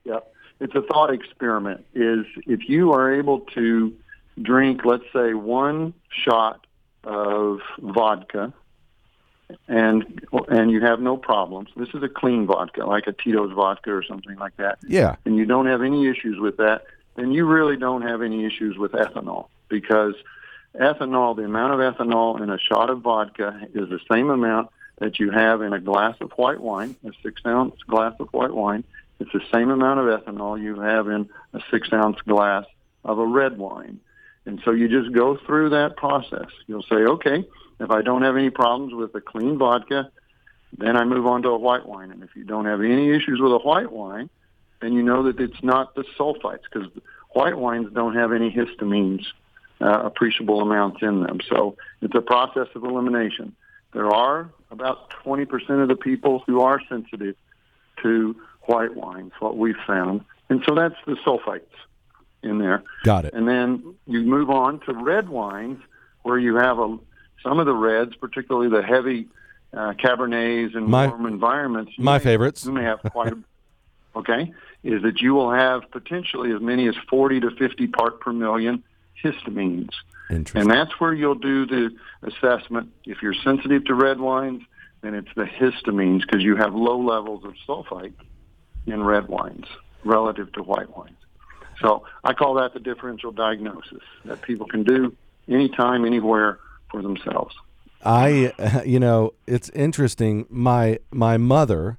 Yep. 0.05 0.35
It's 0.61 0.75
a 0.75 0.83
thought 0.83 1.13
experiment. 1.13 1.85
Is 1.95 2.27
if 2.47 2.69
you 2.69 2.93
are 2.93 3.15
able 3.15 3.41
to 3.55 3.95
drink, 4.41 4.85
let's 4.85 5.05
say, 5.13 5.35
one 5.35 5.95
shot 6.11 6.67
of 7.05 7.61
vodka, 7.79 8.53
and 9.69 10.23
and 10.49 10.71
you 10.71 10.81
have 10.81 11.01
no 11.01 11.17
problems. 11.17 11.71
This 11.77 11.89
is 11.95 12.03
a 12.03 12.09
clean 12.09 12.47
vodka, 12.47 12.85
like 12.85 13.07
a 13.07 13.13
Tito's 13.13 13.53
vodka 13.53 13.93
or 13.93 14.03
something 14.03 14.37
like 14.37 14.57
that. 14.57 14.79
Yeah. 14.87 15.17
And 15.25 15.37
you 15.37 15.47
don't 15.47 15.67
have 15.67 15.83
any 15.83 16.09
issues 16.09 16.39
with 16.39 16.57
that. 16.59 16.85
Then 17.17 17.33
you 17.33 17.45
really 17.45 17.77
don't 17.77 18.03
have 18.03 18.23
any 18.23 18.45
issues 18.45 18.79
with 18.79 18.93
ethanol 18.93 19.49
because 19.69 20.15
ethanol, 20.75 21.37
the 21.37 21.45
amount 21.45 21.81
of 21.81 21.95
ethanol 21.95 22.41
in 22.41 22.51
a 22.51 22.59
shot 22.59 22.91
of 22.91 23.01
vodka 23.01 23.61
is 23.75 23.89
the 23.89 24.01
same 24.11 24.31
amount 24.31 24.71
that 25.01 25.19
you 25.19 25.31
have 25.31 25.63
in 25.63 25.73
a 25.73 25.81
glass 25.81 26.15
of 26.21 26.31
white 26.33 26.61
wine, 26.61 26.95
a 27.05 27.11
six 27.23 27.43
ounce 27.45 27.75
glass 27.89 28.15
of 28.21 28.29
white 28.29 28.55
wine. 28.55 28.85
It's 29.19 29.33
the 29.33 29.43
same 29.53 29.71
amount 29.71 30.01
of 30.01 30.07
ethanol 30.07 30.61
you 30.61 30.81
have 30.81 31.09
in 31.09 31.29
a 31.53 31.61
six 31.71 31.93
ounce 31.93 32.21
glass 32.23 32.65
of 33.05 33.19
a 33.19 33.27
red 33.27 33.59
wine. 33.59 33.99
And 34.47 34.61
so 34.65 34.71
you 34.71 34.89
just 34.89 35.13
go 35.15 35.37
through 35.37 35.71
that 35.71 35.97
process. 35.97 36.49
You'll 36.67 36.83
say, 36.83 36.97
okay, 36.97 37.45
if 37.79 37.91
I 37.91 38.03
don't 38.03 38.23
have 38.23 38.37
any 38.37 38.51
problems 38.51 38.95
with 38.95 39.15
a 39.15 39.21
clean 39.21 39.59
vodka, 39.59 40.11
then 40.77 40.97
I 40.97 41.05
move 41.05 41.27
on 41.27 41.43
to 41.43 41.49
a 41.49 41.59
white 41.59 41.87
wine. 41.87 42.11
And 42.11 42.23
if 42.23 42.37
you 42.37 42.45
don't 42.45 42.67
have 42.67 42.81
any 42.81 43.11
issues 43.11 43.41
with 43.41 43.53
a 43.53 43.59
white 43.59 43.91
wine, 43.91 44.31
then 44.81 44.93
you 44.93 45.03
know 45.03 45.25
that 45.25 45.41
it's 45.41 45.63
not 45.63 45.95
the 45.95 46.05
sulfites 46.19 46.63
because 46.73 46.89
white 47.31 47.57
wines 47.57 47.93
don't 47.93 48.15
have 48.15 48.33
any 48.33 48.51
histamines, 48.51 49.27
uh, 49.81 50.03
appreciable 50.05 50.61
amounts 50.61 51.03
in 51.03 51.23
them. 51.23 51.41
So 51.49 51.77
it's 52.01 52.15
a 52.15 52.23
process 52.23 52.69
of 52.75 52.85
elimination. 52.85 53.55
There 53.93 54.09
are 54.13 54.51
about 54.71 55.11
20% 55.25 55.49
of 55.83 55.89
the 55.89 55.97
people 55.97 56.43
who 56.47 56.61
are 56.61 56.81
sensitive 56.89 57.35
to 58.03 58.37
white 58.63 58.95
wines, 58.95 59.33
what 59.41 59.57
we've 59.57 59.77
found. 59.87 60.25
And 60.49 60.63
so 60.69 60.75
that's 60.75 60.95
the 61.07 61.17
sulfites 61.27 61.63
in 62.43 62.59
there. 62.59 62.83
Got 63.05 63.25
it. 63.25 63.35
And 63.35 63.49
then 63.49 63.95
you 64.07 64.21
move 64.23 64.51
on 64.51 64.81
to 64.81 64.93
red 64.95 65.29
wines 65.29 65.81
where 66.23 66.39
you 66.39 66.57
have 66.57 66.79
a, 66.79 66.99
some 67.43 67.59
of 67.59 67.67
the 67.67 67.75
reds, 67.75 68.15
particularly 68.17 68.69
the 68.69 68.83
heavy 68.83 69.29
uh, 69.73 69.93
Cabernets 69.95 70.77
and 70.77 70.87
My- 70.89 71.09
warm 71.09 71.27
environments. 71.27 71.93
my 71.99 72.19
may- 72.19 72.25
favorites. 72.25 72.65
You 72.65 72.73
may 72.73 72.83
have 72.85 73.01
quite 73.03 73.33
a, 73.33 73.39
okay, 74.17 74.53
is 74.83 75.03
that 75.03 75.21
you 75.21 75.35
will 75.35 75.53
have 75.53 75.83
potentially 75.91 76.53
as 76.53 76.61
many 76.61 76.89
as 76.89 76.95
40 77.09 77.41
to 77.41 77.51
50 77.53 77.87
part 77.89 78.21
per 78.21 78.33
million 78.33 78.83
histamines. 79.23 79.91
Interesting. 80.31 80.63
And 80.63 80.71
that's 80.71 80.99
where 81.01 81.13
you'll 81.13 81.35
do 81.35 81.67
the 81.67 81.91
assessment. 82.23 82.91
If 83.05 83.23
you're 83.23 83.35
sensitive 83.35 83.85
to 83.87 83.95
red 83.95 84.21
wines, 84.21 84.63
then 85.03 85.15
it's 85.15 85.29
the 85.35 85.45
histamines 85.45 86.21
because 86.21 86.43
you 86.43 86.57
have 86.57 86.75
low 86.75 87.01
levels 87.01 87.45
of 87.45 87.55
sulfite 87.67 88.13
in 88.87 89.03
red 89.03 89.29
wines 89.29 89.67
relative 90.05 90.53
to 90.53 90.63
white 90.63 90.97
wines. 90.97 91.17
So 91.81 92.05
I 92.23 92.35
call 92.35 92.55
that 92.55 92.75
the 92.75 92.81
differential 92.81 93.33
diagnosis 93.33 94.03
that 94.25 94.43
people 94.43 94.67
can 94.67 94.85
do 94.85 95.17
anytime, 95.49 96.05
anywhere 96.05 96.59
for 96.91 97.03
themselves. 97.03 97.55
I, 98.05 98.83
you 98.87 99.01
know, 99.01 99.33
it's 99.47 99.71
interesting. 99.71 100.47
My 100.49 100.99
my 101.11 101.37
mother, 101.39 101.99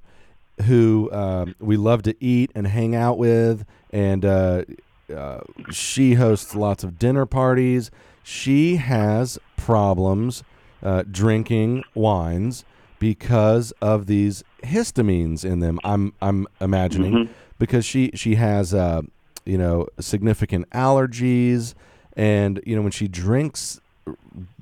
who 0.66 1.10
um, 1.12 1.56
we 1.60 1.78
love 1.78 2.04
to 2.04 2.16
eat 2.24 2.52
and 2.56 2.68
hang 2.68 2.96
out 2.96 3.18
with, 3.18 3.66
and 3.92 4.24
uh, 4.24 4.64
uh, 5.12 5.42
she 5.72 6.14
hosts 6.16 6.56
lots 6.56 6.84
of 6.84 6.98
dinner 7.00 7.26
parties. 7.26 7.92
She 8.24 8.76
has 8.78 9.38
problems 9.58 10.44
uh, 10.84 11.04
drinking 11.10 11.84
wines 11.94 12.64
because 13.00 13.72
of 13.82 14.06
these 14.08 14.44
histamines 14.64 15.44
in 15.44 15.60
them. 15.60 15.80
I'm 15.84 16.14
I'm 16.22 16.48
imagining 16.60 17.14
Mhm. 17.14 17.30
because 17.60 17.86
she 17.86 18.12
she 18.14 18.36
has 18.36 18.74
uh, 18.74 19.02
you 19.46 19.58
know 19.58 19.88
significant 20.00 20.70
allergies, 20.70 21.74
and 22.16 22.62
you 22.66 22.76
know 22.76 22.82
when 22.84 22.92
she 22.92 23.08
drinks 23.08 23.80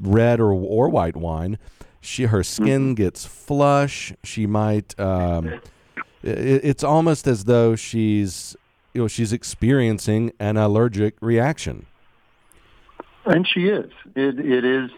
red 0.02 0.40
or 0.40 0.52
or 0.54 0.90
white 0.90 1.16
wine, 1.18 1.58
she 2.02 2.24
her 2.26 2.44
skin 2.44 2.96
gets 2.96 3.26
flush. 3.26 4.14
She 4.24 4.46
might. 4.48 4.98
Um, 5.00 5.48
it, 6.24 6.62
it's 6.64 6.84
almost 6.84 7.28
as 7.28 7.46
though 7.46 7.76
she's 7.76 8.56
you 8.94 9.02
know 9.02 9.08
she's 9.08 9.34
experiencing 9.34 10.32
an 10.40 10.58
allergic 10.58 11.16
reaction. 11.22 11.86
And 13.26 13.48
she 13.48 13.68
is. 13.68 13.92
It, 14.16 14.40
it 14.40 14.66
is 14.66 14.90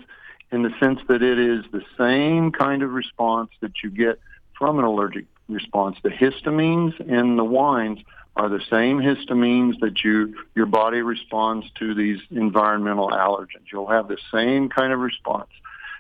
in 0.52 0.64
the 0.64 0.72
sense 0.80 1.00
that 1.08 1.22
it 1.22 1.40
is 1.40 1.66
the 1.72 1.84
same 1.98 2.52
kind 2.52 2.84
of 2.84 2.92
response 2.92 3.50
that 3.62 3.72
you 3.84 3.90
get 3.90 4.20
from 4.58 4.80
an 4.80 4.86
allergic 4.86 5.26
response. 5.50 5.98
The 6.04 6.10
histamines 6.10 7.00
in 7.00 7.36
the 7.36 7.44
wines 7.44 8.00
are 8.36 8.48
the 8.48 8.62
same 8.70 9.00
histamines 9.00 9.80
that 9.80 10.04
you 10.04 10.36
your 10.56 10.66
body 10.66 11.02
responds 11.02 11.66
to 11.80 11.94
these 11.94 12.20
environmental 12.30 13.10
allergens. 13.10 13.66
You'll 13.72 13.90
have 13.90 14.08
the 14.08 14.18
same 14.32 14.70
kind 14.70 14.94
of 14.94 15.00
response. 15.00 15.50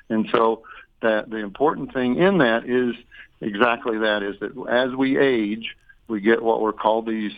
And 0.09 0.27
so 0.31 0.63
that 1.01 1.29
the 1.29 1.37
important 1.37 1.93
thing 1.93 2.17
in 2.17 2.37
that 2.39 2.65
is 2.69 2.95
exactly 3.41 3.97
that 3.99 4.23
is 4.23 4.39
that 4.39 4.51
as 4.69 4.95
we 4.95 5.17
age, 5.17 5.75
we 6.07 6.21
get 6.21 6.41
what 6.41 6.61
were 6.61 6.73
called 6.73 7.07
these 7.07 7.33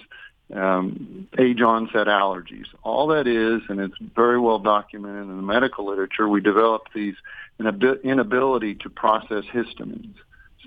um, 0.56 1.28
age 1.38 1.62
onset 1.62 2.08
allergies. 2.08 2.66
All 2.84 3.08
that 3.08 3.28
is, 3.28 3.62
and 3.70 3.80
it's 3.80 3.98
very 4.16 4.40
well 4.40 4.60
documented 4.60 5.24
in 5.24 5.36
the 5.36 5.44
medical 5.44 5.86
literature, 5.86 6.28
we 6.28 6.42
develop 6.42 6.84
these 6.94 7.16
inabi- 7.60 8.04
inability 8.04 8.76
to 8.76 8.90
process 8.90 9.44
histamines. 9.46 10.16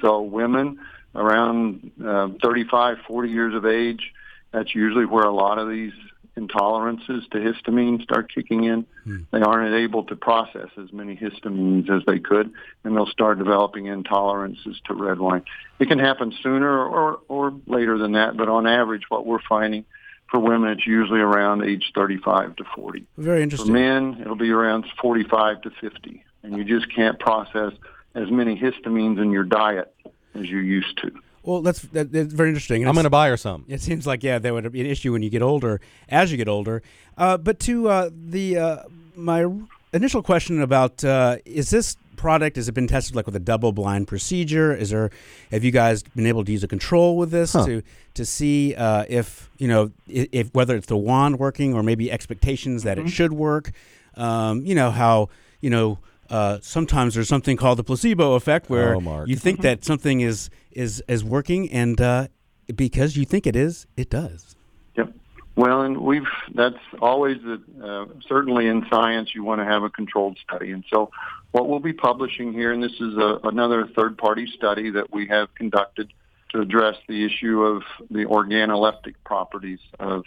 So 0.00 0.20
women 0.22 0.78
around 1.14 1.90
uh, 2.04 2.28
35, 2.42 2.98
40 3.06 3.30
years 3.30 3.54
of 3.54 3.64
age, 3.64 4.12
that's 4.52 4.74
usually 4.74 5.06
where 5.06 5.24
a 5.24 5.32
lot 5.32 5.58
of 5.58 5.68
these 5.68 5.92
intolerances 6.36 7.28
to 7.30 7.38
histamine 7.38 8.02
start 8.02 8.32
kicking 8.32 8.64
in. 8.64 8.86
Hmm. 9.04 9.18
They 9.32 9.40
aren't 9.40 9.74
able 9.74 10.04
to 10.04 10.16
process 10.16 10.68
as 10.76 10.92
many 10.92 11.16
histamines 11.16 11.90
as 11.90 12.04
they 12.06 12.18
could, 12.18 12.52
and 12.84 12.96
they'll 12.96 13.06
start 13.06 13.38
developing 13.38 13.84
intolerances 13.84 14.80
to 14.84 14.94
red 14.94 15.18
wine. 15.18 15.42
It 15.78 15.88
can 15.88 15.98
happen 15.98 16.32
sooner 16.42 16.68
or, 16.68 17.20
or 17.28 17.54
later 17.66 17.98
than 17.98 18.12
that, 18.12 18.36
but 18.36 18.48
on 18.48 18.66
average, 18.66 19.04
what 19.08 19.26
we're 19.26 19.42
finding 19.48 19.84
for 20.30 20.40
women, 20.40 20.70
it's 20.70 20.86
usually 20.86 21.20
around 21.20 21.64
age 21.64 21.92
35 21.94 22.56
to 22.56 22.64
40. 22.74 23.06
Very 23.16 23.38
For 23.38 23.42
interesting. 23.42 23.72
men, 23.72 24.18
it'll 24.20 24.36
be 24.36 24.50
around 24.50 24.84
45 25.00 25.62
to 25.62 25.70
50, 25.80 26.24
and 26.42 26.56
you 26.56 26.64
just 26.64 26.92
can't 26.94 27.18
process 27.18 27.72
as 28.14 28.30
many 28.30 28.58
histamines 28.58 29.20
in 29.20 29.30
your 29.30 29.44
diet 29.44 29.94
as 30.34 30.46
you 30.46 30.58
used 30.58 30.98
to. 30.98 31.12
Well, 31.46 31.62
that's 31.62 31.80
that, 31.96 32.12
that's 32.12 32.32
very 32.34 32.48
interesting. 32.50 32.86
I'm 32.86 32.94
going 32.94 33.04
to 33.04 33.10
buy 33.10 33.28
her 33.28 33.36
some. 33.36 33.64
It 33.68 33.80
seems 33.80 34.06
like 34.06 34.22
yeah, 34.22 34.38
that 34.38 34.52
would 34.52 34.70
be 34.72 34.80
an 34.80 34.86
issue 34.86 35.12
when 35.12 35.22
you 35.22 35.30
get 35.30 35.42
older, 35.42 35.80
as 36.08 36.30
you 36.30 36.36
get 36.36 36.48
older. 36.48 36.82
Uh, 37.16 37.38
but 37.38 37.58
to 37.60 37.88
uh, 37.88 38.10
the 38.12 38.58
uh, 38.58 38.76
my 39.14 39.46
initial 39.92 40.22
question 40.22 40.60
about 40.60 41.02
uh, 41.04 41.36
is 41.44 41.70
this 41.70 41.96
product 42.16 42.56
has 42.56 42.66
it 42.66 42.72
been 42.72 42.88
tested 42.88 43.14
like 43.14 43.26
with 43.26 43.36
a 43.36 43.40
double 43.40 43.70
blind 43.72 44.08
procedure? 44.08 44.74
Is 44.74 44.90
there 44.90 45.10
have 45.52 45.62
you 45.62 45.70
guys 45.70 46.02
been 46.02 46.26
able 46.26 46.44
to 46.44 46.50
use 46.52 46.64
a 46.64 46.68
control 46.68 47.16
with 47.16 47.30
this 47.30 47.52
Huh. 47.52 47.64
to 47.66 47.82
to 48.14 48.24
see 48.26 48.74
uh, 48.74 49.04
if 49.08 49.48
you 49.58 49.68
know 49.68 49.92
if, 50.08 50.28
if 50.32 50.54
whether 50.54 50.74
it's 50.76 50.88
the 50.88 50.96
wand 50.96 51.38
working 51.38 51.74
or 51.74 51.82
maybe 51.82 52.10
expectations 52.10 52.82
that 52.82 52.98
Mm-hmm. 52.98 53.06
it 53.06 53.10
should 53.10 53.32
work? 53.32 53.70
Um, 54.16 54.66
you 54.66 54.74
know 54.74 54.90
how 54.90 55.28
you 55.60 55.70
know. 55.70 55.98
Uh, 56.30 56.58
sometimes 56.62 57.14
there's 57.14 57.28
something 57.28 57.56
called 57.56 57.78
the 57.78 57.84
placebo 57.84 58.34
effect, 58.34 58.68
where 58.68 58.96
Oh, 58.96 59.24
you 59.26 59.36
think 59.36 59.62
that 59.62 59.84
something 59.84 60.20
is 60.20 60.50
is 60.72 61.02
is 61.08 61.24
working, 61.24 61.70
and 61.70 62.00
uh, 62.00 62.28
because 62.74 63.16
you 63.16 63.24
think 63.24 63.46
it 63.46 63.56
is, 63.56 63.86
it 63.96 64.10
does. 64.10 64.56
Yep. 64.96 65.12
Well, 65.56 65.82
and 65.82 65.98
we've 65.98 66.28
that's 66.54 66.76
always 67.00 67.38
the, 67.42 67.60
uh, 67.82 68.06
certainly 68.28 68.66
in 68.66 68.86
science 68.90 69.34
you 69.34 69.44
want 69.44 69.60
to 69.60 69.64
have 69.64 69.82
a 69.82 69.90
controlled 69.90 70.38
study, 70.42 70.72
and 70.72 70.84
so 70.92 71.10
what 71.52 71.68
we'll 71.68 71.80
be 71.80 71.92
publishing 71.92 72.52
here, 72.52 72.72
and 72.72 72.82
this 72.82 72.92
is 73.00 73.16
a, 73.16 73.40
another 73.44 73.88
third-party 73.96 74.46
study 74.56 74.90
that 74.90 75.12
we 75.12 75.26
have 75.28 75.54
conducted 75.54 76.08
to 76.08 76.14
to 76.52 76.60
address 76.60 76.96
the 77.08 77.24
issue 77.24 77.62
of 77.62 77.82
the 78.10 78.24
organoleptic 78.24 79.14
properties 79.24 79.80
of 79.98 80.24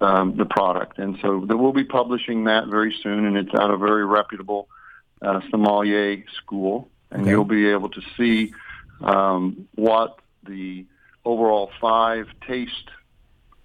um, 0.00 0.36
the 0.36 0.44
product. 0.44 0.98
And 0.98 1.16
so 1.22 1.44
that 1.46 1.56
we'll 1.56 1.72
be 1.72 1.84
publishing 1.84 2.44
that 2.44 2.66
very 2.66 2.94
soon, 3.02 3.24
and 3.24 3.36
it's 3.36 3.54
out 3.54 3.70
of 3.70 3.80
a 3.80 3.86
very 3.86 4.04
reputable 4.04 4.68
uh, 5.24 5.40
sommelier 5.50 6.22
school, 6.36 6.88
and 7.10 7.22
Okay. 7.22 7.30
you'll 7.30 7.44
be 7.44 7.68
able 7.68 7.88
to 7.90 8.02
see 8.16 8.52
um, 9.00 9.68
what 9.74 10.18
the 10.46 10.84
overall 11.24 11.70
five 11.80 12.26
taste 12.46 12.90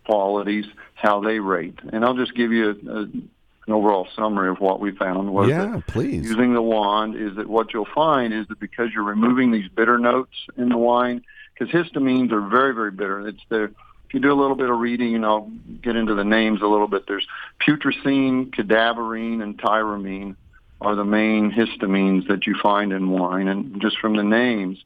qualities, 0.05 0.65
how 0.95 1.21
they 1.21 1.39
rate. 1.39 1.77
And 1.91 2.03
I'll 2.03 2.15
just 2.15 2.33
give 2.33 2.51
you 2.51 2.69
a, 2.69 2.91
a, 2.91 3.01
an 3.01 3.29
overall 3.67 4.07
summary 4.15 4.49
of 4.49 4.59
what 4.59 4.79
we 4.79 4.91
found. 4.91 5.31
Was 5.31 5.49
Yeah, 5.49 5.81
please. 5.85 6.23
Using 6.23 6.53
the 6.53 6.61
wand 6.61 7.15
is 7.15 7.35
that 7.35 7.47
what 7.47 7.73
you'll 7.73 7.93
find 7.93 8.33
is 8.33 8.47
that 8.47 8.59
because 8.59 8.89
you're 8.93 9.03
removing 9.03 9.51
these 9.51 9.69
bitter 9.69 9.99
notes 9.99 10.33
in 10.57 10.69
the 10.69 10.77
wine, 10.77 11.23
because 11.53 11.73
histamines 11.73 12.31
are 12.31 12.41
very, 12.41 12.73
very 12.73 12.91
bitter. 12.91 13.27
It's 13.27 13.43
the 13.49 13.63
if 14.07 14.15
you 14.15 14.19
do 14.21 14.31
a 14.31 14.39
little 14.41 14.55
bit 14.55 14.71
of 14.71 14.79
reading, 14.79 15.13
and 15.13 15.23
I'll 15.23 15.51
get 15.83 15.95
into 15.95 16.15
the 16.15 16.23
names 16.23 16.63
a 16.63 16.65
little 16.65 16.87
bit. 16.87 17.05
There's 17.07 17.27
putrescine, 17.59 18.49
cadaverine, 18.49 19.43
and 19.43 19.55
tyramine 19.55 20.35
are 20.81 20.95
the 20.95 21.05
main 21.05 21.51
histamines 21.51 22.27
that 22.27 22.47
you 22.47 22.55
find 22.61 22.93
in 22.93 23.09
wine, 23.09 23.47
and 23.47 23.81
just 23.81 23.97
from 23.99 24.15
the 24.15 24.23
names, 24.23 24.77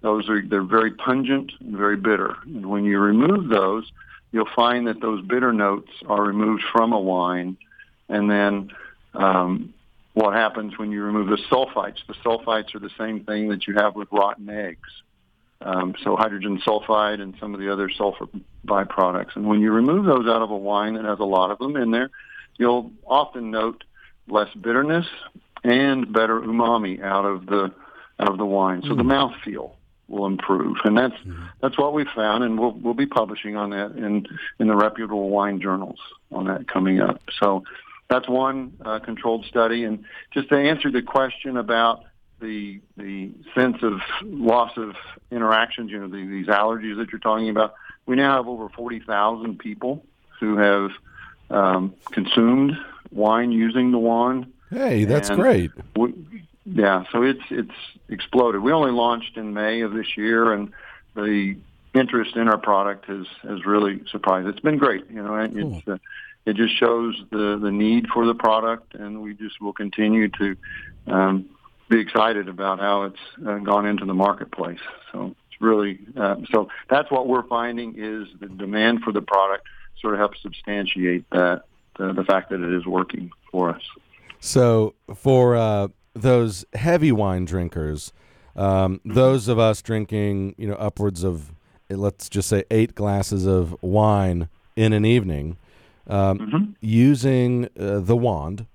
those 0.00 0.28
are 0.28 0.42
they're 0.42 0.62
very 0.62 0.92
pungent 0.92 1.52
and 1.60 1.76
very 1.76 1.96
bitter. 1.96 2.36
And 2.44 2.66
when 2.66 2.84
you 2.84 2.98
remove 2.98 3.48
those, 3.48 3.90
you'll 4.32 4.48
find 4.56 4.86
that 4.86 5.00
those 5.00 5.24
bitter 5.24 5.52
notes 5.52 5.90
are 6.06 6.22
removed 6.22 6.62
from 6.72 6.92
a 6.92 7.00
wine, 7.00 7.56
and 8.08 8.30
then 8.30 8.70
um, 9.14 9.74
what 10.14 10.34
happens 10.34 10.78
when 10.78 10.90
you 10.90 11.02
remove 11.02 11.28
the 11.28 11.38
sulfites? 11.50 11.98
The 12.06 12.14
sulfites 12.14 12.74
are 12.74 12.80
the 12.80 12.90
same 12.98 13.24
thing 13.24 13.48
that 13.48 13.66
you 13.66 13.74
have 13.74 13.94
with 13.94 14.08
rotten 14.10 14.48
eggs. 14.48 14.88
Um, 15.60 15.94
so 16.02 16.16
hydrogen 16.16 16.60
sulfide 16.66 17.20
and 17.20 17.34
some 17.38 17.54
of 17.54 17.60
the 17.60 17.72
other 17.72 17.88
sulfur 17.88 18.26
byproducts. 18.66 19.36
And 19.36 19.46
when 19.46 19.60
you 19.60 19.70
remove 19.70 20.04
those 20.04 20.26
out 20.26 20.42
of 20.42 20.50
a 20.50 20.56
wine 20.56 20.94
that 20.94 21.04
has 21.04 21.20
a 21.20 21.24
lot 21.24 21.50
of 21.50 21.58
them 21.58 21.76
in 21.76 21.92
there, 21.92 22.10
you'll 22.58 22.90
often 23.06 23.50
note 23.50 23.84
less 24.28 24.52
bitterness 24.54 25.06
and 25.64 26.12
better 26.12 26.40
umami 26.40 27.02
out 27.02 27.24
of 27.24 27.46
the 27.46 27.72
out 28.18 28.28
of 28.28 28.38
the 28.38 28.46
wine. 28.46 28.82
So 28.82 28.94
the 28.94 29.02
mouthfeel 29.02 29.72
will 30.08 30.26
improve, 30.26 30.76
and 30.84 30.96
that's 30.96 31.16
that's 31.60 31.78
what 31.78 31.92
we 31.92 32.04
found, 32.14 32.44
and 32.44 32.58
we'll 32.58 32.72
we'll 32.72 32.94
be 32.94 33.06
publishing 33.06 33.56
on 33.56 33.70
that 33.70 33.92
in 33.92 34.26
in 34.58 34.68
the 34.68 34.76
reputable 34.76 35.30
wine 35.30 35.60
journals 35.60 35.98
on 36.30 36.46
that 36.46 36.68
coming 36.68 37.00
up. 37.00 37.22
So 37.40 37.64
that's 38.08 38.28
one 38.28 38.76
uh, 38.84 38.98
controlled 38.98 39.46
study, 39.46 39.84
and 39.84 40.04
just 40.32 40.48
to 40.50 40.56
answer 40.56 40.90
the 40.90 41.02
question 41.02 41.56
about 41.56 42.04
the 42.40 42.80
the 42.96 43.30
sense 43.54 43.78
of 43.82 44.00
loss 44.22 44.76
of 44.76 44.96
interactions, 45.30 45.90
you 45.90 45.98
know, 45.98 46.08
the, 46.08 46.26
these 46.26 46.46
allergies 46.46 46.98
that 46.98 47.10
you're 47.10 47.20
talking 47.20 47.48
about. 47.48 47.74
We 48.04 48.16
now 48.16 48.36
have 48.36 48.48
over 48.48 48.68
forty 48.68 49.00
thousand 49.00 49.60
people 49.60 50.04
who 50.40 50.56
have 50.56 50.90
um, 51.50 51.94
consumed 52.10 52.76
wine 53.12 53.52
using 53.52 53.90
the 53.90 53.98
wand. 53.98 54.52
Hey, 54.70 55.04
that's 55.04 55.28
And 55.28 55.38
great. 55.38 55.70
we, 55.96 56.14
yeah, 56.64 57.04
so 57.10 57.22
it's 57.22 57.42
it's 57.50 57.74
exploded. 58.08 58.62
We 58.62 58.72
only 58.72 58.92
launched 58.92 59.36
in 59.36 59.52
May 59.52 59.80
of 59.80 59.92
this 59.92 60.16
year, 60.16 60.52
and 60.52 60.72
the 61.14 61.56
interest 61.94 62.36
in 62.36 62.48
our 62.48 62.58
product 62.58 63.06
has 63.06 63.26
has 63.42 63.66
really 63.66 64.02
surprised. 64.10 64.48
It's 64.48 64.60
been 64.60 64.78
great. 64.78 65.10
You 65.10 65.22
know, 65.22 65.34
and 65.34 65.56
it's 65.56 65.88
uh, 65.88 65.98
it 66.46 66.56
just 66.56 66.76
shows 66.78 67.20
the 67.30 67.58
the 67.60 67.70
need 67.70 68.06
for 68.08 68.26
the 68.26 68.34
product, 68.34 68.94
and 68.94 69.22
we 69.22 69.34
just 69.34 69.60
will 69.60 69.72
continue 69.72 70.28
to 70.28 70.56
um, 71.08 71.46
be 71.88 72.00
excited 72.00 72.48
about 72.48 72.78
how 72.78 73.02
it's 73.04 73.20
uh, 73.46 73.58
gone 73.58 73.86
into 73.86 74.04
the 74.04 74.14
marketplace. 74.14 74.80
So 75.10 75.34
it's 75.50 75.60
really 75.60 75.98
uh, 76.16 76.36
so 76.52 76.68
that's 76.88 77.10
what 77.10 77.26
we're 77.26 77.46
finding 77.46 77.94
is 77.98 78.28
the 78.40 78.46
demand 78.46 79.02
for 79.02 79.12
the 79.12 79.22
product 79.22 79.66
sort 80.00 80.14
of 80.14 80.20
helps 80.20 80.40
substantiate 80.42 81.28
that 81.30 81.64
the, 81.98 82.12
the 82.12 82.24
fact 82.24 82.50
that 82.50 82.60
it 82.60 82.72
is 82.72 82.86
working 82.86 83.30
for 83.50 83.70
us. 83.70 83.82
So 84.40 84.94
for 85.14 85.56
uh, 85.56 85.88
those 86.14 86.64
heavy 86.74 87.12
wine 87.12 87.44
drinkers, 87.44 88.12
um, 88.56 89.00
those 89.04 89.48
of 89.48 89.58
us 89.58 89.80
drinking, 89.82 90.54
you 90.58 90.66
know, 90.66 90.74
upwards 90.74 91.22
of 91.22 91.52
let's 91.88 92.28
just 92.28 92.48
say 92.48 92.64
eight 92.70 92.94
glasses 92.94 93.46
of 93.46 93.76
wine 93.82 94.48
in 94.76 94.92
an 94.92 95.04
evening, 95.04 95.56
um, 96.06 96.76
using 96.80 97.68
uh, 97.78 98.00
the 98.00 98.16
wand 98.16 98.66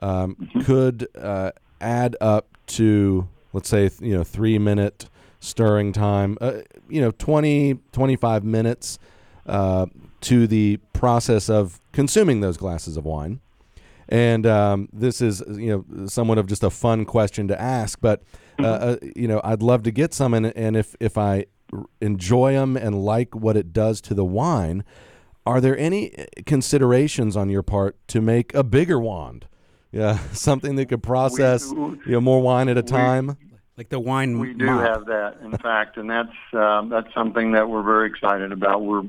um, 0.00 0.50
could 0.64 1.08
uh, 1.16 1.50
add 1.80 2.16
up 2.20 2.56
to 2.66 3.28
let's 3.52 3.68
say 3.68 3.90
you 4.00 4.16
know 4.16 4.24
three 4.24 4.58
minute 4.58 5.08
stirring 5.40 5.92
time, 5.92 6.36
uh, 6.40 6.58
you 6.88 7.00
know 7.00 7.10
20 7.12 7.78
25 7.92 8.44
minutes 8.44 8.98
uh, 9.46 9.86
to 10.22 10.46
the 10.46 10.78
process 10.92 11.48
of 11.48 11.80
consuming 11.92 12.40
those 12.40 12.56
glasses 12.56 12.96
of 12.96 13.04
wine. 13.04 13.40
And 14.08 14.46
um, 14.46 14.88
this 14.92 15.20
is, 15.20 15.42
you 15.48 15.84
know, 15.90 16.06
somewhat 16.06 16.38
of 16.38 16.46
just 16.46 16.62
a 16.64 16.70
fun 16.70 17.04
question 17.04 17.46
to 17.48 17.60
ask, 17.60 18.00
but 18.00 18.22
uh, 18.58 18.62
uh, 18.66 18.96
you 19.14 19.28
know, 19.28 19.40
I'd 19.44 19.62
love 19.62 19.82
to 19.84 19.90
get 19.90 20.12
some, 20.14 20.34
and, 20.34 20.46
and 20.56 20.76
if 20.76 20.96
if 20.98 21.16
I 21.18 21.44
r- 21.72 21.84
enjoy 22.00 22.54
them 22.54 22.76
and 22.76 23.04
like 23.04 23.34
what 23.34 23.56
it 23.56 23.72
does 23.72 24.00
to 24.02 24.14
the 24.14 24.24
wine, 24.24 24.82
are 25.46 25.60
there 25.60 25.78
any 25.78 26.18
uh, 26.18 26.24
considerations 26.46 27.36
on 27.36 27.50
your 27.50 27.62
part 27.62 27.96
to 28.08 28.20
make 28.20 28.54
a 28.54 28.64
bigger 28.64 28.98
wand? 28.98 29.46
Yeah, 29.92 30.18
something 30.32 30.74
that 30.76 30.86
could 30.86 31.02
process, 31.02 31.70
you 31.70 32.00
know, 32.06 32.20
more 32.20 32.40
wine 32.40 32.68
at 32.68 32.78
a 32.78 32.82
time. 32.82 33.36
Like 33.76 33.90
the 33.90 34.00
wine 34.00 34.40
We 34.40 34.54
do 34.54 34.64
mop. 34.66 34.80
have 34.80 35.06
that, 35.06 35.36
in 35.44 35.52
fact, 35.58 35.98
and 35.98 36.10
that's 36.10 36.34
um, 36.52 36.88
that's 36.88 37.12
something 37.14 37.52
that 37.52 37.68
we're 37.68 37.84
very 37.84 38.08
excited 38.08 38.50
about. 38.52 38.82
We're 38.82 39.04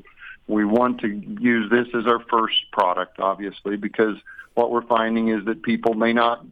we 0.50 0.64
want 0.64 1.00
to 1.00 1.08
use 1.08 1.70
this 1.70 1.86
as 1.94 2.06
our 2.06 2.20
first 2.28 2.70
product, 2.72 3.20
obviously, 3.20 3.76
because 3.76 4.16
what 4.54 4.70
we're 4.70 4.86
finding 4.86 5.28
is 5.28 5.44
that 5.44 5.62
people 5.62 5.94
may 5.94 6.12
not 6.12 6.44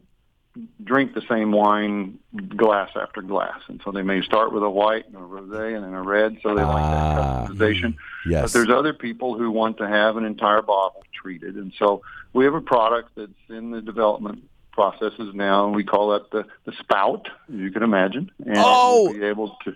drink 0.83 1.13
the 1.13 1.21
same 1.29 1.51
wine 1.51 2.17
glass 2.55 2.89
after 2.95 3.21
glass, 3.21 3.59
and 3.67 3.81
so 3.83 3.91
they 3.91 4.01
may 4.01 4.21
start 4.21 4.51
with 4.53 4.63
a 4.63 4.69
white 4.69 5.05
and 5.07 5.15
a 5.15 5.19
rosé 5.19 5.75
and 5.75 5.83
then 5.83 5.93
a 5.93 6.01
red, 6.01 6.37
so 6.41 6.55
they 6.55 6.63
like 6.63 6.75
that 6.91 7.19
ah, 7.19 7.47
customization. 7.49 7.95
But 8.25 8.53
there's 8.53 8.69
other 8.69 8.93
people 8.93 9.37
who 9.37 9.51
want 9.51 9.77
to 9.77 9.87
have 9.87 10.17
an 10.17 10.25
entire 10.25 10.61
bottle 10.61 11.03
treated, 11.13 11.55
and 11.55 11.73
so 11.77 12.01
we 12.33 12.45
have 12.45 12.53
a 12.55 12.61
product 12.61 13.11
that's 13.15 13.31
in 13.49 13.71
the 13.71 13.81
development 13.81 14.43
processes 14.71 15.33
now, 15.33 15.65
and 15.67 15.75
we 15.75 15.83
call 15.83 16.11
that 16.11 16.31
the 16.31 16.45
the 16.65 16.71
spout, 16.79 17.27
as 17.53 17.55
you 17.59 17.69
can 17.71 17.83
imagine, 17.83 18.31
and 18.45 18.55
Oh! 18.57 19.03
we'll 19.03 19.13
be 19.13 19.25
able 19.25 19.57
to. 19.65 19.75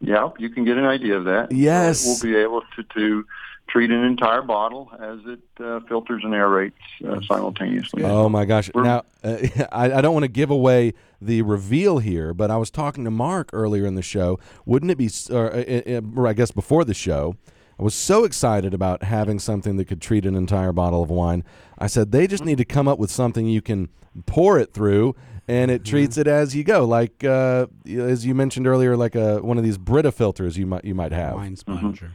Yeah, 0.00 0.30
you 0.38 0.48
can 0.50 0.64
get 0.64 0.78
an 0.78 0.84
idea 0.84 1.16
of 1.16 1.24
that. 1.24 1.52
Yes. 1.52 2.04
we'll 2.06 2.32
be 2.32 2.36
able 2.36 2.62
to 2.76 2.82
to 2.94 3.24
treat 3.68 3.90
an 3.90 4.02
entire 4.02 4.42
bottle 4.42 4.90
as 4.98 5.18
it 5.26 5.40
uh, 5.60 5.80
filters 5.88 6.22
and 6.24 6.32
aerates 6.32 6.72
uh, 7.06 7.20
simultaneously. 7.22 8.02
Oh 8.02 8.28
my 8.28 8.44
gosh! 8.44 8.70
Now, 8.74 9.02
uh, 9.22 9.36
I, 9.72 9.92
I 9.92 10.00
don't 10.00 10.14
want 10.14 10.24
to 10.24 10.30
give 10.30 10.50
away 10.50 10.94
the 11.20 11.42
reveal 11.42 11.98
here, 11.98 12.32
but 12.32 12.50
I 12.50 12.56
was 12.56 12.70
talking 12.70 13.04
to 13.04 13.10
Mark 13.10 13.50
earlier 13.52 13.86
in 13.86 13.94
the 13.94 14.02
show. 14.02 14.38
Wouldn't 14.64 14.90
it 14.90 14.98
be? 14.98 15.10
Or, 15.30 15.54
uh, 15.54 15.58
uh, 15.58 16.00
or 16.16 16.26
I 16.26 16.32
guess 16.32 16.50
before 16.50 16.84
the 16.84 16.94
show, 16.94 17.36
I 17.78 17.82
was 17.82 17.94
so 17.94 18.24
excited 18.24 18.74
about 18.74 19.02
having 19.02 19.38
something 19.38 19.76
that 19.76 19.86
could 19.86 20.00
treat 20.00 20.26
an 20.26 20.34
entire 20.34 20.72
bottle 20.72 21.02
of 21.02 21.10
wine. 21.10 21.44
I 21.78 21.86
said 21.86 22.12
they 22.12 22.26
just 22.26 22.44
need 22.44 22.58
to 22.58 22.64
come 22.64 22.88
up 22.88 22.98
with 22.98 23.10
something 23.10 23.46
you 23.46 23.62
can 23.62 23.88
pour 24.26 24.58
it 24.58 24.72
through, 24.72 25.14
and 25.48 25.70
it 25.70 25.84
treats 25.84 26.18
it 26.18 26.26
as 26.26 26.54
you 26.54 26.62
go, 26.62 26.84
like 26.84 27.24
uh, 27.24 27.66
as 27.86 28.24
you 28.24 28.34
mentioned 28.34 28.66
earlier, 28.66 28.96
like 28.96 29.14
a 29.14 29.38
one 29.38 29.58
of 29.58 29.64
these 29.64 29.78
Brita 29.78 30.12
filters 30.12 30.58
you 30.58 30.66
might 30.66 30.84
you 30.84 30.94
might 30.94 31.12
have. 31.12 31.34
Wine 31.34 31.56
sponger. 31.56 32.12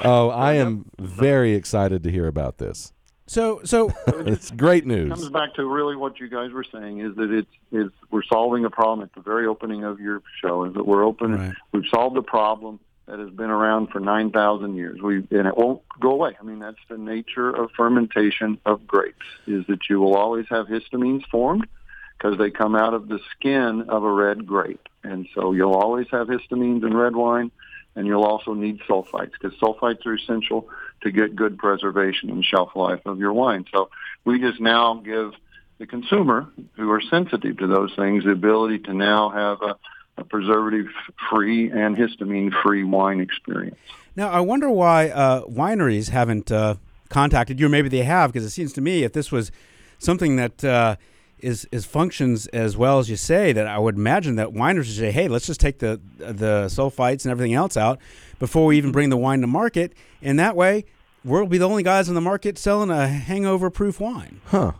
Oh, 0.00 0.28
I 0.28 0.54
am 0.54 0.90
very 0.98 1.54
excited 1.54 2.02
to 2.02 2.10
hear 2.10 2.26
about 2.26 2.58
this. 2.58 2.92
So, 3.26 3.60
so 3.64 3.92
it's 4.06 4.50
great 4.50 4.84
news. 4.84 5.06
It 5.06 5.08
news. 5.08 5.18
comes 5.20 5.30
back 5.30 5.54
to 5.54 5.64
really 5.66 5.96
what 5.96 6.20
you 6.20 6.28
guys 6.28 6.50
were 6.50 6.64
saying 6.64 6.98
is 6.98 7.14
that 7.16 7.30
it's 7.30 7.50
is 7.72 7.90
we're 8.10 8.24
solving 8.24 8.64
a 8.64 8.70
problem 8.70 9.02
at 9.02 9.14
the 9.14 9.22
very 9.22 9.46
opening 9.46 9.84
of 9.84 10.00
your 10.00 10.22
show 10.42 10.64
is 10.64 10.74
that 10.74 10.84
we're 10.84 11.04
open 11.04 11.56
we've 11.72 11.88
solved 11.90 12.16
a 12.16 12.22
problem 12.22 12.80
that 13.06 13.18
has 13.18 13.30
been 13.30 13.50
around 13.50 13.88
for 13.88 14.00
9,000 14.00 14.76
years. 14.76 15.00
We 15.00 15.16
and 15.30 15.46
it 15.46 15.56
won't 15.56 15.82
go 16.00 16.10
away. 16.10 16.36
I 16.38 16.42
mean 16.42 16.58
that's 16.58 16.78
the 16.88 16.98
nature 16.98 17.50
of 17.50 17.70
fermentation 17.76 18.58
of 18.66 18.86
grapes 18.86 19.26
is 19.46 19.64
that 19.68 19.88
you 19.88 20.00
will 20.00 20.16
always 20.16 20.46
have 20.50 20.66
histamines 20.66 21.24
formed 21.26 21.66
because 22.16 22.38
they 22.38 22.50
come 22.50 22.74
out 22.74 22.94
of 22.94 23.08
the 23.08 23.20
skin 23.32 23.86
of 23.88 24.04
a 24.04 24.10
red 24.10 24.46
grape. 24.46 24.88
And 25.02 25.28
so 25.34 25.52
you'll 25.52 25.74
always 25.74 26.06
have 26.10 26.28
histamines 26.28 26.84
in 26.84 26.96
red 26.96 27.14
wine 27.14 27.50
and 27.96 28.06
you'll 28.06 28.24
also 28.24 28.54
need 28.54 28.80
sulfites 28.88 29.32
because 29.32 29.56
sulfites 29.58 30.04
are 30.06 30.14
essential 30.14 30.68
to 31.02 31.10
get 31.10 31.36
good 31.36 31.58
preservation 31.58 32.30
and 32.30 32.44
shelf 32.44 32.74
life 32.74 33.00
of 33.04 33.18
your 33.18 33.32
wine. 33.32 33.64
So 33.72 33.90
we 34.24 34.40
just 34.40 34.60
now 34.60 34.94
give 34.94 35.32
the 35.78 35.86
consumer 35.86 36.48
who 36.76 36.90
are 36.90 37.00
sensitive 37.00 37.58
to 37.58 37.66
those 37.66 37.94
things 37.94 38.24
the 38.24 38.30
ability 38.30 38.80
to 38.80 38.94
now 38.94 39.30
have 39.30 39.62
a, 39.62 39.76
a 40.20 40.24
preservative-free 40.24 41.70
and 41.70 41.96
histamine-free 41.96 42.84
wine 42.84 43.20
experience. 43.20 43.76
Now, 44.16 44.30
I 44.30 44.40
wonder 44.40 44.70
why 44.70 45.08
uh, 45.08 45.44
wineries 45.44 46.10
haven't 46.10 46.50
uh, 46.52 46.76
contacted 47.08 47.58
you, 47.58 47.66
or 47.66 47.68
maybe 47.68 47.88
they 47.88 48.04
have, 48.04 48.32
because 48.32 48.46
it 48.46 48.50
seems 48.50 48.72
to 48.74 48.80
me 48.80 49.02
if 49.02 49.12
this 49.12 49.32
was 49.32 49.50
something 49.98 50.36
that 50.36 50.64
uh, 50.64 50.96
is 51.44 51.68
is 51.70 51.84
functions 51.84 52.46
as 52.48 52.76
well 52.76 52.98
as 52.98 53.08
you 53.08 53.16
say 53.16 53.52
that 53.52 53.66
I 53.66 53.78
would 53.78 53.96
imagine 53.96 54.36
that 54.36 54.48
winers 54.48 54.86
would 54.86 54.96
say, 54.96 55.12
hey, 55.12 55.28
let's 55.28 55.46
just 55.46 55.60
take 55.60 55.78
the 55.78 56.00
the 56.18 56.66
sulfites 56.66 57.24
and 57.24 57.30
everything 57.30 57.54
else 57.54 57.76
out 57.76 57.98
before 58.38 58.66
we 58.66 58.76
even 58.76 58.88
mm-hmm. 58.88 58.92
bring 58.94 59.10
the 59.10 59.16
wine 59.16 59.40
to 59.42 59.46
market, 59.46 59.92
and 60.22 60.38
that 60.38 60.56
way 60.56 60.84
we'll 61.24 61.46
be 61.46 61.58
the 61.58 61.68
only 61.68 61.82
guys 61.82 62.08
in 62.08 62.14
the 62.14 62.20
market 62.20 62.58
selling 62.58 62.90
a 62.90 63.06
hangover 63.06 63.70
proof 63.70 64.00
wine. 64.00 64.40
Huh. 64.46 64.72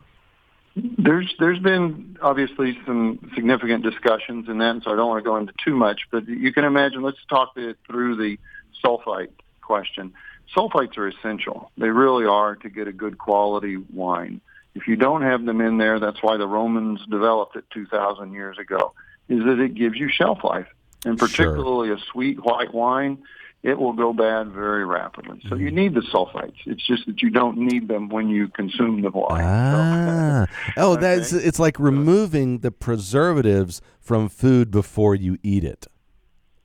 There's 0.77 1.33
there's 1.39 1.61
been 1.61 2.17
obviously 2.21 2.77
some 2.85 3.31
significant 3.35 3.85
discussions 3.85 4.49
in 4.49 4.59
that, 4.59 4.71
and 4.71 4.83
so 4.83 4.93
I 4.93 4.97
don't 4.97 5.09
want 5.09 5.23
to 5.23 5.29
go 5.29 5.37
into 5.37 5.53
too 5.65 5.77
much. 5.77 6.03
But 6.11 6.27
you 6.27 6.53
can 6.53 6.65
imagine. 6.65 7.03
Let's 7.03 7.25
talk 7.29 7.57
it 7.57 7.77
through 7.87 8.17
the 8.17 8.39
sulfite 8.85 9.31
question. 9.63 10.13
Sulfites 10.55 10.99
are 10.99 11.09
essential. 11.09 11.71
They 11.79 11.91
really 11.91 12.27
are 12.27 12.57
to 12.57 12.69
get 12.69 12.89
a 12.89 12.93
good 12.93 13.19
quality 13.19 13.77
wine. 13.77 14.41
If 14.75 14.89
you 14.89 14.97
don't 14.97 15.23
have 15.23 15.45
them 15.45 15.61
in 15.61 15.79
there, 15.79 16.01
that's 16.01 16.23
why 16.23 16.37
the 16.37 16.47
Romans 16.47 17.01
developed 17.09 17.57
it 17.57 17.65
2,000 17.73 18.33
years 18.33 18.59
ago. 18.59 18.93
Is 19.29 19.45
that 19.45 19.59
it 19.61 19.75
gives 19.75 19.97
you 19.97 20.11
shelf 20.11 20.45
life, 20.45 20.67
and 21.05 21.19
particularly 21.19 21.91
a 21.91 21.99
sweet 22.13 22.45
white 22.45 22.75
wine 22.75 23.23
it 23.65 23.79
will 23.79 23.95
go 23.95 24.13
bad 24.13 24.53
very 24.53 24.85
rapidly. 24.85 25.41
So 25.49 25.55
you 25.55 25.71
need 25.71 25.95
the 25.95 26.03
sulfites. 26.03 26.59
It's 26.67 26.87
just 26.87 27.07
that 27.07 27.23
you 27.23 27.31
don't 27.31 27.57
need 27.57 27.89
them 27.89 28.11
when 28.11 28.29
you 28.29 28.49
consume 28.49 29.01
the 29.01 29.11
wine. 29.11 29.43
Ah. 29.43 30.47
oh, 30.77 30.97
that's 30.97 31.33
it's 31.33 31.59
like 31.59 31.81
removing 31.81 32.59
the 32.59 32.71
preservatives 32.71 33.81
from 34.01 34.29
food 34.29 34.71
before 34.71 35.15
you 35.15 35.39
eat 35.43 35.65
it. 35.65 35.87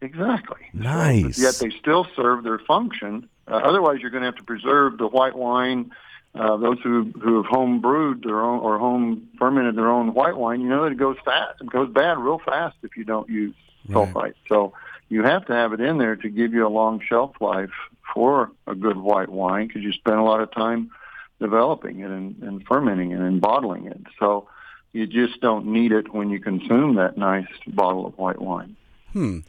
Exactly. 0.02 0.60
Nice. 0.74 1.24
But 1.24 1.38
yet 1.38 1.56
they 1.56 1.70
still 1.80 2.06
serve 2.18 2.44
their 2.44 2.60
function. 2.60 3.30
Uh, 3.48 3.56
otherwise, 3.56 4.00
you're 4.02 4.12
going 4.12 4.24
to 4.24 4.28
have 4.28 4.36
to 4.36 4.44
preserve 4.44 4.98
the 4.98 5.08
white 5.08 5.38
wine. 5.38 5.92
Uh, 6.36 6.58
those 6.58 6.80
who 6.82 7.12
who 7.22 7.38
have 7.38 7.48
home 7.48 7.82
brewed 7.82 8.24
their 8.24 8.42
own 8.42 8.60
or 8.60 8.78
home 8.78 9.28
fermented 9.38 9.76
their 9.76 9.90
own 9.90 10.14
white 10.14 10.38
wine, 10.38 10.62
you 10.62 10.70
know 10.70 10.84
that 10.84 10.92
it 10.92 10.98
goes 10.98 11.18
fast. 11.26 11.60
It 11.60 11.70
goes 11.70 11.90
bad 11.90 12.18
real 12.18 12.40
fast 12.40 12.78
if 12.84 12.96
you 12.96 13.04
don't 13.04 13.28
use 13.30 13.56
sulfite. 13.90 14.14
Right. 14.14 14.36
So 14.48 14.74
you 15.10 15.24
have 15.24 15.46
to 15.48 15.54
have 15.54 15.74
it 15.74 15.82
in 15.82 15.98
there 15.98 16.16
to 16.16 16.30
give 16.30 16.54
you 16.54 16.66
a 16.66 16.70
long 16.70 17.02
shelf 17.02 17.36
life 17.42 17.72
for 18.14 18.52
a 18.68 18.76
good 18.76 18.98
white 18.98 19.30
wine 19.30 19.68
because 19.68 19.82
you 19.82 19.92
spend 19.92 20.18
a 20.18 20.24
lot 20.24 20.42
of 20.42 20.52
time 20.52 20.92
developing 21.40 22.00
it 22.00 22.12
and, 22.12 22.42
and 22.44 22.66
fermenting 22.66 23.12
it 23.12 23.20
and 23.20 23.42
bottling 23.42 23.88
it. 23.88 24.02
So 24.20 24.48
you 24.94 25.08
just 25.08 25.42
don't 25.42 25.68
need 25.68 25.92
it 25.92 26.14
when 26.14 26.30
you 26.30 26.40
consume 26.40 26.96
that 26.96 27.18
nice 27.18 27.48
bottle 27.68 28.06
of 28.06 28.18
white 28.18 28.42
wine. 28.42 28.76
Hmm, 29.14 29.40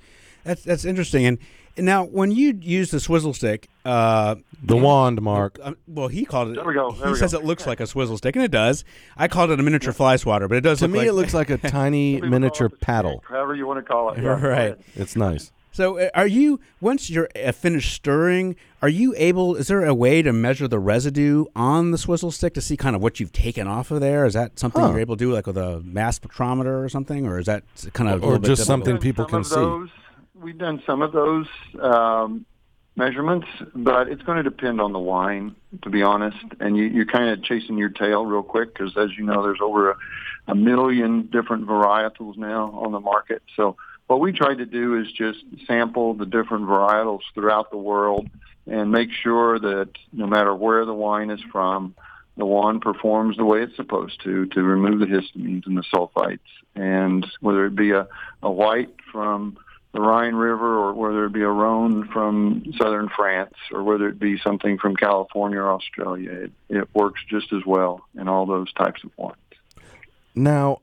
that's 0.45 0.62
that's 0.62 0.84
interesting. 0.84 1.26
And, 1.26 1.38
and 1.76 1.86
now, 1.86 2.05
when 2.05 2.30
you 2.32 2.59
use 2.61 2.91
the 2.91 2.99
swizzle 3.01 3.32
stick, 3.32 3.68
uh, 3.84 4.34
The 4.62 4.76
wand, 4.76 5.22
Mark. 5.22 5.59
uh, 5.62 5.72
well, 5.86 6.09
he 6.09 6.24
called 6.24 6.49
it. 6.51 6.55
There 6.57 6.64
we 6.64 6.74
go, 6.74 6.91
there 6.91 7.07
he 7.07 7.12
we 7.12 7.18
says 7.18 7.32
go. 7.32 7.38
it 7.38 7.45
looks 7.45 7.66
like 7.66 7.80
a 7.80 7.86
swizzle 7.86 8.18
stick, 8.18 8.34
and 8.36 8.45
it 8.45 8.51
does. 8.51 8.84
I 9.16 9.28
called 9.28 9.51
it 9.51 9.61
a 9.61 9.62
miniature 9.62 9.93
fly 9.93 10.16
swatter, 10.16 10.49
but 10.49 10.57
it 10.59 10.62
does. 10.62 10.80
To 10.80 10.84
look 10.86 10.93
me, 10.93 10.99
like, 10.99 11.09
it 11.09 11.12
looks 11.12 11.32
like 11.32 11.49
a 11.49 11.57
tiny 11.70 12.20
miniature 12.20 12.68
paddle. 12.68 13.22
However 13.28 13.55
you 13.55 13.66
want 13.66 13.78
to 13.78 13.82
call 13.91 14.11
it. 14.11 14.20
Yeah, 14.22 14.45
right. 14.45 14.76
It's 14.97 15.14
nice. 15.16 15.53
So, 15.72 15.99
uh, 15.99 16.11
are 16.14 16.26
you 16.26 16.59
once 16.80 17.09
you're 17.09 17.28
uh, 17.41 17.53
finished 17.53 17.95
stirring? 17.95 18.57
Are 18.82 18.88
you 18.88 19.14
able? 19.16 19.55
Is 19.55 19.68
there 19.68 19.84
a 19.84 19.95
way 19.95 20.20
to 20.20 20.32
measure 20.32 20.66
the 20.66 20.80
residue 20.80 21.45
on 21.55 21.93
the 21.93 21.99
swizzle 21.99 22.32
stick 22.32 22.55
to 22.55 22.61
see 22.61 22.76
kind 22.76 22.97
of 22.97 23.01
what 23.03 23.20
you've 23.20 23.30
taken 23.32 23.68
off 23.68 23.93
of 23.93 24.01
there? 24.01 24.26
Is 24.26 24.34
that 24.34 24.59
something 24.59 24.82
Huh. 24.82 24.88
you're 24.91 24.99
able 24.99 25.16
to 25.16 25.24
do, 25.24 25.32
like 25.32 25.47
with 25.47 25.57
a 25.57 25.80
mass 25.84 26.18
spectrometer 26.18 26.84
or 26.84 26.88
something, 26.88 27.24
or 27.24 27.38
is 27.38 27.47
that 27.47 27.62
kind 27.93 28.11
of 28.11 28.22
a 28.24 28.26
Or 28.26 28.32
bit 28.41 28.49
just 28.49 28.62
difficult? 28.62 28.66
something 28.66 28.99
people 28.99 29.24
can 29.26 29.38
of 29.38 29.47
see. 29.47 29.93
We've 30.41 30.57
done 30.57 30.82
some 30.86 31.03
of 31.03 31.12
those 31.12 31.47
um, 31.82 32.47
measurements, 32.97 33.47
but 33.74 34.09
it's 34.09 34.22
going 34.22 34.43
to 34.43 34.43
depend 34.43 34.80
on 34.80 34.95
the 34.95 34.99
wine, 34.99 35.55
to 35.82 35.91
be 35.91 36.03
honest. 36.03 36.38
And 36.61 36.78
you, 36.78 36.84
you're 36.84 37.05
kind 37.05 37.28
of 37.28 37.43
chasing 37.45 37.76
your 37.76 37.91
tail 37.91 38.24
real 38.24 38.43
quick 38.43 38.72
because, 38.72 38.97
as 38.97 39.11
you 39.18 39.24
know, 39.24 39.43
there's 39.43 39.61
over 39.61 39.91
a, 39.91 39.97
a 40.49 40.55
million 40.55 41.28
different 41.30 41.66
varietals 41.66 42.38
now 42.38 42.70
on 42.82 42.93
the 42.93 43.01
market. 43.01 43.43
So 43.55 43.76
what 44.07 44.20
we 44.20 44.32
tried 44.32 44.57
to 44.59 44.66
do 44.66 44.99
is 44.99 45.12
just 45.12 45.41
sample 45.66 46.14
the 46.14 46.24
different 46.24 46.64
varietals 46.64 47.20
throughout 47.34 47.70
the 47.70 47.76
world 47.76 48.26
and 48.66 48.91
make 48.91 49.11
sure 49.22 49.59
that 49.59 49.91
no 50.11 50.26
matter 50.26 50.55
where 50.55 50.86
the 50.86 50.95
wine 50.95 51.30
is 51.30 51.41
from, 51.53 51.95
the 52.38 52.47
wine 52.47 52.80
performs 52.80 53.36
the 53.36 53.45
way 53.45 53.62
it's 53.62 53.76
supposed 53.76 54.22
to 54.24 54.47
to 54.47 54.62
remove 54.62 55.01
the 55.01 55.07
histamines 55.07 55.66
and 55.66 55.76
the 55.76 55.84
sulfites. 55.93 56.38
And 56.74 57.26
whether 57.41 57.66
it 57.66 57.76
be 57.76 57.91
a, 57.91 58.09
a 58.43 58.51
white 58.51 58.95
from 59.12 59.59
the 59.93 60.01
Rhine 60.01 60.34
River 60.34 60.78
or 60.78 60.93
whether 60.93 61.24
it 61.24 61.32
be 61.32 61.43
a 61.43 61.49
Rhone 61.49 62.09
from 62.09 62.64
southern 62.78 63.09
France 63.09 63.55
or 63.72 63.82
whether 63.82 64.09
it 64.09 64.18
be 64.18 64.38
something 64.38 64.78
from 64.78 64.95
California 64.97 65.59
or 65.59 65.72
Australia, 65.72 66.30
it, 66.30 66.53
it 66.68 66.88
works 66.95 67.20
just 67.28 67.53
as 67.53 67.64
well 67.66 68.07
in 68.18 68.28
all 68.28 68.47
those 68.47 68.72
types 68.74 69.03
of 69.03 69.11
wines. 69.16 69.36
Now, 70.34 70.80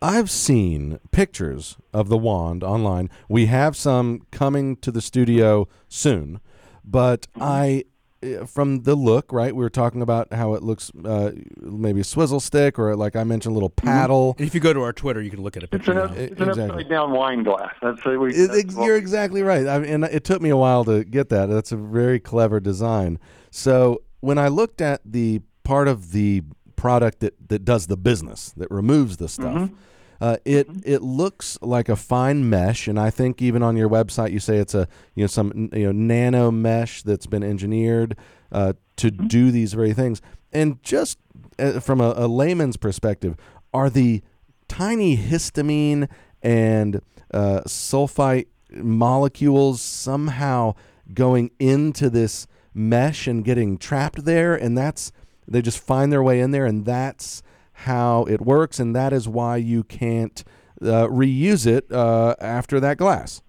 I've 0.00 0.30
seen 0.30 0.98
pictures 1.10 1.76
of 1.92 2.08
the 2.08 2.18
wand 2.18 2.62
online. 2.62 3.10
We 3.28 3.46
have 3.46 3.76
some 3.76 4.26
coming 4.30 4.76
to 4.76 4.90
the 4.90 5.00
studio 5.00 5.68
soon, 5.88 6.40
but 6.84 7.26
I, 7.40 7.84
uh, 7.84 7.97
Uh, 8.20 8.44
from 8.44 8.82
the 8.82 8.96
look, 8.96 9.32
right? 9.32 9.54
We 9.54 9.62
were 9.62 9.70
talking 9.70 10.02
about 10.02 10.32
how 10.32 10.54
it 10.54 10.62
looks, 10.64 10.90
uh, 11.04 11.30
maybe 11.58 12.00
a 12.00 12.04
swizzle 12.04 12.40
stick 12.40 12.76
or 12.76 12.96
like 12.96 13.14
I 13.14 13.22
mentioned, 13.22 13.52
a 13.52 13.54
little 13.54 13.70
mm-hmm. 13.70 13.86
paddle. 13.86 14.34
And 14.38 14.46
if 14.46 14.54
you 14.54 14.60
go 14.60 14.72
to 14.72 14.82
our 14.82 14.92
Twitter, 14.92 15.22
you 15.22 15.30
can 15.30 15.40
look 15.40 15.56
at 15.56 15.62
a 15.62 15.66
It's 15.66 15.86
picture. 15.86 15.92
an, 15.92 15.96
now. 15.98 16.20
it's 16.20 16.40
an 16.40 16.48
Exactly. 16.48 16.64
upside 16.64 16.88
down 16.88 17.12
wine 17.12 17.44
glass. 17.44 17.72
That's 17.80 18.04
what 18.04 18.18
we. 18.18 18.34
It- 18.34 18.48
that's 18.48 18.58
ex- 18.58 18.74
you're 18.74 18.96
exactly 18.96 19.42
right. 19.42 19.68
I 19.68 19.78
mean, 19.78 19.90
and 19.90 20.04
it 20.04 20.24
took 20.24 20.42
me 20.42 20.50
a 20.50 20.56
while 20.56 20.84
to 20.86 21.04
get 21.04 21.28
that. 21.28 21.46
That's 21.46 21.70
a 21.70 21.76
very 21.76 22.18
clever 22.18 22.58
design. 22.58 23.20
So 23.52 24.02
when 24.18 24.36
I 24.36 24.48
looked 24.48 24.80
at 24.80 25.00
the 25.04 25.42
part 25.62 25.86
of 25.86 26.10
the 26.10 26.42
product 26.74 27.20
that, 27.20 27.48
that 27.50 27.64
does 27.64 27.86
the 27.86 27.96
business, 27.96 28.52
that 28.56 28.68
removes 28.70 29.18
the 29.18 29.28
stuff, 29.28 29.54
mm-hmm. 29.54 29.74
Uh, 30.20 30.36
it 30.44 30.68
it 30.84 31.02
looks 31.02 31.58
like 31.62 31.88
a 31.88 31.96
fine 31.96 32.48
mesh, 32.48 32.88
and 32.88 32.98
I 32.98 33.10
think 33.10 33.40
even 33.40 33.62
on 33.62 33.76
your 33.76 33.88
website 33.88 34.32
you 34.32 34.40
say 34.40 34.56
it's 34.56 34.74
a 34.74 34.88
you 35.14 35.22
know 35.22 35.28
some 35.28 35.70
you 35.72 35.86
know 35.86 35.92
nano 35.92 36.50
mesh 36.50 37.02
that's 37.02 37.26
been 37.26 37.44
engineered 37.44 38.16
uh, 38.50 38.72
to 38.96 39.10
do 39.10 39.50
these 39.50 39.74
very 39.74 39.92
things. 39.92 40.20
And 40.52 40.82
just 40.82 41.18
uh, 41.58 41.80
from 41.80 42.00
a, 42.00 42.14
a 42.16 42.26
layman's 42.26 42.76
perspective, 42.76 43.36
are 43.72 43.90
the 43.90 44.22
tiny 44.66 45.16
histamine 45.16 46.08
and 46.42 47.00
uh, 47.32 47.62
sulfite 47.66 48.46
molecules 48.70 49.80
somehow 49.80 50.74
going 51.14 51.50
into 51.58 52.10
this 52.10 52.46
mesh 52.74 53.26
and 53.26 53.44
getting 53.44 53.78
trapped 53.78 54.24
there? 54.24 54.54
And 54.54 54.76
that's 54.76 55.12
they 55.46 55.62
just 55.62 55.78
find 55.78 56.12
their 56.12 56.22
way 56.22 56.40
in 56.40 56.50
there 56.50 56.66
and 56.66 56.84
that's 56.84 57.42
how 57.82 58.24
it 58.24 58.40
works 58.40 58.80
and 58.80 58.94
that 58.94 59.12
is 59.12 59.28
why 59.28 59.56
you 59.56 59.84
can't 59.84 60.44
uh, 60.82 61.06
reuse 61.06 61.66
it 61.66 61.90
uh, 61.92 62.34
after 62.40 62.80
that 62.80 62.96
glass 62.96 63.42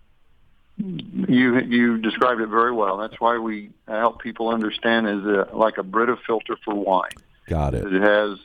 You 0.78 1.60
you 1.60 1.98
described 1.98 2.40
it 2.40 2.48
very 2.48 2.72
well. 2.72 2.98
That's 2.98 3.20
why 3.20 3.38
we 3.38 3.72
help 3.88 4.22
people 4.22 4.50
understand 4.50 5.08
is 5.08 5.26
a, 5.26 5.50
like 5.54 5.78
a 5.78 5.84
Brita 5.84 6.16
filter 6.26 6.56
for 6.64 6.74
wine. 6.74 7.12
got 7.48 7.74
it 7.74 7.86
It 7.86 8.02
has 8.02 8.40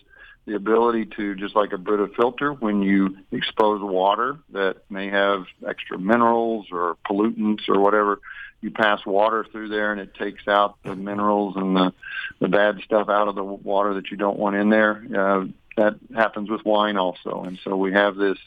the 0.47 0.55
ability 0.55 1.07
to, 1.17 1.35
just 1.35 1.57
like 1.57 1.73
a 1.73 1.79
Brita 1.79 2.09
filter, 2.17 2.53
when 2.53 2.83
you 2.83 3.17
expose 3.33 3.81
water 3.81 4.39
that 4.53 4.79
may 4.91 5.09
have 5.09 5.47
extra 5.67 5.99
minerals 5.99 6.67
or 6.71 6.97
pollutants 7.09 7.69
or 7.69 7.81
whatever, 7.81 8.21
you 8.61 8.71
pass 8.71 9.05
water 9.07 9.47
through 9.51 9.69
there 9.69 9.93
and 9.93 10.01
it 10.01 10.15
takes 10.15 10.47
out 10.49 10.77
the 10.85 10.97
minerals 10.97 11.55
and 11.57 11.77
the, 11.77 11.93
the 12.41 12.49
bad 12.49 12.81
stuff 12.85 13.09
out 13.09 13.29
of 13.29 13.35
the 13.35 13.45
water 13.45 13.95
that 13.95 14.11
you 14.11 14.17
don't 14.17 14.39
want 14.39 14.57
in 14.57 14.71
there. 14.71 15.03
Uh, 15.17 15.45
that 15.77 15.97
happens 16.15 16.51
with 16.51 16.65
wine 16.65 16.97
also. 16.97 17.45
And 17.45 17.59
so 17.65 17.77
we 17.77 17.93
have 17.93 18.17
this, 18.17 18.39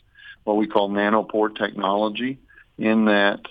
what 0.44 0.58
we 0.58 0.68
call 0.68 0.90
nanopore 0.90 1.56
technology 1.56 2.40
in 2.78 3.06
that 3.06 3.42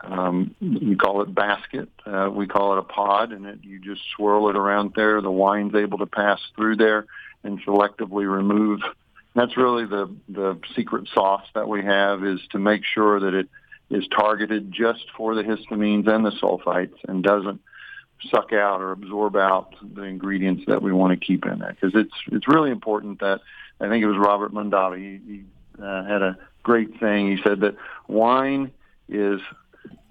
um, 0.00 0.54
we 0.60 0.96
call 0.96 1.22
it 1.22 1.34
basket. 1.34 1.88
Uh, 2.04 2.30
we 2.32 2.46
call 2.46 2.74
it 2.74 2.78
a 2.78 2.82
pod, 2.82 3.32
and 3.32 3.46
it, 3.46 3.58
you 3.62 3.80
just 3.80 4.02
swirl 4.14 4.48
it 4.48 4.56
around 4.56 4.92
there. 4.94 5.20
The 5.20 5.30
wine's 5.30 5.74
able 5.74 5.98
to 5.98 6.06
pass 6.06 6.40
through 6.54 6.76
there 6.76 7.06
and 7.42 7.60
selectively 7.62 8.30
remove. 8.30 8.80
That's 9.34 9.56
really 9.56 9.86
the 9.86 10.14
the 10.28 10.58
secret 10.74 11.08
sauce 11.12 11.46
that 11.54 11.68
we 11.68 11.82
have 11.84 12.24
is 12.24 12.40
to 12.50 12.58
make 12.58 12.84
sure 12.84 13.20
that 13.20 13.34
it 13.34 13.48
is 13.90 14.06
targeted 14.08 14.72
just 14.72 15.04
for 15.16 15.34
the 15.34 15.42
histamines 15.42 16.08
and 16.08 16.24
the 16.24 16.32
sulfites 16.32 16.96
and 17.08 17.22
doesn't 17.22 17.60
suck 18.30 18.52
out 18.52 18.80
or 18.80 18.92
absorb 18.92 19.36
out 19.36 19.74
the 19.82 20.02
ingredients 20.02 20.64
that 20.66 20.82
we 20.82 20.92
want 20.92 21.18
to 21.18 21.26
keep 21.26 21.46
in 21.46 21.58
there. 21.58 21.76
Because 21.78 21.94
it's 21.94 22.14
it's 22.32 22.48
really 22.48 22.70
important 22.70 23.20
that 23.20 23.40
I 23.80 23.88
think 23.88 24.02
it 24.02 24.08
was 24.08 24.18
Robert 24.18 24.52
Mondavi 24.52 24.98
he, 24.98 25.32
he 25.32 25.44
uh, 25.82 26.04
had 26.04 26.22
a 26.22 26.38
great 26.62 26.98
thing 26.98 27.36
he 27.36 27.42
said 27.42 27.60
that 27.60 27.76
wine 28.08 28.72
is 29.08 29.40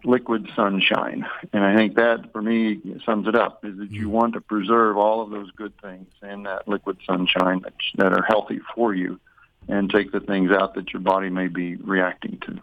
liquid 0.06 0.48
sunshine. 0.56 1.26
And 1.52 1.64
I 1.64 1.76
think 1.76 1.96
that 1.96 2.32
for 2.32 2.42
me 2.42 2.80
sums 3.06 3.28
it 3.28 3.36
up 3.36 3.66
is 3.66 3.78
that 3.78 3.92
you 3.92 4.10
want 4.10 4.34
to 4.34 4.42
preserve 4.42 4.98
all 4.98 5.22
of 5.22 5.32
those 5.32 5.52
good 5.52 5.74
things 5.82 6.08
in 6.22 6.44
that 6.44 6.68
liquid 6.68 6.98
sunshine 7.06 7.62
that, 7.62 7.74
that 7.96 8.14
are 8.14 8.24
healthy 8.24 8.60
for 8.74 8.94
you 8.94 9.20
and 9.68 9.90
take 9.90 10.12
the 10.12 10.20
things 10.20 10.52
out 10.52 10.76
that 10.76 10.94
your 10.94 11.02
body 11.02 11.30
may 11.30 11.48
be 11.48 11.76
reacting 11.78 12.40
to. 12.42 12.60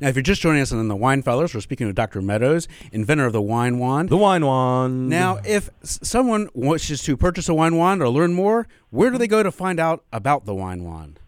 Now, 0.00 0.08
if 0.08 0.16
you're 0.16 0.22
just 0.22 0.42
joining 0.42 0.62
us 0.62 0.72
on 0.72 0.88
the 0.88 0.96
Wine 0.96 1.22
Fellers, 1.22 1.54
we're 1.54 1.60
speaking 1.60 1.86
with 1.86 1.94
Dr. 1.94 2.20
Meadows, 2.20 2.66
inventor 2.92 3.26
of 3.26 3.32
the 3.32 3.42
Wine 3.42 3.78
Wand. 3.78 4.08
the 4.08 4.16
wine 4.16 4.44
wand 4.44 5.08
Now, 5.08 5.38
if 5.44 5.70
someone 5.82 6.48
wishes 6.52 7.02
to 7.04 7.16
purchase 7.16 7.48
a 7.48 7.54
wine 7.54 7.76
wand 7.76 8.02
or 8.02 8.08
learn 8.08 8.34
more, 8.34 8.66
where 8.90 9.10
do 9.10 9.18
they 9.18 9.28
go 9.28 9.42
to 9.42 9.52
find 9.52 9.78
out 9.78 10.02
about 10.12 10.46
the 10.46 10.54
wine 10.54 10.84
wand? 10.84 11.20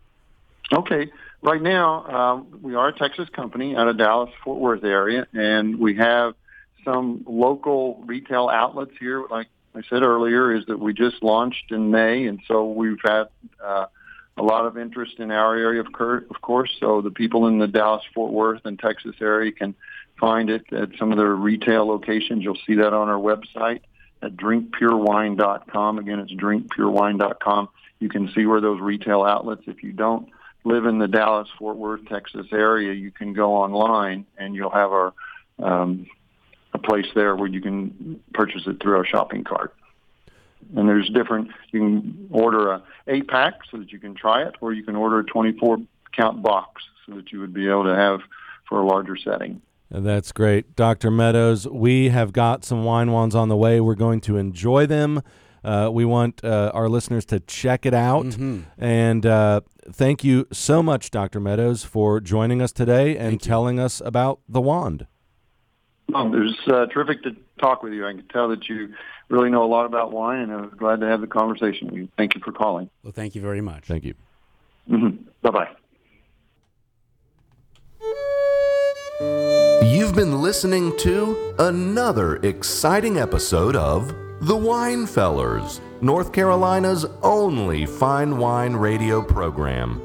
Okay. 0.73 1.11
Right 1.43 1.63
now, 1.63 2.07
um, 2.07 2.59
we 2.61 2.75
are 2.75 2.89
a 2.89 2.93
Texas 2.93 3.29
company 3.29 3.77
out 3.77 3.87
of 3.87 3.99
Dallas, 3.99 4.31
Fort 4.43 4.59
Worth 4.59 4.83
area, 4.83 5.27
and 5.33 5.79
we 5.79 5.95
have 5.97 6.35
some 6.85 7.25
local 7.27 8.03
retail 8.05 8.49
outlets 8.49 8.93
here. 8.99 9.25
Like 9.31 9.47
I 9.75 9.83
said 9.89 10.03
earlier, 10.03 10.55
is 10.55 10.67
that 10.67 10.81
we 10.81 10.93
just 10.93 11.23
launched 11.23 11.71
in 11.71 11.91
May, 11.91 12.27
and 12.27 12.41
so 12.49 12.71
we've 12.71 12.99
had 13.05 13.29
uh, 13.63 13.87
a 14.37 14.43
lot 14.43 14.67
of 14.67 14.77
interest 14.77 15.19
in 15.19 15.31
our 15.31 15.57
area, 15.57 15.81
of, 15.81 15.93
cur- 15.93 16.27
of 16.29 16.41
course. 16.43 16.71
So 16.79 17.01
the 17.01 17.11
people 17.11 17.47
in 17.47 17.59
the 17.59 17.67
Dallas, 17.67 18.05
Fort 18.15 18.33
Worth, 18.33 18.63
and 18.65 18.79
Texas 18.79 19.17
area 19.21 19.53
can 19.53 19.75
find 20.21 20.51
it 20.51 20.71
at 20.73 20.91
some 20.99 21.11
of 21.11 21.19
their 21.19 21.35
retail 21.35 21.87
locations. 21.87 22.43
You'll 22.43 22.59
see 22.67 22.75
that 22.77 22.93
on 22.93 23.09
our 23.09 23.19
website 23.19 23.81
at 24.23 24.37
drinkpurewine.com. 24.37 25.99
Again, 25.99 26.19
it's 26.21 26.33
drinkpurewine.com. 26.33 27.69
You 27.99 28.09
can 28.09 28.31
see 28.35 28.47
where 28.47 28.61
those 28.61 28.81
retail 28.81 29.23
outlets. 29.23 29.63
If 29.67 29.83
you 29.83 29.93
don't 29.93 30.29
live 30.65 30.85
in 30.85 30.99
the 30.99 31.09
Dallas, 31.09 31.49
Fort 31.59 31.77
Worth, 31.77 32.07
Texas 32.07 32.47
area, 32.53 32.93
you 32.93 33.11
can 33.11 33.33
go 33.33 33.55
online 33.55 34.27
and 34.37 34.55
you'll 34.55 34.71
have 34.71 34.91
our 34.91 35.15
um, 35.59 36.07
a 36.75 36.79
place 36.79 37.07
there 37.15 37.35
where 37.35 37.49
you 37.49 37.63
can 37.63 38.21
purchase 38.35 38.63
it 38.67 38.83
through 38.83 38.97
our 38.97 39.07
shopping 39.07 39.45
cart. 39.45 39.75
And 40.75 40.89
there's 40.89 41.09
different. 41.11 41.49
You 41.71 41.81
can 41.81 42.29
order 42.31 42.71
a 42.71 42.83
eight 43.07 43.29
pack 43.29 43.55
so 43.71 43.77
that 43.79 43.93
you 43.93 43.99
can 43.99 44.15
try 44.15 44.43
it, 44.43 44.55
or 44.61 44.73
you 44.73 44.83
can 44.83 44.97
order 44.97 45.21
a 45.21 45.25
24 45.25 45.79
count 46.13 46.43
box 46.43 46.83
so 47.07 47.15
that 47.15 47.31
you 47.33 47.41
would 47.41 47.53
be 47.55 47.69
able 47.69 47.85
to 47.85 47.95
have 47.95 48.21
for 48.69 48.81
a 48.81 48.87
larger 48.87 49.17
setting. 49.17 49.61
That's 49.91 50.33
great. 50.33 50.75
Dr. 50.75 51.11
Meadows, 51.13 51.69
we 51.69 52.09
have 52.09 52.33
got 52.33 52.65
some 52.65 52.83
wine 52.85 53.13
wands 53.13 53.35
on 53.37 53.49
the 53.49 53.57
way. 53.57 53.81
We're 53.81 53.95
going 53.95 54.21
to 54.23 54.37
enjoy 54.37 54.87
them. 54.87 55.23
Uh, 55.63 55.91
we 55.93 56.05
want 56.05 56.45
uh, 56.45 56.71
our 56.75 56.89
listeners 56.89 57.25
to 57.27 57.41
check 57.41 57.87
it 57.87 57.95
out. 57.95 58.27
Mhm. 58.27 58.65
And 58.79 59.25
uh, 59.27 59.61
thank 59.91 60.25
you 60.25 60.47
so 60.53 60.83
much, 60.83 61.11
Dr. 61.11 61.39
Meadows, 61.41 61.85
for 61.85 62.21
joining 62.21 62.61
us 62.61 62.73
today 62.73 63.17
and 63.17 63.41
telling 63.41 63.79
us 63.79 64.01
about 64.05 64.41
the 64.49 64.61
wand. 64.61 65.07
Um, 66.15 66.35
it 66.35 66.39
was 66.39 66.57
uh, 66.69 66.87
terrific 66.87 67.23
to 67.25 67.35
talk 67.61 67.83
with 67.83 67.93
you. 67.93 68.07
I 68.07 68.13
can 68.13 68.27
tell 68.29 68.49
that 68.49 68.69
you 68.69 68.95
really 69.29 69.51
know 69.51 69.65
a 69.65 69.67
lot 69.67 69.87
about 69.87 70.13
wine, 70.13 70.39
and 70.41 70.53
I 70.53 70.61
was 70.61 70.71
glad 70.77 71.01
to 71.01 71.07
have 71.07 71.21
the 71.21 71.27
conversation 71.27 71.89
with 71.89 71.97
you. 71.97 72.09
Thank 72.17 72.35
you 72.35 72.41
for 72.45 72.53
calling. 72.53 72.89
Well, 73.03 73.13
thank 73.13 73.35
you 73.35 73.43
very 73.43 73.61
much. 73.61 73.85
Thank 73.87 74.05
you. 74.05 74.15
hmm 74.89 75.09
Bye 75.43 75.51
bye. 75.51 75.69
You've 79.83 80.15
been 80.15 80.41
listening 80.43 80.97
to 80.99 81.55
another 81.59 82.37
exciting 82.37 83.17
episode 83.19 83.75
of 83.75 84.15
The 84.43 84.57
Wine 84.57 85.07
Fellers, 85.07 85.81
North 86.01 86.33
Carolina's 86.33 87.07
only 87.23 87.87
fine 87.87 88.37
wine 88.39 88.75
radio 88.75 89.23
program. 89.23 90.01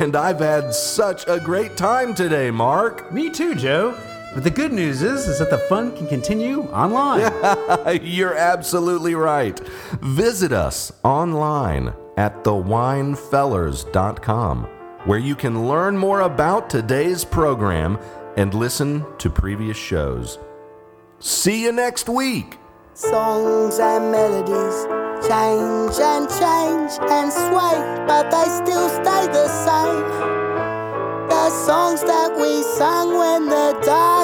And 0.00 0.16
I've 0.16 0.40
had 0.40 0.74
such 0.74 1.24
a 1.28 1.38
great 1.38 1.76
time 1.76 2.12
today, 2.14 2.50
Mark. 2.50 3.12
Me 3.12 3.30
too, 3.30 3.54
Joe. 3.54 3.96
But 4.36 4.44
the 4.44 4.50
good 4.50 4.72
news 4.74 5.00
is, 5.00 5.26
is 5.28 5.38
that 5.38 5.48
the 5.48 5.56
fun 5.56 5.96
can 5.96 6.06
continue 6.08 6.64
online. 6.64 7.32
You're 8.06 8.36
absolutely 8.36 9.14
right. 9.14 9.58
Visit 10.02 10.52
us 10.52 10.92
online 11.02 11.94
at 12.18 12.44
thewinefellers.com, 12.44 14.64
where 15.06 15.18
you 15.18 15.36
can 15.36 15.66
learn 15.66 15.96
more 15.96 16.20
about 16.20 16.68
today's 16.68 17.24
program 17.24 17.98
and 18.36 18.52
listen 18.52 19.06
to 19.16 19.30
previous 19.30 19.78
shows. 19.78 20.38
See 21.18 21.62
you 21.62 21.72
next 21.72 22.10
week. 22.10 22.58
Songs 22.92 23.78
and 23.78 24.12
melodies 24.12 24.84
change 25.26 25.98
and 25.98 26.28
change 26.28 26.92
and 27.10 27.32
sway, 27.32 28.04
but 28.06 28.30
they 28.30 28.44
still 28.62 28.90
stay 28.90 29.28
the 29.32 29.48
same. 29.48 30.04
The 31.28 31.50
songs 31.50 32.02
that 32.02 32.36
we 32.36 32.62
sang 32.78 33.18
when 33.18 33.46
the 33.46 33.72
dark 33.84 34.15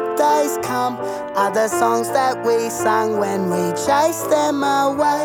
days 0.42 0.58
come 0.62 0.96
are 1.36 1.52
the 1.52 1.68
songs 1.68 2.08
that 2.10 2.44
we 2.44 2.68
sang 2.68 3.18
when 3.18 3.50
we 3.50 3.70
chased 3.86 4.28
them 4.30 4.62
away. 4.62 5.24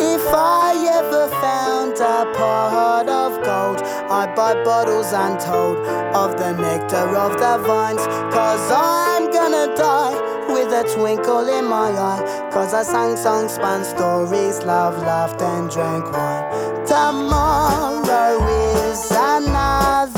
If 0.00 0.24
I 0.32 0.72
ever 0.98 1.28
found 1.40 1.94
a 1.98 2.32
pot 2.36 3.08
of 3.08 3.32
gold, 3.44 3.80
I'd 4.10 4.34
buy 4.34 4.54
bottles 4.64 5.12
untold 5.12 5.78
of 6.14 6.38
the 6.38 6.52
nectar 6.52 7.08
of 7.24 7.32
the 7.32 7.54
vines. 7.66 8.04
Cause 8.34 8.64
I'm 8.72 9.30
gonna 9.30 9.74
die 9.76 10.16
with 10.48 10.72
a 10.72 10.84
twinkle 10.94 11.48
in 11.48 11.64
my 11.66 11.90
eye. 11.90 12.50
Cause 12.52 12.74
I 12.74 12.82
sang 12.82 13.16
songs, 13.16 13.52
spun 13.54 13.84
stories, 13.84 14.62
loved, 14.64 14.98
laughed, 14.98 15.42
and 15.42 15.70
drank 15.70 16.04
wine. 16.12 16.86
Tomorrow 16.86 18.46
is 18.88 19.10
another 19.10 20.13